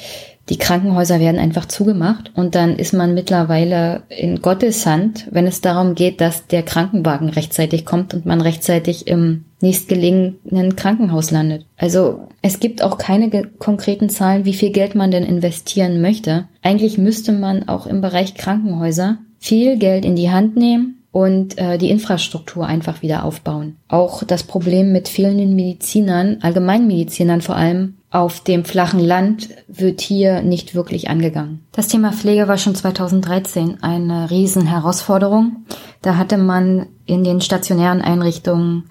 Die 0.52 0.58
Krankenhäuser 0.58 1.22
werden 1.22 1.39
einfach 1.39 1.66
zugemacht 1.66 2.34
und 2.36 2.56
dann 2.56 2.76
ist 2.76 2.91
man 2.91 3.14
mittlerweile 3.14 4.04
in 4.10 4.41
Gottes 4.41 4.86
Hand, 4.86 5.30
wenn 5.32 5.47
es 5.47 5.62
darum 5.62 5.95
geht, 5.95 6.20
dass 6.20 6.45
der 6.45 6.62
Krankenwagen 6.62 7.30
rechtzeitig 7.30 7.86
kommt 7.86 8.14
und 8.14 8.26
man 8.26 8.41
rechtzeitig 8.41 9.08
im 9.08 9.45
nächstgelegenen 9.62 10.76
Krankenhaus 10.76 11.32
landet. 11.32 11.66
Also 11.78 12.28
es 12.41 12.60
gibt 12.60 12.84
auch 12.84 12.97
keine 12.97 13.30
konkreten 13.60 14.10
Zahlen, 14.10 14.43
wie 14.43 14.54
viel 14.54 14.72
Geld 14.72 14.93
man 14.93 15.10
denn 15.10 15.24
investieren 15.24 16.02
möchte. 16.02 16.49
Eigentlich 16.62 16.97
müsste 16.97 17.32
man 17.32 17.70
auch 17.70 17.88
im 17.88 18.02
Bereich 18.02 18.36
Krankenhäuser 18.36 19.20
viel 19.39 19.78
Geld 19.78 20.04
in 20.04 20.18
die 20.18 20.32
Hand 20.32 20.58
nehmen 20.58 21.02
und 21.14 21.58
äh, 21.60 21.78
die 21.78 21.89
Infrastruktur 21.89 22.66
einfach 22.66 23.02
wieder 23.02 23.24
aufbauen. 23.24 23.78
Auch 23.88 24.24
das 24.26 24.43
Problem 24.43 24.91
mit 24.91 25.08
fehlenden 25.08 25.56
Medizinern, 25.56 26.39
Allgemeinmedizinern 26.41 27.41
vor 27.41 27.56
allem, 27.56 27.95
auf 28.12 28.41
dem 28.41 28.66
flachen 28.66 28.99
Land 28.99 29.49
wird 29.70 30.01
hier 30.01 30.41
nicht 30.41 30.76
wirklich 30.76 31.09
angegangen. 31.09 31.66
Das 31.72 31.88
Thema 31.88 32.12
Pflege 32.12 32.49
war 32.49 32.57
schon 32.57 32.76
2013 32.76 33.82
eine 33.82 34.30
Riesenherausforderung. 34.30 35.66
Da 36.01 36.18
hatte 36.18 36.38
man 36.38 36.88
in 37.05 37.24
den 37.24 37.39
stationären 37.39 38.01
Einrichtungen 38.01 38.89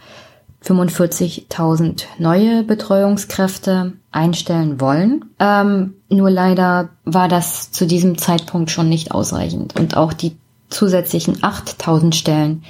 45.000 0.65 2.05
neue 2.19 2.65
Betreuungskräfte 2.65 3.93
einstellen 4.11 4.81
wollen. 4.81 5.27
Ähm, 5.39 5.95
nur 6.09 6.31
leider 6.31 6.91
war 7.05 7.29
das 7.29 7.73
zu 7.73 7.87
diesem 7.87 8.19
Zeitpunkt 8.19 8.71
schon 8.71 8.89
nicht 8.89 9.13
ausreichend. 9.13 9.79
Und 9.79 9.97
auch 9.97 10.15
die 10.15 10.37
zusätzlichen 10.71 11.39
8.000 11.39 12.15
Stellen, 12.15 12.65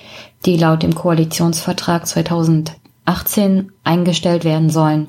die 0.46 0.56
laut 0.56 0.82
dem 0.82 0.94
Koalitionsvertrag 0.94 2.06
2018 2.06 3.72
eingestellt 3.84 4.44
werden 4.44 4.70
sollen, 4.70 5.08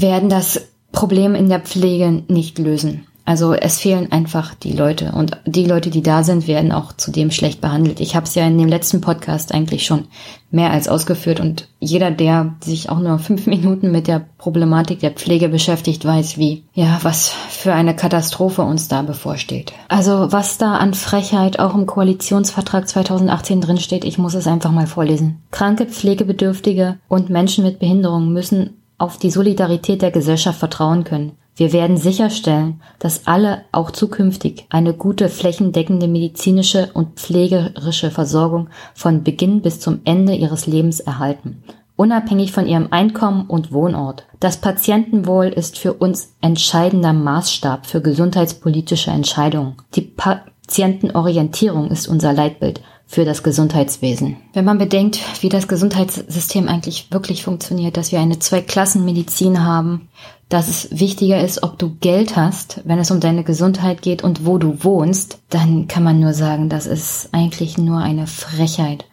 werden 0.00 0.28
das 0.28 0.68
Problem 0.92 1.34
in 1.34 1.48
der 1.48 1.60
Pflege 1.60 2.22
nicht 2.28 2.58
lösen. 2.58 3.06
Also 3.28 3.52
es 3.52 3.78
fehlen 3.78 4.10
einfach 4.10 4.54
die 4.54 4.72
Leute 4.72 5.12
und 5.12 5.36
die 5.44 5.66
Leute, 5.66 5.90
die 5.90 6.02
da 6.02 6.24
sind, 6.24 6.48
werden 6.48 6.72
auch 6.72 6.94
zudem 6.94 7.30
schlecht 7.30 7.60
behandelt. 7.60 8.00
Ich 8.00 8.16
habe 8.16 8.24
es 8.24 8.34
ja 8.34 8.46
in 8.46 8.56
dem 8.56 8.68
letzten 8.68 9.02
Podcast 9.02 9.52
eigentlich 9.52 9.84
schon 9.84 10.06
mehr 10.50 10.70
als 10.70 10.88
ausgeführt 10.88 11.38
und 11.38 11.68
jeder, 11.78 12.10
der 12.10 12.54
sich 12.64 12.88
auch 12.88 13.00
nur 13.00 13.18
fünf 13.18 13.46
Minuten 13.46 13.90
mit 13.90 14.06
der 14.06 14.24
Problematik 14.38 15.00
der 15.00 15.10
Pflege 15.10 15.50
beschäftigt, 15.50 16.06
weiß, 16.06 16.38
wie 16.38 16.64
ja 16.72 17.00
was 17.02 17.28
für 17.28 17.74
eine 17.74 17.94
Katastrophe 17.94 18.62
uns 18.62 18.88
da 18.88 19.02
bevorsteht. 19.02 19.74
Also 19.88 20.32
was 20.32 20.56
da 20.56 20.76
an 20.76 20.94
Frechheit 20.94 21.58
auch 21.58 21.74
im 21.74 21.84
Koalitionsvertrag 21.84 22.88
2018 22.88 23.60
drinsteht, 23.60 24.06
ich 24.06 24.16
muss 24.16 24.32
es 24.32 24.46
einfach 24.46 24.72
mal 24.72 24.86
vorlesen. 24.86 25.42
Kranke, 25.50 25.84
Pflegebedürftige 25.84 26.96
und 27.08 27.28
Menschen 27.28 27.62
mit 27.62 27.78
Behinderung 27.78 28.32
müssen 28.32 28.78
auf 28.98 29.16
die 29.16 29.30
Solidarität 29.30 30.02
der 30.02 30.10
Gesellschaft 30.10 30.58
vertrauen 30.58 31.04
können. 31.04 31.32
Wir 31.58 31.72
werden 31.72 31.96
sicherstellen, 31.96 32.80
dass 33.00 33.26
alle 33.26 33.62
auch 33.72 33.90
zukünftig 33.90 34.66
eine 34.70 34.94
gute 34.94 35.28
flächendeckende 35.28 36.06
medizinische 36.06 36.90
und 36.94 37.18
pflegerische 37.18 38.12
Versorgung 38.12 38.68
von 38.94 39.24
Beginn 39.24 39.60
bis 39.60 39.80
zum 39.80 40.00
Ende 40.04 40.34
ihres 40.34 40.68
Lebens 40.68 41.00
erhalten, 41.00 41.64
unabhängig 41.96 42.52
von 42.52 42.68
ihrem 42.68 42.92
Einkommen 42.92 43.46
und 43.46 43.72
Wohnort. 43.72 44.24
Das 44.38 44.58
Patientenwohl 44.58 45.46
ist 45.46 45.78
für 45.78 45.94
uns 45.94 46.36
entscheidender 46.40 47.12
Maßstab 47.12 47.86
für 47.86 48.00
gesundheitspolitische 48.00 49.10
Entscheidungen. 49.10 49.74
Die 49.96 50.02
Patientenorientierung 50.02 51.90
ist 51.90 52.06
unser 52.06 52.32
Leitbild 52.32 52.82
für 53.10 53.24
das 53.24 53.42
Gesundheitswesen. 53.42 54.36
Wenn 54.52 54.66
man 54.66 54.76
bedenkt, 54.76 55.18
wie 55.40 55.48
das 55.48 55.66
Gesundheitssystem 55.66 56.68
eigentlich 56.68 57.10
wirklich 57.10 57.42
funktioniert, 57.42 57.96
dass 57.96 58.12
wir 58.12 58.20
eine 58.20 58.38
Zweiklassenmedizin 58.38 59.64
haben, 59.64 60.10
dass 60.50 60.68
es 60.68 61.00
wichtiger 61.00 61.40
ist, 61.40 61.62
ob 61.62 61.78
du 61.78 61.96
Geld 62.00 62.36
hast, 62.36 62.82
wenn 62.84 62.98
es 62.98 63.10
um 63.10 63.18
deine 63.18 63.44
Gesundheit 63.44 64.02
geht 64.02 64.22
und 64.22 64.44
wo 64.44 64.58
du 64.58 64.84
wohnst, 64.84 65.38
dann 65.48 65.88
kann 65.88 66.04
man 66.04 66.20
nur 66.20 66.34
sagen, 66.34 66.68
das 66.68 66.86
ist 66.86 67.30
eigentlich 67.32 67.78
nur 67.78 67.98
eine 67.98 68.26
Frechheit 68.26 69.06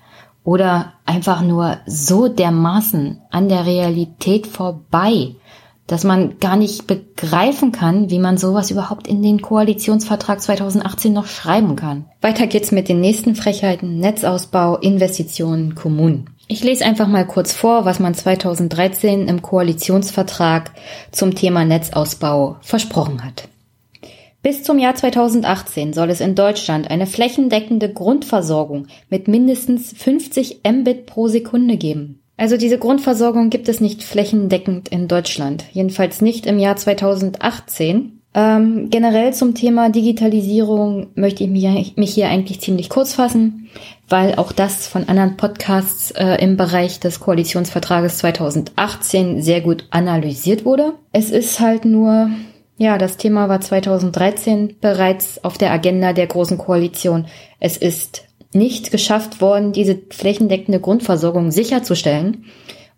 oder 0.43 0.93
einfach 1.05 1.41
nur 1.41 1.77
so 1.87 2.27
dermaßen 2.27 3.21
an 3.31 3.49
der 3.49 3.65
Realität 3.65 4.45
vorbei, 4.45 5.35
dass 5.87 6.03
man 6.03 6.39
gar 6.39 6.55
nicht 6.55 6.87
begreifen 6.87 7.71
kann, 7.71 8.09
wie 8.09 8.19
man 8.19 8.37
sowas 8.37 8.71
überhaupt 8.71 9.07
in 9.07 9.21
den 9.21 9.41
Koalitionsvertrag 9.41 10.41
2018 10.41 11.13
noch 11.13 11.27
schreiben 11.27 11.75
kann. 11.75 12.05
Weiter 12.21 12.47
geht's 12.47 12.71
mit 12.71 12.89
den 12.89 13.01
nächsten 13.01 13.35
Frechheiten. 13.35 13.99
Netzausbau, 13.99 14.77
Investitionen, 14.77 15.75
Kommunen. 15.75 16.29
Ich 16.47 16.63
lese 16.63 16.85
einfach 16.85 17.07
mal 17.07 17.25
kurz 17.25 17.53
vor, 17.53 17.85
was 17.85 17.99
man 17.99 18.13
2013 18.13 19.27
im 19.27 19.41
Koalitionsvertrag 19.41 20.71
zum 21.11 21.35
Thema 21.35 21.65
Netzausbau 21.65 22.57
versprochen 22.61 23.23
hat. 23.23 23.47
Bis 24.43 24.61
zum 24.61 24.77
Jahr 24.77 24.93
2018 24.93 25.93
soll 25.93 26.11
es 26.11 26.21
in 26.21 26.35
Deutschland 26.35 26.91
eine 26.91 27.07
flächendeckende 27.07 27.91
Grundversorgung 27.91 28.85
mit 29.09 29.27
mindestens 29.27 29.91
50 29.97 30.61
Mbit 30.63 31.07
pro 31.07 31.27
Sekunde 31.27 31.77
geben. 31.77 32.21
Also 32.37 32.57
diese 32.57 32.77
Grundversorgung 32.77 33.49
gibt 33.49 33.69
es 33.69 33.79
nicht 33.79 34.03
flächendeckend 34.03 34.89
in 34.89 35.07
Deutschland, 35.07 35.65
jedenfalls 35.71 36.21
nicht 36.21 36.45
im 36.45 36.59
Jahr 36.59 36.75
2018. 36.75 38.21
Ähm, 38.37 38.89
generell 38.89 39.33
zum 39.33 39.55
Thema 39.55 39.89
Digitalisierung 39.89 41.07
möchte 41.15 41.45
ich 41.45 41.49
mich, 41.49 42.13
hier 42.13 42.27
eigentlich 42.27 42.59
ziemlich 42.59 42.89
kurz 42.89 43.13
fassen, 43.13 43.69
weil 44.09 44.35
auch 44.35 44.51
das 44.51 44.87
von 44.87 45.07
anderen 45.07 45.37
Podcasts 45.37 46.11
äh, 46.11 46.35
im 46.43 46.57
Bereich 46.57 46.99
des 46.99 47.21
Koalitionsvertrages 47.21 48.17
2018 48.17 49.41
sehr 49.41 49.61
gut 49.61 49.85
analysiert 49.89 50.65
wurde. 50.65 50.95
Es 51.13 51.29
ist 51.29 51.61
halt 51.61 51.85
nur, 51.85 52.29
ja, 52.77 52.97
das 52.97 53.15
Thema 53.15 53.47
war 53.47 53.61
2013 53.61 54.75
bereits 54.81 55.41
auf 55.45 55.57
der 55.57 55.71
Agenda 55.71 56.11
der 56.11 56.27
Großen 56.27 56.57
Koalition. 56.57 57.27
Es 57.61 57.77
ist 57.77 58.25
nicht 58.55 58.91
geschafft 58.91 59.41
worden, 59.41 59.73
diese 59.73 59.99
flächendeckende 60.09 60.79
Grundversorgung 60.79 61.51
sicherzustellen. 61.51 62.45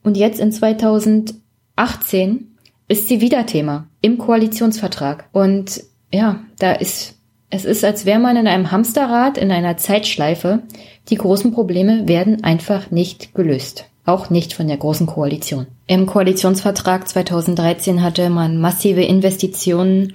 Und 0.04 0.16
jetzt 0.16 0.40
in 0.40 0.52
2018 0.52 2.58
ist 2.88 3.08
sie 3.08 3.22
wieder 3.22 3.46
Thema 3.46 3.88
im 4.02 4.18
Koalitionsvertrag. 4.18 5.28
Und 5.34 5.84
ja, 6.14 6.42
da 6.60 6.74
ist, 6.74 7.16
es 7.50 7.66
ist, 7.66 7.84
als 7.84 8.06
wäre 8.06 8.20
man 8.20 8.38
in 8.38 8.48
einem 8.48 8.72
Hamsterrad, 8.72 9.38
in 9.38 9.52
einer 9.52 9.78
Zeitschleife. 9.78 10.64
Die 11.10 11.16
großen 11.16 11.52
Probleme 11.52 12.08
werden 12.08 12.44
einfach 12.44 12.92
nicht 12.92 13.34
gelöst. 13.34 13.86
Auch 14.06 14.30
nicht 14.30 14.54
von 14.54 14.68
der 14.68 14.78
großen 14.78 15.06
Koalition. 15.06 15.68
Im 15.86 16.06
Koalitionsvertrag 16.06 17.10
2013 17.10 18.02
hatte 18.02 18.30
man 18.30 18.62
massive 18.62 19.04
Investitionen 19.04 20.14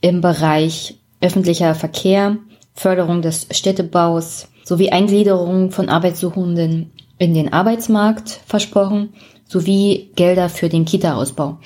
im 0.00 0.20
Bereich 0.20 0.98
öffentlicher 1.20 1.74
Verkehr, 1.74 2.36
Förderung 2.74 3.22
des 3.22 3.46
Städtebaus, 3.52 4.48
sowie 4.68 4.90
Eingliederung 4.90 5.70
von 5.70 5.88
Arbeitssuchenden 5.88 6.92
in 7.16 7.32
den 7.32 7.54
Arbeitsmarkt 7.54 8.40
versprochen, 8.44 9.14
sowie 9.46 10.10
Gelder 10.14 10.50
für 10.50 10.68
den 10.68 10.84
Kita-Ausbau. 10.84 11.56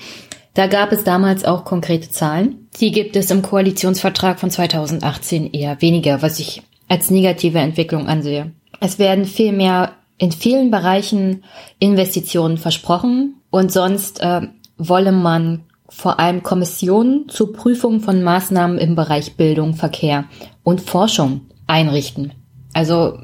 Da 0.53 0.67
gab 0.67 0.93
es 0.93 1.03
damals 1.03 1.43
auch 1.43 1.65
konkrete 1.65 2.09
Zahlen. 2.09 2.69
Die 2.79 2.93
gibt 2.93 3.17
es 3.17 3.29
im 3.29 3.41
Koalitionsvertrag 3.41 4.39
von 4.39 4.49
2018 4.49 5.51
eher 5.51 5.81
weniger, 5.81 6.21
was 6.21 6.39
ich 6.39 6.61
als 6.87 7.11
negative 7.11 7.59
Entwicklung 7.59 8.07
ansehe. 8.07 8.53
Es 8.79 8.99
werden 8.99 9.25
vielmehr 9.25 9.91
in 10.17 10.31
vielen 10.31 10.71
Bereichen 10.71 11.43
Investitionen 11.79 12.57
versprochen 12.57 13.35
und 13.49 13.73
sonst 13.73 14.21
äh, 14.21 14.47
wolle 14.77 15.11
man 15.11 15.63
vor 15.89 16.21
allem 16.21 16.41
Kommissionen 16.41 17.27
zur 17.27 17.51
Prüfung 17.51 17.99
von 17.99 18.23
Maßnahmen 18.23 18.77
im 18.77 18.95
Bereich 18.95 19.35
Bildung, 19.35 19.73
Verkehr 19.73 20.23
und 20.63 20.79
Forschung 20.79 21.41
einrichten. 21.67 22.31
Also 22.73 23.17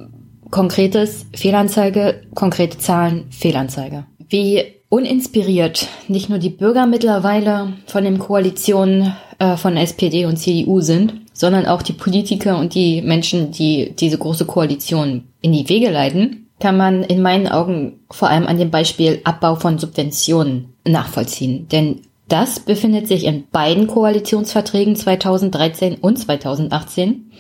konkretes 0.52 1.26
Fehlanzeige, 1.36 2.22
konkrete 2.34 2.78
Zahlen, 2.78 3.26
Fehlanzeige. 3.32 4.06
Wie 4.30 4.64
uninspiriert 4.90 5.88
nicht 6.08 6.30
nur 6.30 6.40
die 6.40 6.50
Bürger 6.50 6.88
mittlerweile 6.88 7.74
von 7.86 8.04
den 8.04 8.20
Koalitionen 8.20 9.14
äh, 9.38 9.56
von 9.58 9.78
SPD 9.78 10.26
und 10.26 10.38
CDU 10.38 10.82
sind, 10.82 11.14
sondern 11.34 11.66
auch 11.66 11.82
die 11.82 11.94
Politiker 11.94 12.58
und 12.58 12.74
die 12.74 13.02
Menschen, 13.02 13.52
die 13.52 13.94
diese 13.98 14.18
große 14.18 14.46
Koalition 14.46 15.26
in 15.42 15.54
die 15.54 15.70
Wege 15.70 15.90
leiten, 15.90 16.48
kann 16.60 16.76
man 16.76 17.04
in 17.04 17.22
meinen 17.22 17.48
Augen 17.48 18.00
vor 18.12 18.30
allem 18.30 18.46
an 18.46 18.58
dem 18.58 18.72
Beispiel 18.72 19.22
Abbau 19.24 19.56
von 19.56 19.78
Subventionen 19.78 20.74
nachvollziehen. 20.86 21.68
Denn 21.70 22.02
das 22.28 22.60
befindet 22.60 23.08
sich 23.08 23.24
in 23.26 23.46
beiden 23.52 23.88
Koalitionsverträgen 23.88 24.96
2013 24.96 25.96
und 25.96 26.18
2018 26.18 27.32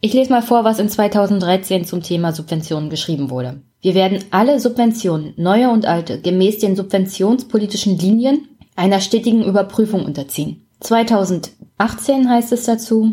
ich 0.00 0.12
lese 0.12 0.30
mal 0.30 0.42
vor, 0.42 0.64
was 0.64 0.78
in 0.78 0.88
2013 0.88 1.84
zum 1.84 2.02
Thema 2.02 2.32
Subventionen 2.32 2.90
geschrieben 2.90 3.30
wurde. 3.30 3.62
Wir 3.80 3.94
werden 3.94 4.24
alle 4.30 4.60
Subventionen, 4.60 5.32
neue 5.36 5.70
und 5.70 5.86
alte, 5.86 6.20
gemäß 6.20 6.58
den 6.58 6.76
subventionspolitischen 6.76 7.98
Linien 7.98 8.48
einer 8.74 9.00
stetigen 9.00 9.42
Überprüfung 9.42 10.04
unterziehen. 10.04 10.66
2018 10.80 12.28
heißt 12.28 12.52
es 12.52 12.64
dazu, 12.64 13.12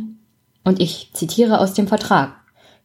und 0.66 0.82
ich 0.82 1.12
zitiere 1.14 1.60
aus 1.60 1.74
dem 1.74 1.88
Vertrag, 1.88 2.36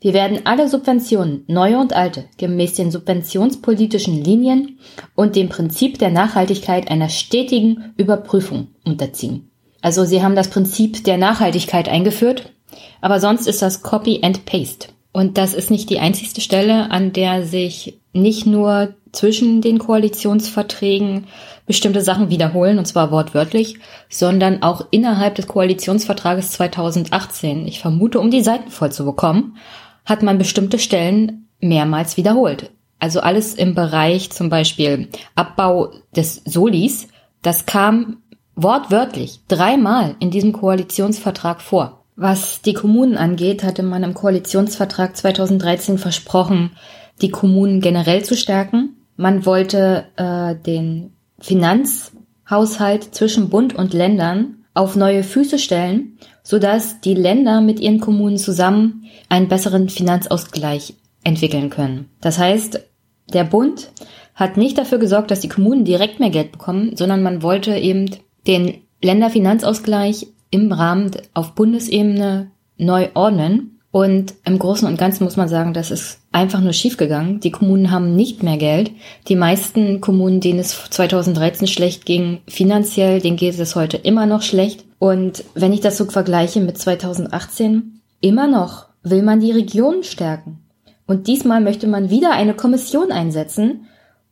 wir 0.01 0.15
werden 0.15 0.43
alle 0.45 0.69
Subventionen, 0.69 1.43
neue 1.49 1.79
und 1.79 1.93
alte, 1.93 2.27
gemäß 2.37 2.75
den 2.75 2.93
subventionspolitischen 2.93 4.23
Linien 4.23 4.79
und 5.17 5.35
dem 5.35 5.49
Prinzip 5.49 5.99
der 5.99 6.11
Nachhaltigkeit 6.11 6.89
einer 6.89 7.09
stetigen 7.09 7.95
Überprüfung 7.97 8.69
unterziehen. 8.85 9.51
Also 9.81 10.05
Sie 10.05 10.23
haben 10.23 10.37
das 10.37 10.51
Prinzip 10.51 11.03
der 11.03 11.19
Nachhaltigkeit 11.19 11.89
eingeführt 11.89 12.53
aber 13.01 13.21
sonst 13.21 13.47
ist 13.47 13.63
das 13.63 13.83
Copy 13.83 14.21
and 14.23 14.45
Paste. 14.45 14.89
Und 15.13 15.39
das 15.39 15.55
ist 15.55 15.71
nicht 15.71 15.91
die 15.91 16.01
einzigste 16.01 16.41
Stelle, 16.41 16.91
an 16.91 17.13
der 17.13 17.45
sich 17.45 17.99
nicht 18.13 18.47
nur 18.47 18.95
zwischen 19.13 19.61
den 19.63 19.79
Koalitionsverträgen 19.79 21.27
bestimmte 21.67 22.03
Sachen 22.03 22.31
wiederholen, 22.31 22.79
und 22.79 22.87
zwar 22.87 23.11
wortwörtlich, 23.11 23.79
sondern 24.09 24.63
auch 24.63 24.87
innerhalb 24.91 25.35
des 25.35 25.47
Koalitionsvertrages 25.47 26.53
2018, 26.53 27.67
ich 27.67 27.81
vermute, 27.81 28.21
um 28.21 28.31
die 28.31 28.43
Seiten 28.43 28.71
voll 28.71 28.93
zu 28.93 29.05
bekommen, 29.05 29.57
hat 30.05 30.23
man 30.23 30.39
bestimmte 30.39 30.79
Stellen 30.79 31.49
mehrmals 31.61 32.17
wiederholt. 32.17 32.71
Also 32.99 33.21
alles 33.21 33.55
im 33.55 33.75
Bereich 33.75 34.31
zum 34.31 34.49
Beispiel 34.49 35.09
Abbau 35.35 35.93
des 36.17 36.43
Solis, 36.45 37.09
das 37.43 37.67
kam 37.67 38.19
wortwörtlich 38.57 39.41
dreimal 39.47 40.17
in 40.19 40.31
diesem 40.31 40.53
Koalitionsvertrag 40.53 41.61
vor. 41.61 41.98
Was 42.21 42.63
die 42.63 42.73
Kommunen 42.73 43.17
angeht, 43.17 43.63
hatte 43.63 43.85
man 43.85 44.03
im 44.03 44.13
Koalitionsvertrag 44.13 45.17
2013 45.17 45.99
versprochen, 45.99 46.73
die 47.23 47.31
Kommunen 47.31 47.81
generell 47.81 48.25
zu 48.25 48.35
stärken. 48.37 48.97
Man 49.15 49.47
wollte 49.47 50.07
äh, 50.17 50.57
den 50.57 51.13
Finanzhaushalt 51.39 53.15
zwischen 53.15 53.51
Bund 53.51 53.77
und 53.77 53.95
Ländern 53.95 54.65
auf 54.75 54.97
neue 54.97 55.23
Füße 55.23 55.61
stellen, 55.61 56.19
sodass 56.43 57.01
die 57.01 57.15
Länder 57.15 57.61
mit 57.61 57.79
ihren 57.79 58.01
Kommunen 58.01 58.37
zusammen 58.37 59.05
einen 59.29 59.47
besseren 59.47 59.89
Finanzausgleich 59.89 60.95
entwickeln 61.23 61.71
können. 61.71 62.11
Das 62.21 62.41
heißt, 62.41 62.81
der 63.33 63.45
Bund 63.45 63.93
hat 64.35 64.57
nicht 64.57 64.77
dafür 64.77 64.99
gesorgt, 64.99 65.31
dass 65.31 65.39
die 65.39 65.49
Kommunen 65.49 65.85
direkt 65.85 66.19
mehr 66.19 66.31
Geld 66.31 66.51
bekommen, 66.51 66.97
sondern 66.97 67.23
man 67.23 67.45
wollte 67.45 67.77
eben 67.77 68.11
den 68.49 68.83
Länderfinanzausgleich 69.03 70.27
im 70.51 70.73
Rahmen 70.73 71.11
auf 71.35 71.55
Bundesebene 71.55 72.51
neu 72.77 73.09
ordnen. 73.15 73.81
Und 73.91 74.35
im 74.45 74.59
Großen 74.59 74.87
und 74.87 74.99
Ganzen 74.99 75.25
muss 75.25 75.37
man 75.37 75.49
sagen, 75.49 75.73
das 75.73 75.91
ist 75.91 76.21
einfach 76.31 76.61
nur 76.61 76.75
schiefgegangen. 76.75 77.41
Die 77.41 77.51
Kommunen 77.51 77.91
haben 77.91 78.15
nicht 78.15 78.43
mehr 78.43 78.59
Geld. 78.59 78.91
Die 79.29 79.37
meisten 79.37 80.01
Kommunen, 80.01 80.41
denen 80.41 80.59
es 80.59 80.79
2013 80.91 81.67
schlecht 81.67 82.05
ging, 82.05 82.41
finanziell, 82.47 83.21
denen 83.21 83.39
geht 83.39 83.59
es 83.59 83.77
heute 83.77 83.97
immer 83.97 84.27
noch 84.27 84.43
schlecht. 84.43 84.85
Und 84.99 85.45
wenn 85.55 85.73
ich 85.73 85.81
das 85.81 85.97
so 85.97 86.05
vergleiche 86.05 86.61
mit 86.61 86.77
2018, 86.77 88.01
immer 88.21 88.47
noch 88.47 88.87
will 89.03 89.23
man 89.23 89.41
die 89.41 89.53
Regionen 89.53 90.03
stärken. 90.03 90.59
Und 91.07 91.27
diesmal 91.27 91.63
möchte 91.63 91.87
man 91.87 92.11
wieder 92.11 92.33
eine 92.33 92.55
Kommission 92.55 93.11
einsetzen 93.11 93.87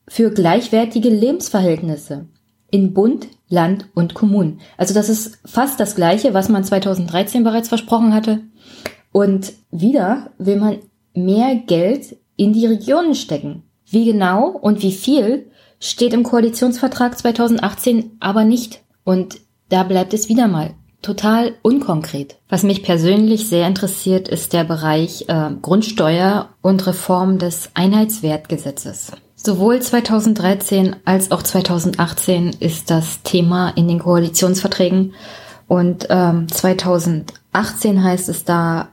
für 0.06 0.30
gleichwertige 0.30 1.08
Lebensverhältnisse 1.08 2.26
in 2.70 2.92
Bund, 2.92 3.26
Land 3.48 3.88
und 3.94 4.14
Kommunen. 4.14 4.60
Also 4.76 4.94
das 4.94 5.08
ist 5.08 5.38
fast 5.44 5.78
das 5.78 5.94
Gleiche, 5.94 6.34
was 6.34 6.48
man 6.48 6.64
2013 6.64 7.44
bereits 7.44 7.68
versprochen 7.68 8.12
hatte. 8.12 8.40
Und 9.12 9.52
wieder 9.70 10.30
will 10.38 10.56
man 10.56 10.78
mehr 11.14 11.54
Geld 11.54 12.16
in 12.36 12.52
die 12.52 12.66
Regionen 12.66 13.14
stecken. 13.14 13.62
Wie 13.88 14.04
genau 14.04 14.48
und 14.48 14.82
wie 14.82 14.92
viel 14.92 15.50
steht 15.78 16.12
im 16.12 16.22
Koalitionsvertrag 16.22 17.16
2018 17.16 18.16
aber 18.20 18.44
nicht. 18.44 18.82
Und 19.04 19.36
da 19.68 19.84
bleibt 19.84 20.12
es 20.12 20.28
wieder 20.28 20.48
mal 20.48 20.74
total 21.02 21.54
unkonkret. 21.62 22.36
Was 22.48 22.64
mich 22.64 22.82
persönlich 22.82 23.48
sehr 23.48 23.68
interessiert, 23.68 24.28
ist 24.28 24.52
der 24.52 24.64
Bereich 24.64 25.26
äh, 25.28 25.50
Grundsteuer 25.62 26.48
und 26.62 26.84
Reform 26.86 27.38
des 27.38 27.70
Einheitswertgesetzes. 27.74 29.12
Sowohl 29.46 29.80
2013 29.80 30.96
als 31.04 31.30
auch 31.30 31.40
2018 31.40 32.56
ist 32.58 32.90
das 32.90 33.22
Thema 33.22 33.68
in 33.76 33.86
den 33.86 34.00
Koalitionsverträgen 34.00 35.14
und 35.68 36.08
ähm, 36.10 36.48
2018 36.48 38.02
heißt 38.02 38.28
es 38.28 38.44
da, 38.44 38.88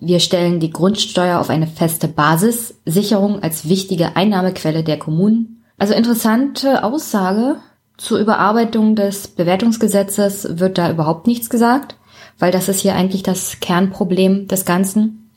wir 0.00 0.20
stellen 0.20 0.60
die 0.60 0.70
Grundsteuer 0.70 1.38
auf 1.38 1.50
eine 1.50 1.66
feste 1.66 2.08
Basissicherung 2.08 3.42
als 3.42 3.68
wichtige 3.68 4.16
Einnahmequelle 4.16 4.82
der 4.82 4.98
Kommunen. 4.98 5.62
Also 5.76 5.92
interessante 5.92 6.84
Aussage. 6.84 7.56
Zur 7.98 8.18
Überarbeitung 8.18 8.96
des 8.96 9.28
Bewertungsgesetzes 9.28 10.58
wird 10.58 10.78
da 10.78 10.90
überhaupt 10.90 11.26
nichts 11.26 11.50
gesagt, 11.50 11.96
weil 12.38 12.50
das 12.50 12.70
ist 12.70 12.80
hier 12.80 12.94
eigentlich 12.94 13.24
das 13.24 13.60
Kernproblem 13.60 14.48
des 14.48 14.64
Ganzen. 14.64 15.30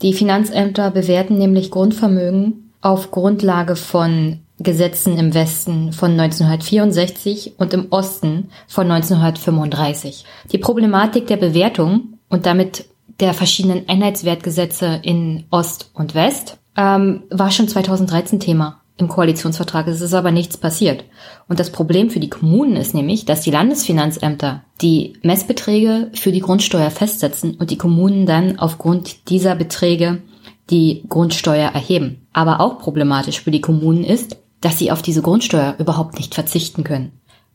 Die 0.00 0.14
Finanzämter 0.14 0.90
bewerten 0.92 1.36
nämlich 1.36 1.70
Grundvermögen 1.70 2.67
auf 2.80 3.10
Grundlage 3.10 3.76
von 3.76 4.40
Gesetzen 4.60 5.18
im 5.18 5.34
Westen 5.34 5.92
von 5.92 6.12
1964 6.18 7.54
und 7.58 7.72
im 7.72 7.86
Osten 7.90 8.50
von 8.66 8.90
1935. 8.90 10.24
Die 10.50 10.58
Problematik 10.58 11.28
der 11.28 11.36
Bewertung 11.36 12.18
und 12.28 12.44
damit 12.46 12.86
der 13.20 13.34
verschiedenen 13.34 13.88
Einheitswertgesetze 13.88 15.00
in 15.02 15.44
Ost 15.50 15.90
und 15.94 16.14
West 16.14 16.58
ähm, 16.76 17.22
war 17.30 17.50
schon 17.50 17.68
2013 17.68 18.40
Thema 18.40 18.80
im 18.96 19.08
Koalitionsvertrag. 19.08 19.86
Es 19.86 20.00
ist 20.00 20.14
aber 20.14 20.32
nichts 20.32 20.56
passiert. 20.56 21.04
Und 21.48 21.60
das 21.60 21.70
Problem 21.70 22.10
für 22.10 22.20
die 22.20 22.30
Kommunen 22.30 22.76
ist 22.76 22.94
nämlich, 22.94 23.24
dass 23.24 23.42
die 23.42 23.52
Landesfinanzämter 23.52 24.64
die 24.80 25.14
Messbeträge 25.22 26.10
für 26.14 26.32
die 26.32 26.40
Grundsteuer 26.40 26.90
festsetzen 26.90 27.54
und 27.54 27.70
die 27.70 27.78
Kommunen 27.78 28.26
dann 28.26 28.58
aufgrund 28.58 29.30
dieser 29.30 29.54
Beträge 29.54 30.22
die 30.70 31.04
Grundsteuer 31.08 31.70
erheben. 31.70 32.26
Aber 32.32 32.60
auch 32.60 32.78
problematisch 32.78 33.40
für 33.40 33.50
die 33.50 33.60
Kommunen 33.60 34.04
ist, 34.04 34.36
dass 34.60 34.78
sie 34.78 34.90
auf 34.90 35.02
diese 35.02 35.22
Grundsteuer 35.22 35.76
überhaupt 35.78 36.16
nicht 36.16 36.34
verzichten 36.34 36.84
können. 36.84 37.12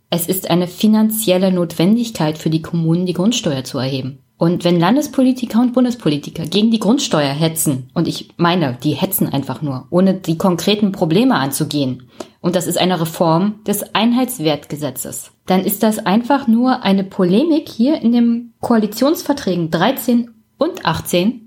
Es 0.10 0.28
ist 0.28 0.50
eine 0.50 0.68
finanzielle 0.68 1.52
Notwendigkeit 1.52 2.38
für 2.38 2.50
die 2.50 2.62
Kommunen, 2.62 3.06
die 3.06 3.14
Grundsteuer 3.14 3.64
zu 3.64 3.80
erheben. 3.80 4.20
Und 4.38 4.64
wenn 4.64 4.80
Landespolitiker 4.80 5.62
und 5.62 5.74
Bundespolitiker 5.74 6.46
gegen 6.46 6.70
die 6.70 6.80
Grundsteuer 6.80 7.34
hetzen, 7.34 7.90
und 7.94 8.08
ich 8.08 8.30
meine, 8.38 8.78
die 8.84 8.92
hetzen 8.92 9.30
einfach 9.30 9.62
nur, 9.62 9.88
ohne 9.90 10.16
die 10.16 10.38
konkreten 10.38 10.92
Probleme 10.92 11.36
anzugehen, 11.36 12.10
und 12.42 12.56
das 12.56 12.68
ist 12.68 12.78
eine 12.78 13.00
Reform 13.00 13.64
des 13.66 13.96
Einheitswertgesetzes, 13.96 15.32
dann 15.46 15.62
ist 15.62 15.82
das 15.82 16.06
einfach 16.06 16.48
nur 16.48 16.84
eine 16.84 17.04
Polemik 17.04 17.70
hier 17.70 18.02
in 18.02 18.12
den 18.12 18.54
Koalitionsverträgen 18.60 19.72
13 19.72 20.32
und 20.58 20.86
18, 20.86 21.43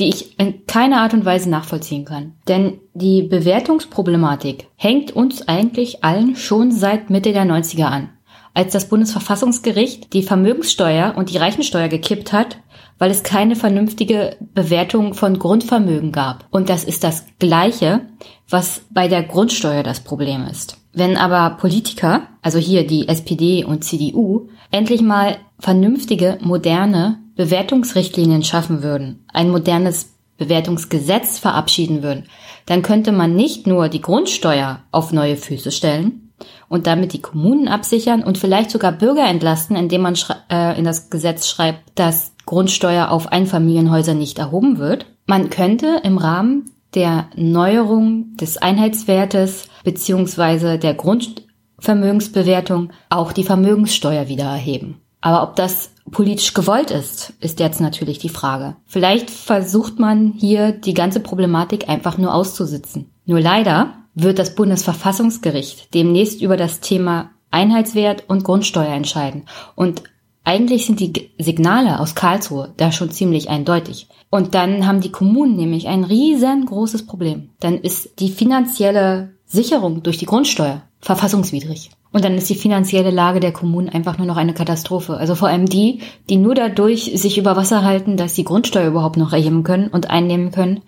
die 0.00 0.08
ich 0.08 0.38
in 0.38 0.66
keiner 0.66 1.02
Art 1.02 1.14
und 1.14 1.24
Weise 1.24 1.50
nachvollziehen 1.50 2.04
kann. 2.04 2.32
Denn 2.48 2.80
die 2.94 3.22
Bewertungsproblematik 3.22 4.66
hängt 4.76 5.12
uns 5.12 5.46
eigentlich 5.46 6.02
allen 6.02 6.36
schon 6.36 6.72
seit 6.72 7.10
Mitte 7.10 7.32
der 7.32 7.44
90er 7.44 7.84
an. 7.84 8.08
Als 8.52 8.72
das 8.72 8.88
Bundesverfassungsgericht 8.88 10.12
die 10.12 10.22
Vermögenssteuer 10.22 11.14
und 11.16 11.30
die 11.30 11.36
Reichensteuer 11.36 11.88
gekippt 11.88 12.32
hat, 12.32 12.58
weil 12.98 13.10
es 13.10 13.22
keine 13.22 13.56
vernünftige 13.56 14.36
Bewertung 14.54 15.14
von 15.14 15.38
Grundvermögen 15.38 16.12
gab. 16.12 16.46
Und 16.50 16.68
das 16.68 16.84
ist 16.84 17.04
das 17.04 17.26
Gleiche, 17.38 18.02
was 18.48 18.82
bei 18.90 19.06
der 19.08 19.22
Grundsteuer 19.22 19.82
das 19.82 20.00
Problem 20.00 20.46
ist. 20.50 20.78
Wenn 20.92 21.16
aber 21.16 21.56
Politiker, 21.56 22.24
also 22.42 22.58
hier 22.58 22.86
die 22.86 23.06
SPD 23.08 23.64
und 23.64 23.84
CDU, 23.84 24.48
endlich 24.70 25.02
mal 25.02 25.36
vernünftige, 25.58 26.38
moderne 26.40 27.18
Bewertungsrichtlinien 27.40 28.44
schaffen 28.44 28.82
würden, 28.82 29.24
ein 29.32 29.48
modernes 29.48 30.12
Bewertungsgesetz 30.36 31.38
verabschieden 31.38 32.02
würden, 32.02 32.24
dann 32.66 32.82
könnte 32.82 33.12
man 33.12 33.34
nicht 33.34 33.66
nur 33.66 33.88
die 33.88 34.02
Grundsteuer 34.02 34.80
auf 34.92 35.10
neue 35.10 35.36
Füße 35.36 35.70
stellen 35.72 36.32
und 36.68 36.86
damit 36.86 37.14
die 37.14 37.22
Kommunen 37.22 37.66
absichern 37.66 38.22
und 38.22 38.36
vielleicht 38.36 38.70
sogar 38.70 38.92
Bürger 38.92 39.26
entlasten, 39.26 39.74
indem 39.74 40.02
man 40.02 40.18
äh, 40.50 40.78
in 40.78 40.84
das 40.84 41.08
Gesetz 41.08 41.48
schreibt, 41.48 41.98
dass 41.98 42.32
Grundsteuer 42.44 43.10
auf 43.10 43.32
Einfamilienhäuser 43.32 44.12
nicht 44.12 44.38
erhoben 44.38 44.76
wird. 44.76 45.06
Man 45.24 45.48
könnte 45.48 46.02
im 46.04 46.18
Rahmen 46.18 46.66
der 46.92 47.28
Neuerung 47.36 48.36
des 48.36 48.58
Einheitswertes 48.58 49.70
beziehungsweise 49.82 50.78
der 50.78 50.92
Grundvermögensbewertung 50.92 52.90
auch 53.08 53.32
die 53.32 53.44
Vermögenssteuer 53.44 54.28
wieder 54.28 54.44
erheben. 54.44 55.00
Aber 55.22 55.42
ob 55.42 55.56
das 55.56 55.92
politisch 56.10 56.54
gewollt 56.54 56.90
ist, 56.90 57.34
ist 57.40 57.60
jetzt 57.60 57.80
natürlich 57.80 58.18
die 58.18 58.28
Frage. 58.28 58.76
Vielleicht 58.86 59.30
versucht 59.30 59.98
man 59.98 60.32
hier 60.32 60.72
die 60.72 60.94
ganze 60.94 61.20
Problematik 61.20 61.88
einfach 61.88 62.18
nur 62.18 62.34
auszusitzen. 62.34 63.10
Nur 63.26 63.40
leider 63.40 63.94
wird 64.14 64.38
das 64.38 64.54
Bundesverfassungsgericht 64.54 65.94
demnächst 65.94 66.42
über 66.42 66.56
das 66.56 66.80
Thema 66.80 67.30
Einheitswert 67.50 68.24
und 68.28 68.44
Grundsteuer 68.44 68.92
entscheiden. 68.92 69.44
Und 69.74 70.02
eigentlich 70.44 70.86
sind 70.86 71.00
die 71.00 71.30
Signale 71.38 72.00
aus 72.00 72.14
Karlsruhe 72.14 72.72
da 72.76 72.92
schon 72.92 73.10
ziemlich 73.10 73.50
eindeutig. 73.50 74.08
Und 74.30 74.54
dann 74.54 74.86
haben 74.86 75.00
die 75.00 75.12
Kommunen 75.12 75.56
nämlich 75.56 75.88
ein 75.88 76.04
riesengroßes 76.04 77.06
Problem. 77.06 77.50
Dann 77.60 77.78
ist 77.78 78.20
die 78.20 78.30
finanzielle 78.30 79.34
Sicherung 79.44 80.02
durch 80.02 80.18
die 80.18 80.26
Grundsteuer 80.26 80.82
verfassungswidrig. 81.00 81.90
Und 82.12 82.24
dann 82.24 82.34
ist 82.34 82.50
die 82.50 82.54
finanzielle 82.54 83.10
Lage 83.10 83.40
der 83.40 83.52
Kommunen 83.52 83.88
einfach 83.88 84.18
nur 84.18 84.26
noch 84.26 84.36
eine 84.36 84.54
Katastrophe. 84.54 85.16
Also 85.16 85.34
vor 85.34 85.48
allem 85.48 85.66
die, 85.66 86.00
die 86.28 86.36
nur 86.36 86.54
dadurch 86.54 87.12
sich 87.14 87.38
über 87.38 87.56
Wasser 87.56 87.84
halten, 87.84 88.16
dass 88.16 88.34
sie 88.34 88.44
Grundsteuer 88.44 88.88
überhaupt 88.88 89.16
noch 89.16 89.32
erheben 89.32 89.62
können 89.62 89.88
und 89.88 90.10
einnehmen 90.10 90.50
können, 90.50 90.82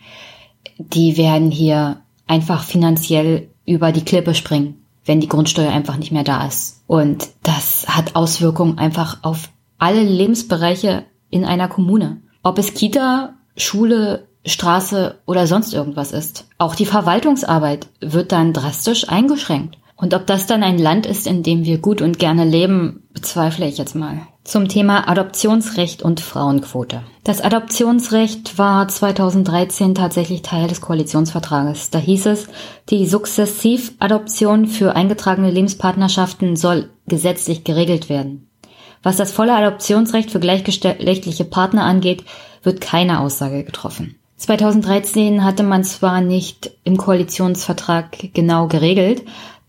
die 0.79 1.17
werden 1.17 1.51
hier 1.51 2.01
einfach 2.27 2.65
finanziell 2.65 3.49
über 3.67 3.93
die 3.93 4.05
Klippe 4.05 4.35
springen, 4.35 4.85
wenn 5.05 5.21
die 5.21 5.29
Grundsteuer 5.29 5.71
einfach 5.71 5.97
nicht 5.97 6.13
mehr 6.13 6.25
da 6.25 6.47
ist. 6.47 6.83
Und 6.87 7.29
das 7.43 7.87
hat 7.89 8.17
Auswirkungen 8.17 8.79
einfach 8.79 9.19
auf 9.23 9.51
alle 9.79 10.03
Lebensbereiche 10.03 11.05
in 11.31 11.45
einer 11.45 11.69
Kommune. 11.69 12.21
Ob 12.43 12.59
es 12.59 12.75
Kita, 12.75 13.35
Schule, 13.57 14.29
Straße 14.45 15.21
oder 15.25 15.47
sonst 15.47 15.73
irgendwas 15.73 16.13
ist. 16.13 16.47
Auch 16.59 16.75
die 16.75 16.87
Verwaltungsarbeit 16.87 17.87
wird 18.01 18.33
dann 18.33 18.53
drastisch 18.53 19.09
eingeschränkt. 19.09 19.79
Und 20.03 20.15
ob 20.15 20.27
das 20.27 20.49
dann 20.49 20.65
ein 20.65 20.79
Land 20.81 21.07
ist, 21.07 21.29
in 21.29 21.45
dem 21.45 21.65
wir 21.65 21.79
gut 21.79 22.03
und 22.03 22.19
gerne 22.19 22.45
leben, 22.45 23.05
bezweifle 23.15 23.69
ich 23.69 23.79
jetzt 23.79 23.95
mal. 23.95 24.19
Zum 24.43 24.67
Thema 24.67 25.09
Adoptionsrecht 25.09 26.03
und 26.03 26.19
Frauenquote. 26.19 27.05
Das 27.23 27.41
Adoptionsrecht 27.41 28.59
war 28.59 28.89
2013 28.89 29.95
tatsächlich 29.95 30.43
Teil 30.43 30.67
des 30.67 30.81
Koalitionsvertrages. 30.81 31.91
Da 31.91 32.01
hieß 32.01 32.27
es, 32.27 32.49
die 32.91 33.07
Sukzessivadoption 33.07 34.67
für 34.67 34.97
eingetragene 34.97 35.53
Lebenspartnerschaften 35.53 36.57
soll 36.57 36.91
gesetzlich 37.07 37.63
geregelt 37.63 38.09
werden. 38.09 38.49
Was 39.05 39.19
das 39.19 39.31
volle 39.31 39.55
Adoptionsrecht 39.55 40.33
für 40.33 40.41
gleichgeschlechtliche 40.41 41.45
Partner 41.45 41.85
angeht, 41.85 42.25
wird 42.65 42.81
keine 42.81 43.21
Aussage 43.21 43.63
getroffen. 43.63 44.17
2013 44.43 45.45
hatte 45.45 45.63
man 45.63 45.85
zwar 45.85 46.21
nicht 46.21 46.73
im 46.83 46.97
Koalitionsvertrag 46.97 48.35
genau 48.35 48.67
geregelt, 48.67 49.23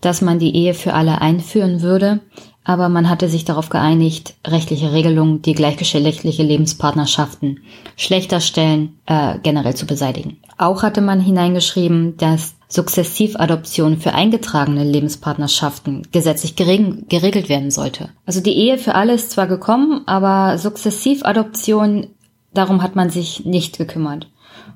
dass 0.04 0.20
man 0.20 0.38
die 0.38 0.54
Ehe 0.54 0.74
für 0.74 0.94
alle 0.94 1.20
einführen 1.20 1.82
würde, 1.82 2.20
aber 2.64 2.88
man 2.88 3.10
hatte 3.10 3.28
sich 3.28 3.44
darauf 3.44 3.68
geeinigt, 3.68 4.34
rechtliche 4.46 4.92
Regelungen, 4.92 5.42
die 5.42 5.52
gleichgeschlechtliche 5.52 6.42
Lebenspartnerschaften 6.42 7.60
schlechter 7.96 8.40
stellen, 8.40 8.98
äh, 9.06 9.38
generell 9.42 9.74
zu 9.74 9.86
beseitigen. 9.86 10.38
Auch 10.56 10.82
hatte 10.82 11.02
man 11.02 11.20
hineingeschrieben, 11.20 12.16
dass 12.16 12.54
Sukzessivadoption 12.68 13.98
für 13.98 14.14
eingetragene 14.14 14.82
Lebenspartnerschaften 14.82 16.08
gesetzlich 16.10 16.56
geregelt 16.56 17.48
werden 17.48 17.70
sollte. 17.70 18.08
Also 18.24 18.40
die 18.40 18.56
Ehe 18.56 18.78
für 18.78 18.94
alle 18.94 19.12
ist 19.12 19.30
zwar 19.30 19.46
gekommen, 19.46 20.02
aber 20.06 20.58
Sukzessivadoption, 20.58 22.08
darum 22.54 22.82
hat 22.82 22.96
man 22.96 23.10
sich 23.10 23.44
nicht 23.44 23.78
gekümmert. 23.78 24.28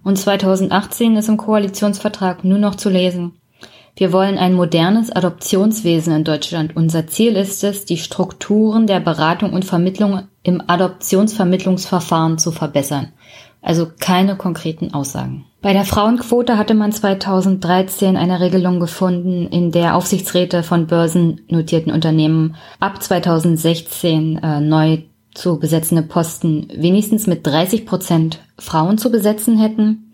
Und 0.05 0.17
2018 0.17 1.17
ist 1.17 1.29
im 1.29 1.39
Koalitionsvertrag 1.39 2.45
nur 2.45 2.59
noch 2.59 2.75
zu 2.75 2.91
lesen, 2.91 3.33
wir 3.99 4.13
wollen 4.13 4.39
ein 4.39 4.55
modernes 4.55 5.11
Adoptionswesen 5.11 6.15
in 6.15 6.23
Deutschland. 6.23 6.77
Unser 6.77 7.09
Ziel 7.09 7.35
ist 7.35 7.65
es, 7.65 7.85
die 7.85 7.97
Strukturen 7.97 8.87
der 8.87 9.01
Beratung 9.01 9.53
und 9.53 9.65
Vermittlung 9.65 10.23
im 10.45 10.63
Adoptionsvermittlungsverfahren 10.65 12.39
zu 12.39 12.53
verbessern. 12.53 13.09
Also 13.61 13.89
keine 13.99 14.37
konkreten 14.37 14.95
Aussagen. 14.95 15.47
Bei 15.61 15.73
der 15.73 15.85
Frauenquote 15.85 16.57
hatte 16.57 16.75
man 16.75 16.93
2013 16.93 18.17
eine 18.17 18.39
Regelung 18.39 18.79
gefunden, 18.79 19.49
in 19.49 19.73
der 19.73 19.97
Aufsichtsräte 19.97 20.63
von 20.63 20.87
börsennotierten 20.87 21.93
Unternehmen 21.93 22.55
ab 22.79 23.03
2016 23.03 24.39
äh, 24.39 24.61
neu 24.61 24.99
zu 25.35 25.59
besetzende 25.59 26.03
Posten 26.03 26.69
wenigstens 26.73 27.27
mit 27.27 27.45
30 27.45 27.85
Prozent 27.85 28.39
Frauen 28.59 28.97
zu 28.97 29.11
besetzen 29.11 29.59
hätten. 29.59 30.13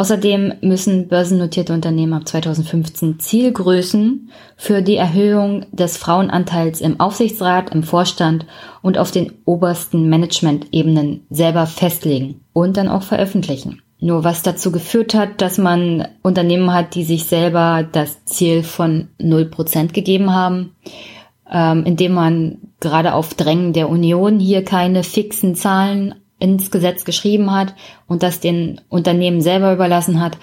Außerdem 0.00 0.54
müssen 0.62 1.08
börsennotierte 1.08 1.74
Unternehmen 1.74 2.14
ab 2.14 2.26
2015 2.26 3.20
Zielgrößen 3.20 4.30
für 4.56 4.80
die 4.80 4.96
Erhöhung 4.96 5.66
des 5.72 5.98
Frauenanteils 5.98 6.80
im 6.80 7.00
Aufsichtsrat, 7.00 7.74
im 7.74 7.82
Vorstand 7.82 8.46
und 8.80 8.96
auf 8.96 9.10
den 9.10 9.30
obersten 9.44 10.08
Management-Ebenen 10.08 11.26
selber 11.28 11.66
festlegen 11.66 12.40
und 12.54 12.78
dann 12.78 12.88
auch 12.88 13.02
veröffentlichen. 13.02 13.82
Nur 13.98 14.24
was 14.24 14.40
dazu 14.40 14.72
geführt 14.72 15.12
hat, 15.12 15.42
dass 15.42 15.58
man 15.58 16.08
Unternehmen 16.22 16.72
hat, 16.72 16.94
die 16.94 17.04
sich 17.04 17.24
selber 17.24 17.86
das 17.92 18.24
Ziel 18.24 18.62
von 18.62 19.08
0% 19.20 19.92
gegeben 19.92 20.34
haben, 20.34 20.74
ähm, 21.52 21.84
indem 21.84 22.14
man 22.14 22.56
gerade 22.80 23.12
auf 23.12 23.34
Drängen 23.34 23.74
der 23.74 23.90
Union 23.90 24.40
hier 24.40 24.64
keine 24.64 25.02
fixen 25.02 25.56
Zahlen 25.56 26.14
ins 26.40 26.70
Gesetz 26.70 27.04
geschrieben 27.04 27.52
hat 27.52 27.74
und 28.08 28.22
das 28.22 28.40
den 28.40 28.80
Unternehmen 28.88 29.40
selber 29.40 29.72
überlassen 29.72 30.20
hat, 30.20 30.38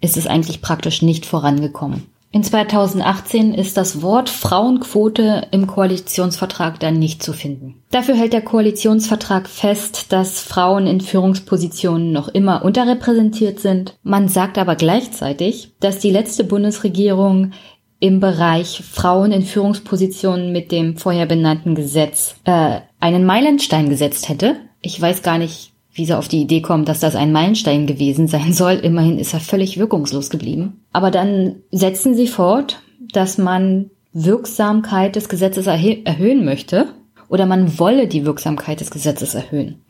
ist 0.00 0.16
es 0.16 0.26
eigentlich 0.26 0.60
praktisch 0.60 1.02
nicht 1.02 1.24
vorangekommen. 1.24 2.06
In 2.34 2.42
2018 2.42 3.52
ist 3.52 3.76
das 3.76 4.00
Wort 4.00 4.30
Frauenquote 4.30 5.48
im 5.50 5.66
Koalitionsvertrag 5.66 6.80
dann 6.80 6.98
nicht 6.98 7.22
zu 7.22 7.34
finden. 7.34 7.82
Dafür 7.90 8.14
hält 8.14 8.32
der 8.32 8.40
Koalitionsvertrag 8.40 9.50
fest, 9.50 10.12
dass 10.14 10.40
Frauen 10.40 10.86
in 10.86 11.02
Führungspositionen 11.02 12.10
noch 12.10 12.28
immer 12.28 12.64
unterrepräsentiert 12.64 13.60
sind. 13.60 13.98
Man 14.02 14.28
sagt 14.28 14.56
aber 14.56 14.76
gleichzeitig, 14.76 15.74
dass 15.78 15.98
die 15.98 16.10
letzte 16.10 16.44
Bundesregierung 16.44 17.52
im 18.00 18.18
Bereich 18.18 18.82
Frauen 18.82 19.30
in 19.30 19.42
Führungspositionen 19.42 20.52
mit 20.52 20.72
dem 20.72 20.96
vorher 20.96 21.26
benannten 21.26 21.74
Gesetz 21.74 22.36
äh, 22.44 22.80
einen 22.98 23.26
Meilenstein 23.26 23.90
gesetzt 23.90 24.30
hätte. 24.30 24.56
Ich 24.82 25.00
weiß 25.00 25.22
gar 25.22 25.38
nicht, 25.38 25.72
wie 25.94 26.04
sie 26.04 26.16
auf 26.16 26.28
die 26.28 26.42
Idee 26.42 26.60
kommen, 26.60 26.84
dass 26.84 27.00
das 27.00 27.16
ein 27.16 27.32
Meilenstein 27.32 27.86
gewesen 27.86 28.26
sein 28.28 28.52
soll. 28.52 28.74
Immerhin 28.74 29.18
ist 29.18 29.32
er 29.34 29.40
völlig 29.40 29.78
wirkungslos 29.78 30.30
geblieben. 30.30 30.82
Aber 30.92 31.10
dann 31.10 31.56
setzen 31.70 32.14
sie 32.14 32.26
fort, 32.26 32.80
dass 33.12 33.38
man 33.38 33.90
Wirksamkeit 34.12 35.16
des 35.16 35.28
Gesetzes 35.28 35.66
erhöhen 35.66 36.44
möchte 36.44 36.88
oder 37.28 37.46
man 37.46 37.78
wolle 37.78 38.08
die 38.08 38.26
Wirksamkeit 38.26 38.80
des 38.80 38.90
Gesetzes 38.90 39.34
erhöhen. 39.34 39.82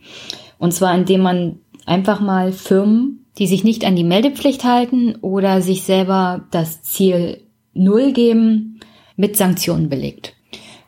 Und 0.58 0.72
zwar 0.72 0.94
indem 0.94 1.22
man 1.22 1.58
einfach 1.86 2.20
mal 2.20 2.52
Firmen, 2.52 3.26
die 3.38 3.46
sich 3.46 3.64
nicht 3.64 3.84
an 3.84 3.96
die 3.96 4.04
Meldepflicht 4.04 4.64
halten 4.64 5.16
oder 5.22 5.60
sich 5.60 5.82
selber 5.82 6.44
das 6.50 6.82
Ziel 6.82 7.42
Null 7.74 8.12
geben, 8.12 8.80
mit 9.16 9.36
Sanktionen 9.36 9.88
belegt. 9.88 10.34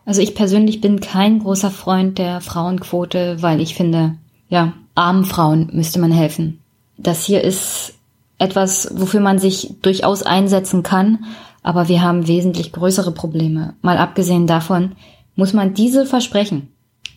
Also 0.06 0.20
ich 0.20 0.34
persönlich 0.34 0.80
bin 0.80 1.00
kein 1.00 1.40
großer 1.40 1.70
Freund 1.70 2.18
der 2.18 2.40
Frauenquote, 2.40 3.38
weil 3.40 3.60
ich 3.60 3.74
finde, 3.74 4.16
ja, 4.48 4.74
armen 4.94 5.24
Frauen 5.24 5.70
müsste 5.72 5.98
man 5.98 6.12
helfen. 6.12 6.60
Das 6.96 7.24
hier 7.24 7.42
ist 7.42 7.94
etwas, 8.38 8.92
wofür 8.94 9.20
man 9.20 9.38
sich 9.38 9.74
durchaus 9.82 10.22
einsetzen 10.22 10.82
kann, 10.82 11.24
aber 11.62 11.88
wir 11.88 12.02
haben 12.02 12.28
wesentlich 12.28 12.72
größere 12.72 13.12
Probleme. 13.12 13.74
Mal 13.80 13.98
abgesehen 13.98 14.46
davon 14.46 14.92
muss 15.34 15.52
man 15.52 15.74
diese 15.74 16.06
Versprechen 16.06 16.68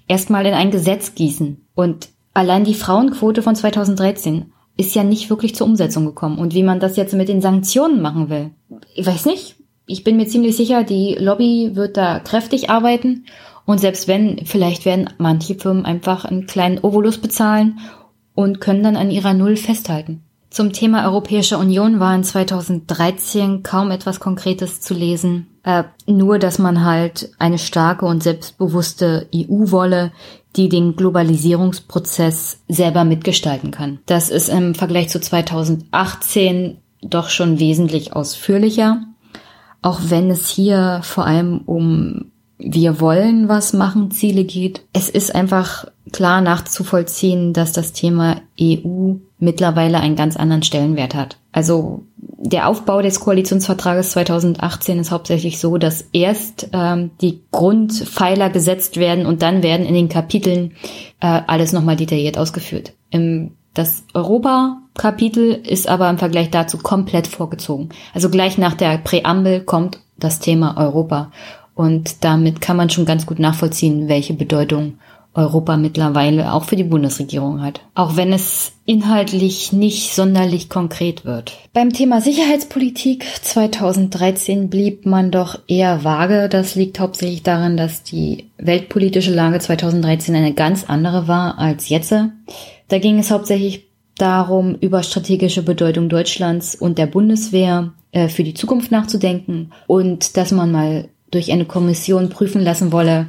erstmal 0.07 0.45
in 0.45 0.53
ein 0.53 0.71
Gesetz 0.71 1.15
gießen. 1.15 1.65
Und 1.75 2.09
allein 2.33 2.63
die 2.63 2.73
Frauenquote 2.73 3.41
von 3.41 3.55
2013 3.55 4.53
ist 4.77 4.95
ja 4.95 5.03
nicht 5.03 5.29
wirklich 5.29 5.55
zur 5.55 5.67
Umsetzung 5.67 6.05
gekommen. 6.05 6.37
Und 6.37 6.53
wie 6.53 6.63
man 6.63 6.79
das 6.79 6.95
jetzt 6.97 7.13
mit 7.13 7.29
den 7.29 7.41
Sanktionen 7.41 8.01
machen 8.01 8.29
will, 8.29 8.51
ich 8.95 9.05
weiß 9.05 9.25
nicht. 9.25 9.55
Ich 9.87 10.03
bin 10.03 10.17
mir 10.17 10.27
ziemlich 10.27 10.57
sicher, 10.57 10.83
die 10.83 11.15
Lobby 11.15 11.71
wird 11.73 11.95
da 11.95 12.19
kräftig 12.19 12.69
arbeiten 12.69 13.25
und 13.65 13.79
selbst 13.79 14.07
wenn, 14.07 14.45
vielleicht 14.45 14.85
werden 14.85 15.09
manche 15.17 15.55
Firmen 15.55 15.85
einfach 15.85 16.25
einen 16.25 16.45
kleinen 16.45 16.79
Ovolus 16.79 17.17
bezahlen 17.17 17.79
und 18.35 18.59
können 18.59 18.83
dann 18.83 18.97
an 18.97 19.09
ihrer 19.09 19.33
Null 19.33 19.55
festhalten. 19.55 20.23
Zum 20.49 20.73
Thema 20.73 21.05
Europäische 21.05 21.57
Union 21.57 21.99
war 21.99 22.15
in 22.15 22.23
2013 22.23 23.63
kaum 23.63 23.91
etwas 23.91 24.19
Konkretes 24.19 24.81
zu 24.81 24.93
lesen. 24.93 25.47
Äh, 25.63 25.83
nur, 26.05 26.37
dass 26.39 26.59
man 26.59 26.83
halt 26.83 27.31
eine 27.37 27.57
starke 27.57 28.05
und 28.05 28.23
selbstbewusste 28.23 29.27
EU 29.33 29.71
wolle, 29.71 30.11
die 30.55 30.69
den 30.69 30.95
Globalisierungsprozess 30.95 32.61
selber 32.67 33.03
mitgestalten 33.03 33.71
kann. 33.71 33.99
Das 34.05 34.29
ist 34.29 34.49
im 34.49 34.75
Vergleich 34.75 35.09
zu 35.09 35.19
2018 35.19 36.77
doch 37.01 37.29
schon 37.29 37.59
wesentlich 37.59 38.13
ausführlicher. 38.13 39.06
Auch 39.81 39.99
wenn 40.07 40.29
es 40.29 40.49
hier 40.49 41.01
vor 41.03 41.25
allem 41.25 41.61
um 41.65 42.31
wir 42.59 42.99
wollen 42.99 43.49
was 43.49 43.73
machen, 43.73 44.11
Ziele 44.11 44.43
geht. 44.43 44.81
Es 44.91 45.09
ist 45.09 45.33
einfach 45.33 45.85
klar 46.11 46.41
nachzuvollziehen, 46.41 47.53
dass 47.53 47.71
das 47.71 47.93
Thema 47.93 48.41
EU 48.59 49.13
mittlerweile 49.39 49.99
einen 49.99 50.15
ganz 50.15 50.35
anderen 50.35 50.63
Stellenwert 50.63 51.13
hat. 51.13 51.37
Also 51.51 52.03
der 52.15 52.67
Aufbau 52.67 53.01
des 53.01 53.19
Koalitionsvertrages 53.19 54.11
2018 54.11 54.99
ist 54.99 55.11
hauptsächlich 55.11 55.59
so, 55.59 55.77
dass 55.77 56.05
erst 56.13 56.69
ähm, 56.73 57.11
die 57.21 57.41
Grundpfeiler 57.51 58.49
gesetzt 58.49 58.97
werden 58.97 59.25
und 59.25 59.41
dann 59.41 59.61
werden 59.61 59.85
in 59.85 59.93
den 59.93 60.09
Kapiteln 60.09 60.71
äh, 61.19 61.41
alles 61.45 61.73
nochmal 61.73 61.95
detailliert 61.95 62.37
ausgeführt. 62.37 62.93
Im, 63.11 63.51
das 63.77 64.03
Europa-Kapitel 64.13 65.51
ist 65.51 65.87
aber 65.87 66.09
im 66.09 66.17
Vergleich 66.17 66.49
dazu 66.49 66.77
komplett 66.77 67.27
vorgezogen. 67.27 67.89
Also 68.13 68.29
gleich 68.29 68.57
nach 68.57 68.73
der 68.73 68.97
Präambel 68.97 69.61
kommt 69.61 69.99
das 70.17 70.39
Thema 70.39 70.77
Europa. 70.77 71.31
Und 71.75 72.23
damit 72.23 72.59
kann 72.59 72.77
man 72.77 72.89
schon 72.89 73.05
ganz 73.05 73.25
gut 73.25 73.37
nachvollziehen, 73.37 74.07
welche 74.07 74.33
Bedeutung 74.33 74.97
Europa 75.37 75.77
mittlerweile 75.77 76.51
auch 76.51 76.63
für 76.63 76.75
die 76.75 76.83
Bundesregierung 76.83 77.61
hat. 77.61 77.81
Auch 77.93 78.15
wenn 78.15 78.33
es 78.33 78.71
inhaltlich 78.85 79.71
nicht 79.71 80.15
sonderlich 80.15 80.67
konkret 80.67 81.25
wird. 81.25 81.53
Beim 81.73 81.93
Thema 81.93 82.21
Sicherheitspolitik 82.21 83.23
2013 83.43 84.69
blieb 84.69 85.05
man 85.05 85.29
doch 85.29 85.59
eher 85.67 86.03
vage. 86.03 86.49
Das 86.49 86.73
liegt 86.73 86.99
hauptsächlich 86.99 87.43
daran, 87.43 87.77
dass 87.77 88.01
die 88.01 88.49
weltpolitische 88.57 89.31
Lage 89.31 89.59
2013 89.59 90.35
eine 90.35 90.53
ganz 90.53 90.85
andere 90.85 91.27
war 91.27 91.59
als 91.59 91.89
jetzt. 91.89 92.15
Da 92.87 92.99
ging 92.99 93.19
es 93.19 93.31
hauptsächlich 93.31 93.87
darum, 94.17 94.75
über 94.75 95.03
strategische 95.03 95.61
Bedeutung 95.61 96.09
Deutschlands 96.09 96.75
und 96.75 96.97
der 96.97 97.05
Bundeswehr 97.05 97.93
äh, 98.11 98.29
für 98.29 98.43
die 98.43 98.53
Zukunft 98.53 98.91
nachzudenken 98.91 99.71
und 99.85 100.37
dass 100.37 100.51
man 100.51 100.71
mal 100.71 101.09
durch 101.29 101.51
eine 101.51 101.65
Kommission 101.65 102.29
prüfen 102.29 102.61
lassen 102.61 102.91
wolle, 102.91 103.27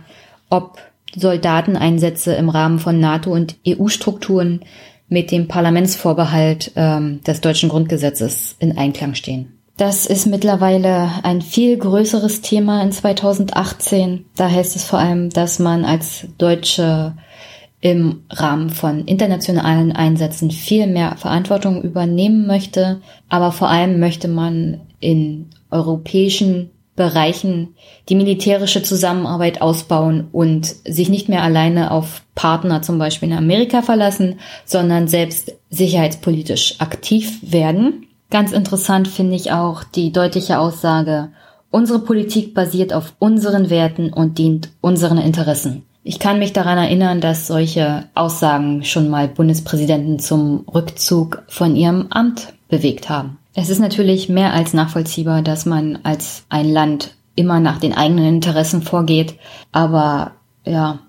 ob 0.50 0.78
Soldateneinsätze 1.14 2.34
im 2.34 2.48
Rahmen 2.48 2.78
von 2.78 3.00
NATO 3.00 3.32
und 3.32 3.56
EU-Strukturen 3.66 4.60
mit 5.08 5.30
dem 5.30 5.48
Parlamentsvorbehalt 5.48 6.72
ähm, 6.76 7.20
des 7.26 7.40
deutschen 7.40 7.68
Grundgesetzes 7.68 8.56
in 8.58 8.76
Einklang 8.76 9.14
stehen. 9.14 9.58
Das 9.78 10.06
ist 10.06 10.26
mittlerweile 10.26 11.08
ein 11.22 11.40
viel 11.40 11.76
größeres 11.78 12.40
Thema 12.40 12.82
in 12.82 12.92
2018. 12.92 14.26
Da 14.36 14.50
heißt 14.50 14.74
es 14.76 14.84
vor 14.84 14.98
allem, 14.98 15.30
dass 15.30 15.60
man 15.60 15.84
als 15.84 16.26
Deutsche 16.36 17.14
im 17.80 18.24
Rahmen 18.30 18.70
von 18.70 19.04
internationalen 19.04 19.92
Einsätzen 19.92 20.50
viel 20.50 20.86
mehr 20.86 21.16
Verantwortung 21.16 21.82
übernehmen 21.82 22.46
möchte. 22.46 23.00
Aber 23.28 23.52
vor 23.52 23.68
allem 23.68 24.00
möchte 24.00 24.28
man 24.28 24.80
in 25.00 25.50
europäischen 25.70 26.70
Bereichen 26.96 27.76
die 28.08 28.16
militärische 28.16 28.82
Zusammenarbeit 28.82 29.62
ausbauen 29.62 30.26
und 30.32 30.66
sich 30.84 31.08
nicht 31.08 31.28
mehr 31.28 31.44
alleine 31.44 31.92
auf 31.92 32.22
Partner 32.34 32.82
zum 32.82 32.98
Beispiel 32.98 33.30
in 33.30 33.38
Amerika 33.38 33.82
verlassen, 33.82 34.40
sondern 34.64 35.06
selbst 35.06 35.52
sicherheitspolitisch 35.70 36.80
aktiv 36.80 37.38
werden. 37.42 38.06
Ganz 38.30 38.50
interessant 38.52 39.06
finde 39.06 39.36
ich 39.36 39.52
auch 39.52 39.84
die 39.84 40.10
deutliche 40.10 40.58
Aussage, 40.58 41.30
unsere 41.70 42.00
Politik 42.00 42.52
basiert 42.54 42.92
auf 42.92 43.14
unseren 43.18 43.70
Werten 43.70 44.12
und 44.12 44.38
dient 44.38 44.70
unseren 44.80 45.18
Interessen. 45.18 45.84
Ich 46.08 46.18
kann 46.18 46.38
mich 46.38 46.54
daran 46.54 46.78
erinnern, 46.78 47.20
dass 47.20 47.46
solche 47.46 48.04
Aussagen 48.14 48.82
schon 48.82 49.10
mal 49.10 49.28
Bundespräsidenten 49.28 50.18
zum 50.18 50.64
Rückzug 50.74 51.42
von 51.48 51.76
ihrem 51.76 52.06
Amt 52.08 52.54
bewegt 52.70 53.10
haben. 53.10 53.36
Es 53.54 53.68
ist 53.68 53.78
natürlich 53.78 54.30
mehr 54.30 54.54
als 54.54 54.72
nachvollziehbar, 54.72 55.42
dass 55.42 55.66
man 55.66 55.98
als 56.04 56.44
ein 56.48 56.72
Land 56.72 57.14
immer 57.34 57.60
nach 57.60 57.78
den 57.78 57.92
eigenen 57.92 58.24
Interessen 58.24 58.80
vorgeht. 58.80 59.34
Aber 59.70 60.30
ja, 60.64 61.00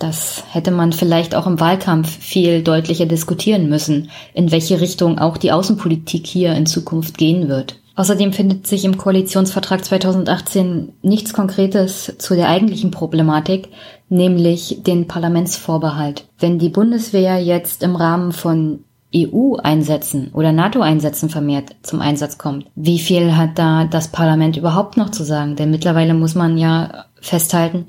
das 0.00 0.42
hätte 0.50 0.72
man 0.72 0.92
vielleicht 0.92 1.36
auch 1.36 1.46
im 1.46 1.60
Wahlkampf 1.60 2.10
viel 2.10 2.64
deutlicher 2.64 3.06
diskutieren 3.06 3.68
müssen, 3.68 4.10
in 4.34 4.50
welche 4.50 4.80
Richtung 4.80 5.20
auch 5.20 5.36
die 5.36 5.52
Außenpolitik 5.52 6.26
hier 6.26 6.54
in 6.54 6.66
Zukunft 6.66 7.18
gehen 7.18 7.48
wird. 7.48 7.76
Außerdem 8.00 8.32
findet 8.32 8.66
sich 8.66 8.86
im 8.86 8.96
Koalitionsvertrag 8.96 9.84
2018 9.84 10.94
nichts 11.02 11.34
Konkretes 11.34 12.14
zu 12.16 12.34
der 12.34 12.48
eigentlichen 12.48 12.90
Problematik, 12.90 13.68
nämlich 14.10 14.82
den 14.86 15.06
Parlamentsvorbehalt. 15.06 16.26
Wenn 16.38 16.58
die 16.58 16.68
Bundeswehr 16.68 17.42
jetzt 17.42 17.82
im 17.82 17.96
Rahmen 17.96 18.32
von 18.32 18.84
EU-Einsätzen 19.14 20.30
oder 20.34 20.52
NATO-Einsätzen 20.52 21.30
vermehrt 21.30 21.74
zum 21.82 22.00
Einsatz 22.00 22.38
kommt. 22.38 22.66
Wie 22.76 22.98
viel 22.98 23.36
hat 23.36 23.58
da 23.58 23.84
das 23.84 24.08
Parlament 24.08 24.56
überhaupt 24.56 24.96
noch 24.96 25.10
zu 25.10 25.24
sagen? 25.24 25.56
Denn 25.56 25.70
mittlerweile 25.70 26.14
muss 26.14 26.34
man 26.34 26.56
ja 26.58 27.06
festhalten, 27.20 27.86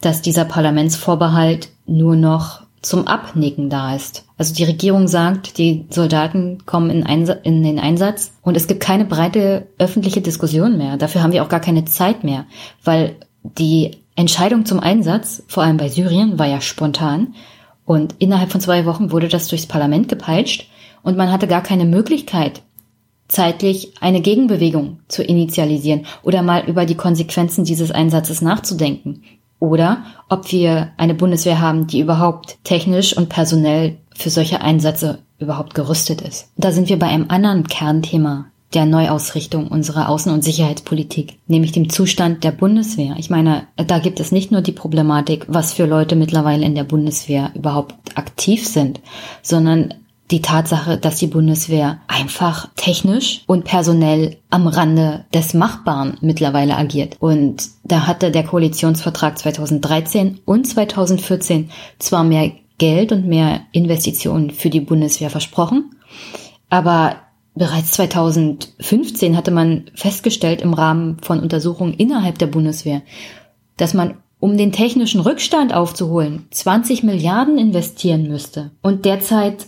dass 0.00 0.22
dieser 0.22 0.44
Parlamentsvorbehalt 0.44 1.68
nur 1.86 2.16
noch 2.16 2.62
zum 2.82 3.06
Abnicken 3.06 3.70
da 3.70 3.94
ist. 3.94 4.26
Also 4.36 4.52
die 4.54 4.64
Regierung 4.64 5.08
sagt, 5.08 5.58
die 5.58 5.86
Soldaten 5.90 6.66
kommen 6.66 6.90
in, 6.90 7.28
in 7.44 7.62
den 7.62 7.78
Einsatz 7.78 8.32
und 8.42 8.56
es 8.56 8.66
gibt 8.66 8.80
keine 8.80 9.06
breite 9.06 9.68
öffentliche 9.78 10.20
Diskussion 10.20 10.76
mehr. 10.76 10.96
Dafür 10.96 11.22
haben 11.22 11.32
wir 11.32 11.42
auch 11.42 11.48
gar 11.48 11.60
keine 11.60 11.84
Zeit 11.86 12.24
mehr, 12.24 12.44
weil 12.82 13.16
die 13.42 14.03
Entscheidung 14.16 14.64
zum 14.64 14.80
Einsatz, 14.80 15.42
vor 15.48 15.62
allem 15.62 15.76
bei 15.76 15.88
Syrien, 15.88 16.38
war 16.38 16.46
ja 16.46 16.60
spontan 16.60 17.34
und 17.84 18.14
innerhalb 18.18 18.52
von 18.52 18.60
zwei 18.60 18.86
Wochen 18.86 19.10
wurde 19.10 19.28
das 19.28 19.48
durchs 19.48 19.66
Parlament 19.66 20.08
gepeitscht 20.08 20.68
und 21.02 21.16
man 21.16 21.32
hatte 21.32 21.48
gar 21.48 21.62
keine 21.62 21.84
Möglichkeit, 21.84 22.62
zeitlich 23.28 23.94
eine 24.00 24.20
Gegenbewegung 24.20 25.00
zu 25.08 25.22
initialisieren 25.22 26.06
oder 26.22 26.42
mal 26.42 26.64
über 26.66 26.86
die 26.86 26.94
Konsequenzen 26.94 27.64
dieses 27.64 27.90
Einsatzes 27.90 28.40
nachzudenken. 28.42 29.22
Oder 29.60 30.04
ob 30.28 30.52
wir 30.52 30.90
eine 30.96 31.14
Bundeswehr 31.14 31.60
haben, 31.60 31.86
die 31.86 32.00
überhaupt 32.00 32.58
technisch 32.64 33.16
und 33.16 33.28
personell 33.28 33.96
für 34.14 34.30
solche 34.30 34.60
Einsätze 34.60 35.20
überhaupt 35.38 35.74
gerüstet 35.74 36.20
ist. 36.20 36.50
Da 36.56 36.70
sind 36.70 36.88
wir 36.88 36.98
bei 36.98 37.06
einem 37.06 37.26
anderen 37.28 37.66
Kernthema 37.66 38.46
der 38.74 38.86
Neuausrichtung 38.86 39.68
unserer 39.68 40.08
Außen- 40.08 40.32
und 40.32 40.42
Sicherheitspolitik, 40.42 41.38
nämlich 41.46 41.72
dem 41.72 41.88
Zustand 41.88 42.44
der 42.44 42.52
Bundeswehr. 42.52 43.14
Ich 43.18 43.30
meine, 43.30 43.68
da 43.76 43.98
gibt 43.98 44.20
es 44.20 44.32
nicht 44.32 44.50
nur 44.50 44.60
die 44.60 44.72
Problematik, 44.72 45.46
was 45.48 45.72
für 45.72 45.86
Leute 45.86 46.16
mittlerweile 46.16 46.64
in 46.64 46.74
der 46.74 46.84
Bundeswehr 46.84 47.52
überhaupt 47.54 47.94
aktiv 48.16 48.66
sind, 48.66 49.00
sondern 49.42 49.94
die 50.30 50.40
Tatsache, 50.40 50.96
dass 50.96 51.16
die 51.16 51.26
Bundeswehr 51.26 52.00
einfach 52.08 52.68
technisch 52.76 53.42
und 53.46 53.64
personell 53.64 54.38
am 54.50 54.66
Rande 54.66 55.26
des 55.34 55.52
Machbaren 55.54 56.16
mittlerweile 56.22 56.76
agiert. 56.76 57.16
Und 57.20 57.68
da 57.84 58.06
hatte 58.06 58.30
der 58.30 58.44
Koalitionsvertrag 58.44 59.38
2013 59.38 60.40
und 60.44 60.66
2014 60.66 61.70
zwar 61.98 62.24
mehr 62.24 62.52
Geld 62.78 63.12
und 63.12 63.26
mehr 63.26 63.60
Investitionen 63.72 64.50
für 64.50 64.70
die 64.70 64.80
Bundeswehr 64.80 65.30
versprochen, 65.30 65.90
aber 66.70 67.16
Bereits 67.54 67.92
2015 67.92 69.36
hatte 69.36 69.50
man 69.50 69.90
festgestellt 69.94 70.60
im 70.60 70.74
Rahmen 70.74 71.18
von 71.22 71.40
Untersuchungen 71.40 71.94
innerhalb 71.94 72.38
der 72.38 72.48
Bundeswehr, 72.48 73.02
dass 73.76 73.94
man, 73.94 74.18
um 74.40 74.56
den 74.56 74.72
technischen 74.72 75.20
Rückstand 75.20 75.72
aufzuholen, 75.72 76.46
20 76.50 77.04
Milliarden 77.04 77.56
investieren 77.56 78.28
müsste. 78.28 78.72
Und 78.82 79.04
derzeit 79.04 79.66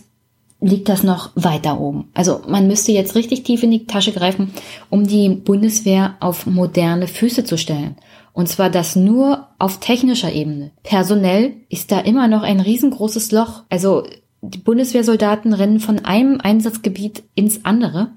liegt 0.59 0.89
das 0.89 1.03
noch 1.03 1.31
weiter 1.35 1.79
oben. 1.79 2.09
Also 2.13 2.41
man 2.47 2.67
müsste 2.67 2.91
jetzt 2.91 3.15
richtig 3.15 3.43
tief 3.43 3.63
in 3.63 3.71
die 3.71 3.85
Tasche 3.85 4.11
greifen, 4.11 4.53
um 4.89 5.07
die 5.07 5.29
Bundeswehr 5.29 6.15
auf 6.19 6.45
moderne 6.45 7.07
Füße 7.07 7.43
zu 7.43 7.57
stellen. 7.57 7.95
Und 8.33 8.49
zwar 8.49 8.69
das 8.69 8.95
nur 8.95 9.47
auf 9.59 9.79
technischer 9.79 10.31
Ebene. 10.31 10.71
Personell 10.83 11.55
ist 11.69 11.91
da 11.91 11.99
immer 11.99 12.27
noch 12.27 12.43
ein 12.43 12.59
riesengroßes 12.59 13.31
Loch. 13.31 13.63
Also 13.69 14.03
die 14.41 14.59
Bundeswehrsoldaten 14.59 15.53
rennen 15.53 15.79
von 15.79 16.05
einem 16.05 16.39
Einsatzgebiet 16.41 17.23
ins 17.35 17.65
andere. 17.65 18.11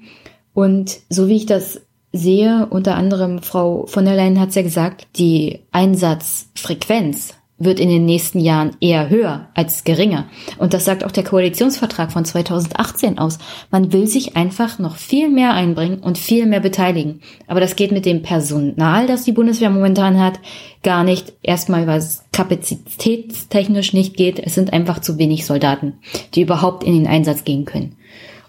Und 0.53 0.99
so 1.09 1.29
wie 1.29 1.37
ich 1.37 1.47
das 1.47 1.81
sehe, 2.12 2.66
unter 2.71 2.97
anderem 2.97 3.41
Frau 3.43 3.87
von 3.87 4.05
der 4.05 4.16
Leyen 4.16 4.41
hat 4.41 4.51
es 4.51 4.55
ja 4.57 4.62
gesagt, 4.62 5.07
die 5.16 5.61
Einsatzfrequenz 5.71 7.35
wird 7.61 7.78
in 7.78 7.90
den 7.90 8.06
nächsten 8.06 8.40
Jahren 8.40 8.76
eher 8.80 9.11
höher 9.11 9.48
als 9.54 9.84
geringer. 9.84 10.26
Und 10.58 10.74
das 10.74 10.86
sagt 10.86 11.04
auch 11.04 11.12
der 11.12 11.24
Koalitionsvertrag 11.24 12.11
von 12.11 12.24
2018 12.24 13.18
aus. 13.18 13.38
Man 13.70 13.92
will 13.92 14.06
sich 14.06 14.34
einfach 14.34 14.78
noch 14.78 14.96
viel 14.96 15.28
mehr 15.28 15.52
einbringen 15.52 15.98
und 16.00 16.18
viel 16.18 16.46
mehr 16.46 16.61
beteiligen. 16.61 17.20
Aber 17.46 17.61
das 17.61 17.76
geht 17.76 17.92
mit 17.92 18.06
dem 18.06 18.22
Personal, 18.22 19.06
das 19.06 19.24
die 19.24 19.32
Bundeswehr 19.32 19.70
momentan 19.70 20.18
hat, 20.18 20.40
gar 20.82 21.04
nicht. 21.04 21.34
Erstmal, 21.42 21.86
weil 21.86 21.98
es 21.98 22.24
kapazitätstechnisch 22.32 23.92
nicht 23.92 24.16
geht. 24.16 24.38
Es 24.38 24.54
sind 24.54 24.72
einfach 24.72 25.00
zu 25.00 25.18
wenig 25.18 25.44
Soldaten, 25.44 25.98
die 26.34 26.40
überhaupt 26.40 26.82
in 26.82 26.94
den 26.94 27.06
Einsatz 27.06 27.44
gehen 27.44 27.66
können. 27.66 27.96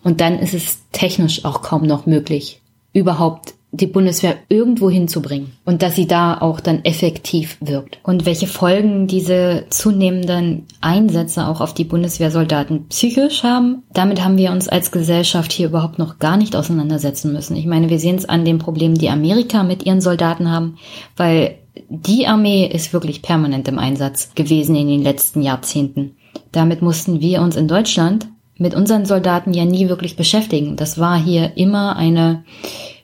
Und 0.03 0.21
dann 0.21 0.39
ist 0.39 0.53
es 0.53 0.79
technisch 0.93 1.45
auch 1.45 1.61
kaum 1.61 1.83
noch 1.83 2.05
möglich, 2.05 2.61
überhaupt 2.93 3.53
die 3.73 3.87
Bundeswehr 3.87 4.35
irgendwo 4.49 4.89
hinzubringen 4.89 5.53
und 5.63 5.81
dass 5.81 5.95
sie 5.95 6.07
da 6.07 6.39
auch 6.39 6.59
dann 6.59 6.83
effektiv 6.83 7.57
wirkt. 7.61 7.99
Und 8.03 8.25
welche 8.25 8.47
Folgen 8.47 9.07
diese 9.07 9.65
zunehmenden 9.69 10.65
Einsätze 10.81 11.47
auch 11.47 11.61
auf 11.61 11.73
die 11.73 11.85
Bundeswehrsoldaten 11.85 12.87
psychisch 12.89 13.43
haben, 13.43 13.83
damit 13.93 14.23
haben 14.23 14.37
wir 14.37 14.51
uns 14.51 14.67
als 14.67 14.91
Gesellschaft 14.91 15.53
hier 15.53 15.67
überhaupt 15.67 15.99
noch 15.99 16.19
gar 16.19 16.35
nicht 16.35 16.55
auseinandersetzen 16.55 17.31
müssen. 17.31 17.55
Ich 17.55 17.65
meine, 17.65 17.89
wir 17.89 17.99
sehen 17.99 18.17
es 18.17 18.27
an 18.27 18.43
den 18.43 18.59
Problemen, 18.59 18.95
die 18.95 19.09
Amerika 19.09 19.63
mit 19.63 19.85
ihren 19.85 20.01
Soldaten 20.01 20.51
haben, 20.51 20.77
weil 21.15 21.55
die 21.89 22.27
Armee 22.27 22.65
ist 22.67 22.91
wirklich 22.91 23.21
permanent 23.21 23.69
im 23.69 23.79
Einsatz 23.79 24.31
gewesen 24.35 24.75
in 24.75 24.87
den 24.87 25.01
letzten 25.01 25.41
Jahrzehnten. 25.41 26.17
Damit 26.51 26.81
mussten 26.81 27.21
wir 27.21 27.41
uns 27.41 27.55
in 27.55 27.69
Deutschland 27.69 28.27
mit 28.57 28.75
unseren 28.75 29.05
Soldaten 29.05 29.53
ja 29.53 29.65
nie 29.65 29.89
wirklich 29.89 30.15
beschäftigen. 30.15 30.75
Das 30.75 30.99
war 30.99 31.21
hier 31.21 31.57
immer 31.57 31.95
eine 31.95 32.43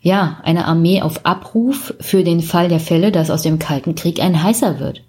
ja, 0.08 0.40
eine 0.44 0.66
Armee 0.66 1.02
auf 1.02 1.26
Abruf 1.26 1.94
für 2.00 2.24
den 2.24 2.40
Fall 2.40 2.70
der 2.70 2.80
Fälle, 2.80 3.12
dass 3.12 3.30
aus 3.30 3.42
dem 3.42 3.60
Kalten 3.60 3.94
Krieg 3.94 4.22
ein 4.22 4.42
heißer 4.42 4.80
wird. 4.80 5.04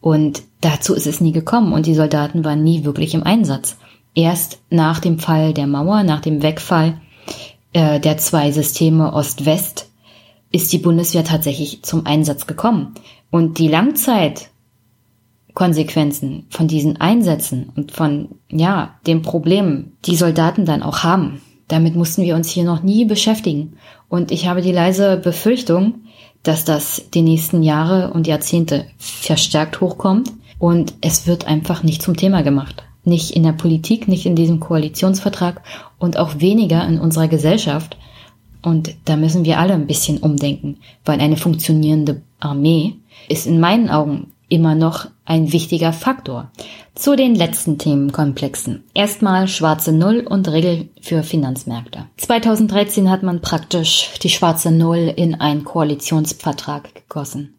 Und 0.00 0.42
dazu 0.62 0.94
ist 0.94 1.06
es 1.06 1.20
nie 1.20 1.32
gekommen 1.32 1.74
und 1.74 1.84
die 1.84 1.94
Soldaten 1.94 2.46
waren 2.46 2.64
nie 2.64 2.84
wirklich 2.84 3.12
im 3.12 3.24
Einsatz. 3.24 3.76
Erst 4.14 4.62
nach 4.70 5.00
dem 5.00 5.18
Fall 5.18 5.52
der 5.52 5.66
Mauer, 5.66 6.02
nach 6.02 6.22
dem 6.22 6.42
Wegfall 6.42 6.98
äh, 7.74 8.00
der 8.00 8.16
zwei 8.16 8.50
Systeme 8.50 9.12
Ost-West, 9.12 9.90
ist 10.50 10.72
die 10.72 10.78
Bundeswehr 10.78 11.24
tatsächlich 11.24 11.82
zum 11.82 12.06
Einsatz 12.06 12.46
gekommen. 12.46 12.94
Und 13.30 13.58
die 13.58 13.68
Langzeitkonsequenzen 13.68 16.46
von 16.48 16.68
diesen 16.68 17.02
Einsätzen 17.02 17.70
und 17.76 17.92
von, 17.92 18.30
ja, 18.48 18.94
den 19.06 19.20
Problemen, 19.20 19.98
die 20.06 20.16
Soldaten 20.16 20.64
dann 20.64 20.82
auch 20.82 21.02
haben, 21.02 21.42
damit 21.68 21.94
mussten 21.94 22.22
wir 22.22 22.34
uns 22.34 22.48
hier 22.50 22.64
noch 22.64 22.82
nie 22.82 23.04
beschäftigen. 23.04 23.74
Und 24.08 24.30
ich 24.30 24.46
habe 24.46 24.62
die 24.62 24.72
leise 24.72 25.18
Befürchtung, 25.18 26.00
dass 26.42 26.64
das 26.64 27.10
die 27.12 27.22
nächsten 27.22 27.62
Jahre 27.62 28.12
und 28.12 28.26
Jahrzehnte 28.26 28.86
verstärkt 28.96 29.80
hochkommt 29.80 30.32
und 30.58 30.94
es 31.00 31.26
wird 31.26 31.46
einfach 31.46 31.82
nicht 31.82 32.02
zum 32.02 32.16
Thema 32.16 32.42
gemacht. 32.42 32.84
Nicht 33.04 33.30
in 33.30 33.42
der 33.42 33.52
Politik, 33.52 34.08
nicht 34.08 34.26
in 34.26 34.34
diesem 34.34 34.60
Koalitionsvertrag 34.60 35.62
und 35.98 36.16
auch 36.18 36.40
weniger 36.40 36.86
in 36.86 36.98
unserer 36.98 37.28
Gesellschaft. 37.28 37.96
Und 38.62 38.94
da 39.04 39.16
müssen 39.16 39.44
wir 39.44 39.58
alle 39.58 39.74
ein 39.74 39.86
bisschen 39.86 40.18
umdenken, 40.18 40.78
weil 41.04 41.20
eine 41.20 41.36
funktionierende 41.36 42.22
Armee 42.40 42.94
ist 43.28 43.46
in 43.46 43.60
meinen 43.60 43.88
Augen 43.88 44.32
immer 44.48 44.74
noch 44.74 45.06
ein 45.24 45.52
wichtiger 45.52 45.92
Faktor. 45.92 46.50
Zu 46.94 47.16
den 47.16 47.34
letzten 47.34 47.78
Themenkomplexen. 47.78 48.84
Erstmal 48.94 49.46
schwarze 49.46 49.92
Null 49.92 50.26
und 50.28 50.48
Regel 50.48 50.88
für 51.00 51.22
Finanzmärkte. 51.22 52.06
2013 52.16 53.10
hat 53.10 53.22
man 53.22 53.40
praktisch 53.40 54.10
die 54.22 54.30
schwarze 54.30 54.70
Null 54.70 55.12
in 55.14 55.34
einen 55.40 55.64
Koalitionsvertrag 55.64 56.94
gegossen. 56.94 57.54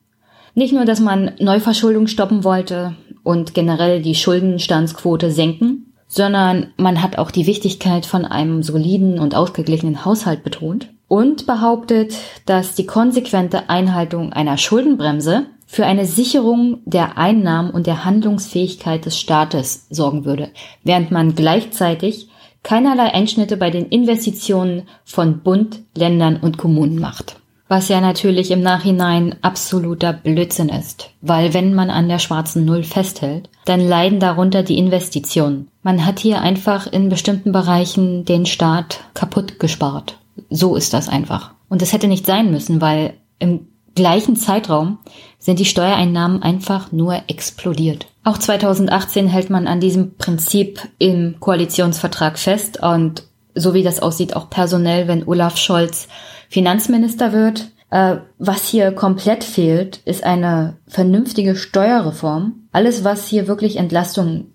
Nicht 0.55 0.73
nur, 0.73 0.85
dass 0.85 0.99
man 0.99 1.31
Neuverschuldung 1.39 2.07
stoppen 2.07 2.43
wollte 2.43 2.95
und 3.23 3.53
generell 3.53 4.01
die 4.01 4.15
Schuldenstandsquote 4.15 5.31
senken, 5.31 5.93
sondern 6.07 6.73
man 6.75 7.03
hat 7.03 7.17
auch 7.17 7.31
die 7.31 7.45
Wichtigkeit 7.45 8.05
von 8.05 8.25
einem 8.25 8.63
soliden 8.63 9.19
und 9.19 9.35
ausgeglichenen 9.35 10.03
Haushalt 10.03 10.43
betont 10.43 10.89
und 11.07 11.45
behauptet, 11.45 12.15
dass 12.45 12.75
die 12.75 12.87
konsequente 12.87 13.69
Einhaltung 13.69 14.33
einer 14.33 14.57
Schuldenbremse 14.57 15.45
für 15.72 15.86
eine 15.86 16.07
Sicherung 16.07 16.80
der 16.86 17.20
Einnahmen 17.20 17.70
und 17.70 17.86
der 17.86 18.03
Handlungsfähigkeit 18.03 19.05
des 19.05 19.20
Staates 19.20 19.86
sorgen 19.91 20.26
würde, 20.26 20.49
während 20.84 21.11
man 21.11 21.36
gleichzeitig 21.36 22.28
keinerlei 22.63 23.13
Einschnitte 23.13 23.55
bei 23.55 23.70
den 23.70 23.86
Investitionen 23.86 24.88
von 25.05 25.41
Bund, 25.41 25.82
Ländern 25.95 26.38
und 26.38 26.57
Kommunen 26.57 26.97
macht. 26.97 27.36
Was 27.67 27.88
ja 27.88 28.01
natürlich 28.01 28.49
im 28.49 28.61
Nachhinein 28.61 29.36
absoluter 29.43 30.11
Blödsinn 30.11 30.70
ist, 30.70 31.11
weil 31.22 31.53
wenn 31.53 31.76
man 31.76 31.91
an 31.91 32.09
der 32.09 32.17
schwarzen 32.17 32.65
Null 32.65 32.82
festhält, 32.82 33.47
dann 33.65 33.88
leiden 33.88 34.20
darunter 34.20 34.63
die 34.63 34.80
Investitionen. 34.80 35.67
Man 35.84 36.03
hat 36.03 36.17
hier 36.17 36.41
einfach 36.41 36.91
in 36.91 37.09
bestimmten 37.09 37.51
Bereichen 37.51 38.26
den 38.26 38.47
Staat 38.47 39.01
kaputt 39.13 39.59
gespart. 39.59 40.17
So 40.49 40.76
ist 40.76 40.95
das 40.95 41.09
einfach. 41.09 41.51
Und 41.70 41.84
es 41.84 41.93
hätte 41.93 42.07
nicht 42.07 42.26
sein 42.26 42.49
müssen, 42.49 42.82
weil 42.82 43.13
im 43.38 43.67
gleichen 43.99 44.36
Zeitraum 44.36 44.97
sind 45.39 45.59
die 45.59 45.65
Steuereinnahmen 45.65 46.43
einfach 46.43 46.91
nur 46.91 47.23
explodiert. 47.27 48.07
Auch 48.23 48.37
2018 48.37 49.27
hält 49.27 49.49
man 49.49 49.67
an 49.67 49.79
diesem 49.79 50.15
Prinzip 50.15 50.81
im 50.99 51.39
Koalitionsvertrag 51.39 52.37
fest 52.37 52.83
und 52.83 53.23
so 53.55 53.73
wie 53.73 53.83
das 53.83 54.01
aussieht, 54.01 54.35
auch 54.35 54.49
personell, 54.49 55.07
wenn 55.07 55.27
Olaf 55.27 55.57
Scholz 55.57 56.07
Finanzminister 56.49 57.33
wird. 57.33 57.71
Äh, 57.89 58.17
was 58.37 58.67
hier 58.67 58.91
komplett 58.91 59.43
fehlt, 59.43 59.97
ist 60.05 60.23
eine 60.23 60.77
vernünftige 60.87 61.55
Steuerreform. 61.55 62.67
Alles, 62.71 63.03
was 63.03 63.27
hier 63.27 63.47
wirklich 63.47 63.77
Entlastung 63.77 64.47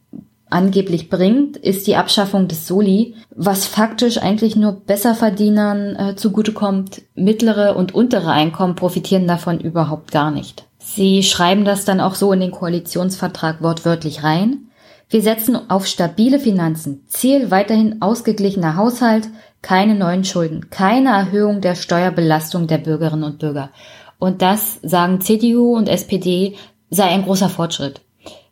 angeblich 0.51 1.09
bringt, 1.09 1.57
ist 1.57 1.87
die 1.87 1.97
Abschaffung 1.97 2.47
des 2.47 2.68
Soli, 2.68 3.14
was 3.35 3.66
faktisch 3.66 4.18
eigentlich 4.18 4.55
nur 4.55 4.72
Besserverdienern 4.72 5.97
äh, 5.97 6.16
zugutekommt. 6.16 7.03
Mittlere 7.16 7.76
und 7.76 7.95
untere 7.95 8.30
Einkommen 8.30 8.76
profitieren 8.76 9.26
davon 9.26 9.59
überhaupt 9.59 10.12
gar 10.12 10.30
nicht. 10.30 10.66
Sie 10.87 11.22
schreiben 11.22 11.64
das 11.64 11.85
dann 11.85 12.01
auch 12.01 12.14
so 12.14 12.32
in 12.32 12.41
den 12.41 12.51
Koalitionsvertrag 12.51 13.62
wortwörtlich 13.62 14.22
rein. 14.22 14.68
Wir 15.09 15.22
setzen 15.22 15.70
auf 15.70 15.87
stabile 15.87 16.39
Finanzen. 16.39 17.05
Ziel 17.09 17.51
weiterhin 17.51 18.01
ausgeglichener 18.03 18.76
Haushalt, 18.76 19.28
keine 19.62 19.95
neuen 19.95 20.24
Schulden, 20.24 20.70
keine 20.70 21.09
Erhöhung 21.09 21.62
der 21.62 21.74
Steuerbelastung 21.74 22.66
der 22.66 22.78
Bürgerinnen 22.78 23.24
und 23.24 23.39
Bürger. 23.39 23.70
Und 24.18 24.43
das, 24.43 24.78
sagen 24.82 25.20
CDU 25.20 25.74
und 25.74 25.89
SPD, 25.89 26.55
sei 26.91 27.05
ein 27.05 27.24
großer 27.24 27.49
Fortschritt. 27.49 28.03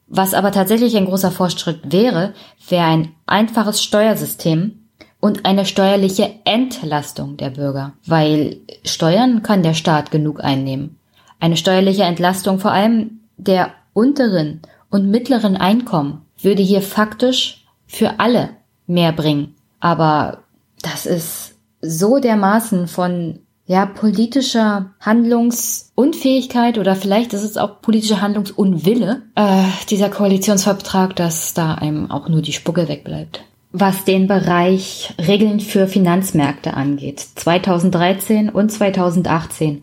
Was 0.08 0.34
aber 0.34 0.52
tatsächlich 0.52 0.96
ein 0.96 1.06
großer 1.06 1.30
Fortschritt 1.30 1.92
wäre, 1.92 2.32
wäre 2.68 2.86
ein 2.86 3.14
einfaches 3.26 3.82
Steuersystem 3.82 4.88
und 5.20 5.44
eine 5.44 5.64
steuerliche 5.64 6.30
Entlastung 6.44 7.36
der 7.36 7.50
Bürger, 7.50 7.92
weil 8.06 8.56
Steuern 8.84 9.42
kann 9.42 9.62
der 9.62 9.74
Staat 9.74 10.10
genug 10.10 10.42
einnehmen. 10.42 10.98
Eine 11.42 11.56
steuerliche 11.56 12.04
Entlastung 12.04 12.60
vor 12.60 12.70
allem 12.70 13.18
der 13.36 13.72
unteren 13.94 14.60
und 14.90 15.10
mittleren 15.10 15.56
Einkommen 15.56 16.22
würde 16.40 16.62
hier 16.62 16.80
faktisch 16.80 17.64
für 17.84 18.20
alle 18.20 18.50
mehr 18.86 19.10
bringen. 19.10 19.56
Aber 19.80 20.44
das 20.82 21.04
ist 21.04 21.56
so 21.80 22.20
dermaßen 22.20 22.86
von 22.86 23.40
ja, 23.66 23.86
politischer 23.86 24.92
Handlungsunfähigkeit 25.00 26.78
oder 26.78 26.94
vielleicht 26.94 27.32
ist 27.32 27.42
es 27.42 27.56
auch 27.56 27.82
politischer 27.82 28.20
Handlungsunwille, 28.20 29.22
äh, 29.34 29.64
dieser 29.90 30.10
Koalitionsvertrag, 30.10 31.16
dass 31.16 31.54
da 31.54 31.74
einem 31.74 32.08
auch 32.12 32.28
nur 32.28 32.42
die 32.42 32.52
Spucke 32.52 32.86
wegbleibt. 32.86 33.42
Was 33.72 34.04
den 34.04 34.28
Bereich 34.28 35.12
Regeln 35.18 35.58
für 35.58 35.88
Finanzmärkte 35.88 36.74
angeht, 36.74 37.18
2013 37.34 38.48
und 38.48 38.70
2018. 38.70 39.82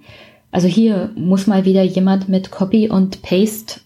Also 0.51 0.67
hier 0.67 1.11
muss 1.15 1.47
mal 1.47 1.65
wieder 1.65 1.83
jemand 1.83 2.29
mit 2.29 2.51
Copy 2.51 2.89
und 2.89 3.21
Paste 3.21 3.81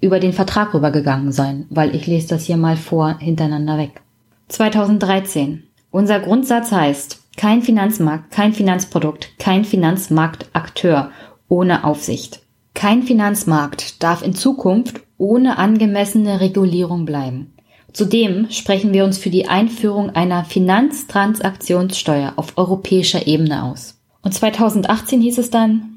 über 0.00 0.20
den 0.20 0.34
Vertrag 0.34 0.74
rübergegangen 0.74 1.32
sein, 1.32 1.66
weil 1.70 1.94
ich 1.94 2.06
lese 2.06 2.28
das 2.28 2.44
hier 2.44 2.58
mal 2.58 2.76
vor 2.76 3.18
hintereinander 3.18 3.78
weg. 3.78 4.02
2013. 4.48 5.62
Unser 5.90 6.20
Grundsatz 6.20 6.72
heißt, 6.72 7.22
kein 7.36 7.62
Finanzmarkt, 7.62 8.30
kein 8.30 8.52
Finanzprodukt, 8.52 9.38
kein 9.38 9.64
Finanzmarktakteur 9.64 11.10
ohne 11.48 11.84
Aufsicht. 11.84 12.42
Kein 12.74 13.02
Finanzmarkt 13.02 14.02
darf 14.02 14.22
in 14.22 14.34
Zukunft 14.34 15.00
ohne 15.16 15.58
angemessene 15.58 16.40
Regulierung 16.40 17.06
bleiben. 17.06 17.52
Zudem 17.92 18.50
sprechen 18.50 18.92
wir 18.92 19.04
uns 19.04 19.18
für 19.18 19.30
die 19.30 19.46
Einführung 19.46 20.10
einer 20.10 20.44
Finanztransaktionssteuer 20.44 22.32
auf 22.36 22.58
europäischer 22.58 23.26
Ebene 23.28 23.62
aus. 23.62 24.00
Und 24.22 24.34
2018 24.34 25.20
hieß 25.20 25.38
es 25.38 25.50
dann, 25.50 25.93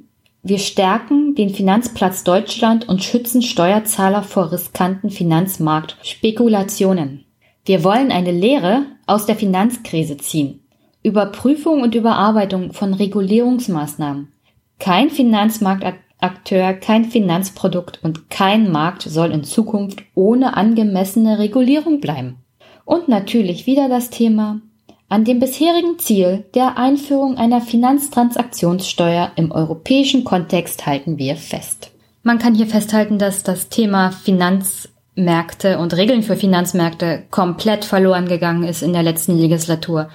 wir 0.47 0.59
stärken 0.59 1.35
den 1.35 1.49
Finanzplatz 1.49 2.23
Deutschland 2.23 2.87
und 2.87 3.03
schützen 3.03 3.41
Steuerzahler 3.41 4.23
vor 4.23 4.51
riskanten 4.51 5.09
Finanzmarktspekulationen. 5.09 7.25
Wir 7.65 7.83
wollen 7.83 8.11
eine 8.11 8.31
Lehre 8.31 8.85
aus 9.07 9.25
der 9.25 9.35
Finanzkrise 9.35 10.17
ziehen. 10.17 10.61
Überprüfung 11.03 11.81
und 11.81 11.95
Überarbeitung 11.95 12.71
von 12.71 12.93
Regulierungsmaßnahmen. 12.93 14.31
Kein 14.79 15.09
Finanzmarktakteur, 15.09 16.73
kein 16.73 17.05
Finanzprodukt 17.05 17.99
und 18.03 18.29
kein 18.29 18.71
Markt 18.71 19.01
soll 19.01 19.31
in 19.31 19.43
Zukunft 19.43 20.03
ohne 20.15 20.55
angemessene 20.55 21.39
Regulierung 21.39 21.99
bleiben. 21.99 22.37
Und 22.85 23.09
natürlich 23.09 23.67
wieder 23.67 23.89
das 23.89 24.09
Thema 24.09 24.61
an 25.09 25.23
dem 25.23 25.39
bisherigen 25.39 25.99
Ziel 25.99 26.45
der 26.53 26.77
Einführung 26.77 27.37
einer 27.37 27.61
Finanztransaktionssteuer 27.61 29.31
im 29.35 29.51
europäischen 29.51 30.23
Kontext 30.23 30.85
halten 30.85 31.17
wir 31.17 31.35
fest. 31.37 31.91
Man 32.23 32.39
kann 32.39 32.55
hier 32.55 32.67
festhalten, 32.67 33.17
dass 33.17 33.43
das 33.43 33.69
Thema 33.69 34.11
Finanzmärkte 34.11 35.79
und 35.79 35.95
Regeln 35.95 36.23
für 36.23 36.35
Finanzmärkte 36.35 37.23
komplett 37.31 37.85
verloren 37.85 38.27
gegangen 38.27 38.63
ist 38.63 38.81
in 38.81 38.91
der 38.91 39.03
letzten 39.03 39.37
Legislatur 39.37 40.09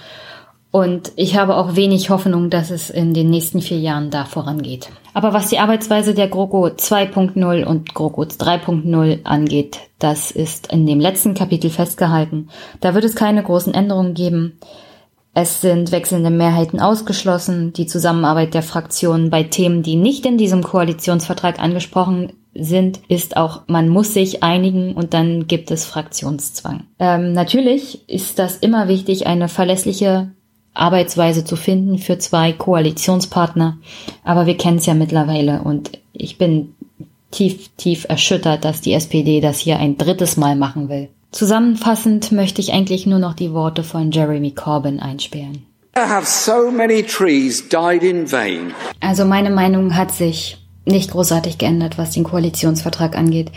und 0.72 1.12
ich 1.16 1.36
habe 1.36 1.56
auch 1.56 1.76
wenig 1.76 2.08
Hoffnung, 2.08 2.48
dass 2.48 2.70
es 2.70 2.88
in 2.88 3.12
den 3.12 3.28
nächsten 3.28 3.60
vier 3.60 3.78
Jahren 3.78 4.10
da 4.10 4.24
vorangeht. 4.24 4.88
Aber 5.12 5.34
was 5.34 5.50
die 5.50 5.58
Arbeitsweise 5.58 6.14
der 6.14 6.28
GroKo 6.28 6.66
2.0 6.66 7.64
und 7.64 7.94
GroKo 7.94 8.22
3.0 8.22 9.24
angeht, 9.24 9.80
das 9.98 10.30
ist 10.30 10.72
in 10.72 10.86
dem 10.86 10.98
letzten 10.98 11.34
Kapitel 11.34 11.68
festgehalten. 11.68 12.48
Da 12.80 12.94
wird 12.94 13.04
es 13.04 13.14
keine 13.14 13.42
großen 13.42 13.74
Änderungen 13.74 14.14
geben. 14.14 14.58
Es 15.34 15.60
sind 15.60 15.92
wechselnde 15.92 16.30
Mehrheiten 16.30 16.80
ausgeschlossen. 16.80 17.74
Die 17.74 17.86
Zusammenarbeit 17.86 18.54
der 18.54 18.62
Fraktionen 18.62 19.28
bei 19.28 19.42
Themen, 19.42 19.82
die 19.82 19.96
nicht 19.96 20.24
in 20.24 20.38
diesem 20.38 20.62
Koalitionsvertrag 20.62 21.58
angesprochen 21.58 22.32
sind, 22.54 23.00
ist 23.08 23.36
auch, 23.36 23.62
man 23.66 23.90
muss 23.90 24.14
sich 24.14 24.42
einigen 24.42 24.94
und 24.94 25.12
dann 25.12 25.46
gibt 25.46 25.70
es 25.70 25.84
Fraktionszwang. 25.84 26.84
Ähm, 26.98 27.34
natürlich 27.34 28.08
ist 28.08 28.38
das 28.38 28.56
immer 28.56 28.88
wichtig, 28.88 29.26
eine 29.26 29.48
verlässliche 29.48 30.32
Arbeitsweise 30.74 31.44
zu 31.44 31.56
finden 31.56 31.98
für 31.98 32.18
zwei 32.18 32.52
Koalitionspartner. 32.52 33.78
Aber 34.24 34.46
wir 34.46 34.56
kennen 34.56 34.78
es 34.78 34.86
ja 34.86 34.94
mittlerweile 34.94 35.62
und 35.62 35.98
ich 36.12 36.38
bin 36.38 36.74
tief, 37.30 37.68
tief 37.76 38.06
erschüttert, 38.08 38.64
dass 38.64 38.80
die 38.80 38.92
SPD 38.92 39.40
das 39.40 39.58
hier 39.58 39.78
ein 39.78 39.98
drittes 39.98 40.36
Mal 40.36 40.56
machen 40.56 40.88
will. 40.88 41.08
Zusammenfassend 41.32 42.30
möchte 42.30 42.60
ich 42.60 42.72
eigentlich 42.72 43.06
nur 43.06 43.18
noch 43.18 43.34
die 43.34 43.52
Worte 43.52 43.82
von 43.82 44.10
Jeremy 44.10 44.52
Corbyn 44.52 45.00
einspielen. 45.00 45.66
So 49.00 49.06
also 49.06 49.24
meine 49.24 49.50
Meinung 49.50 49.96
hat 49.96 50.12
sich 50.12 50.58
nicht 50.84 51.10
großartig 51.10 51.58
geändert, 51.58 51.96
was 51.96 52.10
den 52.10 52.24
Koalitionsvertrag 52.24 53.16
angeht. 53.16 53.52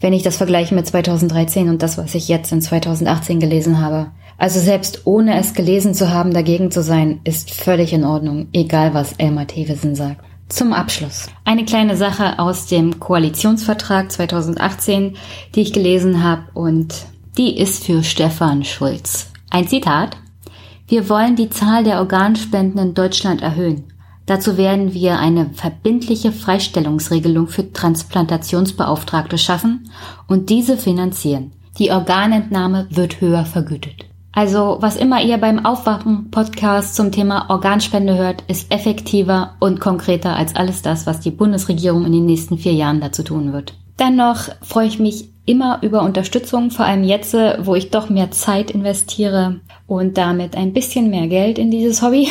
Wenn 0.00 0.12
ich 0.12 0.22
das 0.22 0.36
vergleiche 0.36 0.74
mit 0.74 0.86
2013 0.86 1.68
und 1.68 1.82
das, 1.82 1.96
was 1.96 2.14
ich 2.14 2.28
jetzt 2.28 2.52
in 2.52 2.60
2018 2.60 3.40
gelesen 3.40 3.80
habe, 3.80 4.10
also 4.38 4.60
selbst 4.60 5.02
ohne 5.06 5.38
es 5.38 5.54
gelesen 5.54 5.94
zu 5.94 6.10
haben, 6.10 6.32
dagegen 6.32 6.70
zu 6.70 6.82
sein, 6.82 7.20
ist 7.24 7.50
völlig 7.50 7.92
in 7.92 8.04
Ordnung, 8.04 8.48
egal 8.52 8.94
was 8.94 9.14
Elmar 9.14 9.46
Thewesen 9.46 9.94
sagt. 9.94 10.24
Zum 10.48 10.72
Abschluss. 10.72 11.28
Eine 11.44 11.64
kleine 11.64 11.96
Sache 11.96 12.38
aus 12.38 12.66
dem 12.66 13.00
Koalitionsvertrag 13.00 14.12
2018, 14.12 15.16
die 15.54 15.62
ich 15.62 15.72
gelesen 15.72 16.22
habe 16.22 16.44
und 16.54 16.94
die 17.36 17.58
ist 17.58 17.84
für 17.84 18.02
Stefan 18.04 18.64
Schulz. 18.64 19.32
Ein 19.50 19.66
Zitat. 19.66 20.16
Wir 20.86 21.08
wollen 21.08 21.34
die 21.34 21.50
Zahl 21.50 21.82
der 21.82 21.98
Organspenden 21.98 22.80
in 22.80 22.94
Deutschland 22.94 23.42
erhöhen. 23.42 23.92
Dazu 24.26 24.56
werden 24.56 24.92
wir 24.94 25.18
eine 25.18 25.50
verbindliche 25.50 26.32
Freistellungsregelung 26.32 27.48
für 27.48 27.72
Transplantationsbeauftragte 27.72 29.38
schaffen 29.38 29.90
und 30.28 30.50
diese 30.50 30.76
finanzieren. 30.76 31.52
Die 31.78 31.90
Organentnahme 31.90 32.86
wird 32.90 33.20
höher 33.20 33.44
vergütet. 33.44 34.06
Also 34.36 34.76
was 34.80 34.96
immer 34.96 35.22
ihr 35.22 35.38
beim 35.38 35.64
Aufwachen-Podcast 35.64 36.94
zum 36.94 37.10
Thema 37.10 37.48
Organspende 37.48 38.18
hört, 38.18 38.44
ist 38.48 38.70
effektiver 38.70 39.56
und 39.60 39.80
konkreter 39.80 40.36
als 40.36 40.54
alles 40.54 40.82
das, 40.82 41.06
was 41.06 41.20
die 41.20 41.30
Bundesregierung 41.30 42.04
in 42.04 42.12
den 42.12 42.26
nächsten 42.26 42.58
vier 42.58 42.74
Jahren 42.74 43.00
dazu 43.00 43.22
tun 43.22 43.54
wird. 43.54 43.72
Dennoch 43.98 44.50
freue 44.60 44.88
ich 44.88 44.98
mich 44.98 45.30
immer 45.46 45.78
über 45.80 46.02
Unterstützung, 46.02 46.70
vor 46.70 46.84
allem 46.84 47.02
jetzt, 47.02 47.32
wo 47.32 47.74
ich 47.74 47.90
doch 47.90 48.10
mehr 48.10 48.30
Zeit 48.30 48.70
investiere 48.70 49.60
und 49.86 50.18
damit 50.18 50.54
ein 50.54 50.74
bisschen 50.74 51.08
mehr 51.08 51.28
Geld 51.28 51.58
in 51.58 51.70
dieses 51.70 52.02
Hobby. 52.02 52.28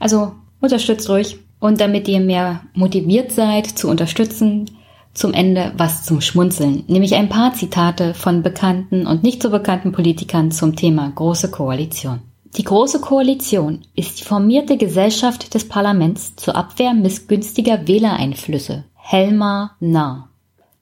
Also 0.00 0.32
unterstützt 0.60 1.08
ruhig. 1.08 1.38
Und 1.60 1.80
damit 1.80 2.08
ihr 2.08 2.20
mehr 2.20 2.62
motiviert 2.74 3.30
seid 3.30 3.66
zu 3.66 3.88
unterstützen, 3.88 4.68
zum 5.14 5.32
Ende 5.32 5.72
was 5.76 6.04
zum 6.04 6.20
Schmunzeln, 6.20 6.84
nämlich 6.86 7.14
ein 7.14 7.28
paar 7.28 7.52
Zitate 7.54 8.14
von 8.14 8.42
bekannten 8.42 9.06
und 9.06 9.22
nicht 9.22 9.42
so 9.42 9.50
bekannten 9.50 9.92
Politikern 9.92 10.50
zum 10.50 10.76
Thema 10.76 11.10
Große 11.14 11.50
Koalition. 11.50 12.20
Die 12.56 12.64
Große 12.64 13.00
Koalition 13.00 13.82
ist 13.94 14.20
die 14.20 14.24
formierte 14.24 14.76
Gesellschaft 14.76 15.54
des 15.54 15.68
Parlaments 15.68 16.34
zur 16.36 16.56
Abwehr 16.56 16.94
missgünstiger 16.94 17.86
Wählereinflüsse. 17.86 18.84
Helmar 18.94 19.76
Nah. 19.80 20.28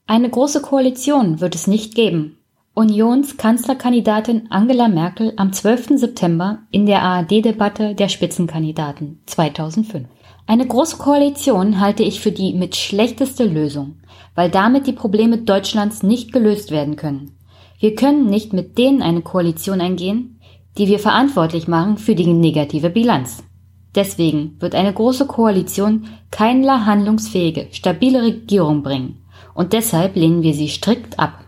Eine 0.07 0.31
Große 0.31 0.63
Koalition 0.63 1.41
wird 1.41 1.55
es 1.55 1.67
nicht 1.67 1.95
geben. 1.95 2.39
Unionskanzlerkandidatin 2.79 4.47
Angela 4.51 4.87
Merkel 4.87 5.33
am 5.37 5.53
12. 5.53 5.99
September 5.99 6.61
in 6.71 6.87
der 6.87 7.03
ARD-Debatte 7.03 7.97
der 7.97 8.09
Spitzenkandidaten 8.09 9.21
2005. 9.27 10.07
Eine 10.47 10.67
große 10.67 10.97
Koalition 10.97 11.81
halte 11.81 12.05
ich 12.05 12.21
für 12.21 12.31
die 12.31 12.55
mit 12.55 12.77
schlechteste 12.77 13.45
Lösung, 13.45 13.97
weil 14.39 14.51
damit 14.51 14.87
die 14.87 14.93
Probleme 14.93 15.39
Deutschlands 15.39 16.05
nicht 16.05 16.33
gelöst 16.33 16.71
werden 16.71 16.95
können. 16.95 17.33
Wir 17.81 17.97
können 17.97 18.27
nicht 18.27 18.53
mit 18.53 18.79
denen 18.79 19.03
eine 19.03 19.21
Koalition 19.21 19.81
eingehen, 19.81 20.39
die 20.79 20.87
wir 20.87 21.01
verantwortlich 21.01 21.67
machen 21.67 21.99
für 21.99 22.15
die 22.15 22.33
negative 22.33 22.89
Bilanz. 22.89 23.43
Deswegen 23.97 24.55
wird 24.61 24.77
eine 24.77 24.93
große 24.95 25.27
Koalition 25.27 26.07
keine 26.31 26.87
handlungsfähige, 26.87 27.67
stabile 27.73 28.23
Regierung 28.23 28.85
bringen, 28.85 29.25
und 29.55 29.73
deshalb 29.73 30.15
lehnen 30.15 30.45
wir 30.45 30.55
sie 30.55 30.69
strikt 30.69 31.19
ab. 31.19 31.45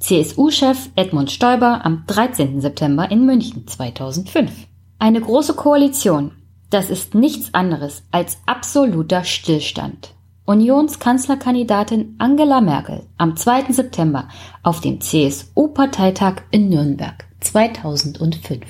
CSU-Chef 0.00 0.90
Edmund 0.96 1.30
Stoiber 1.30 1.86
am 1.86 2.04
13. 2.06 2.60
September 2.60 3.10
in 3.10 3.24
München 3.24 3.66
2005. 3.66 4.52
Eine 4.98 5.22
große 5.22 5.54
Koalition, 5.54 6.32
das 6.68 6.90
ist 6.90 7.14
nichts 7.14 7.54
anderes 7.54 8.02
als 8.10 8.36
absoluter 8.44 9.24
Stillstand. 9.24 10.12
Unionskanzlerkandidatin 10.50 12.16
Angela 12.18 12.60
Merkel 12.60 13.06
am 13.18 13.36
2. 13.36 13.72
September 13.72 14.26
auf 14.64 14.80
dem 14.80 15.00
CSU-Parteitag 15.00 16.42
in 16.50 16.68
Nürnberg 16.68 17.24
2005. 17.38 18.66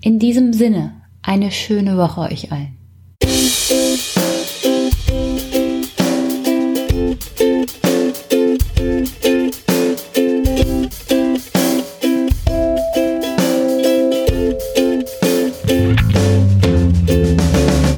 In 0.00 0.20
diesem 0.20 0.52
Sinne 0.52 1.02
eine 1.20 1.50
schöne 1.50 1.96
Woche 1.96 2.20
euch 2.20 2.52
allen. 2.52 2.77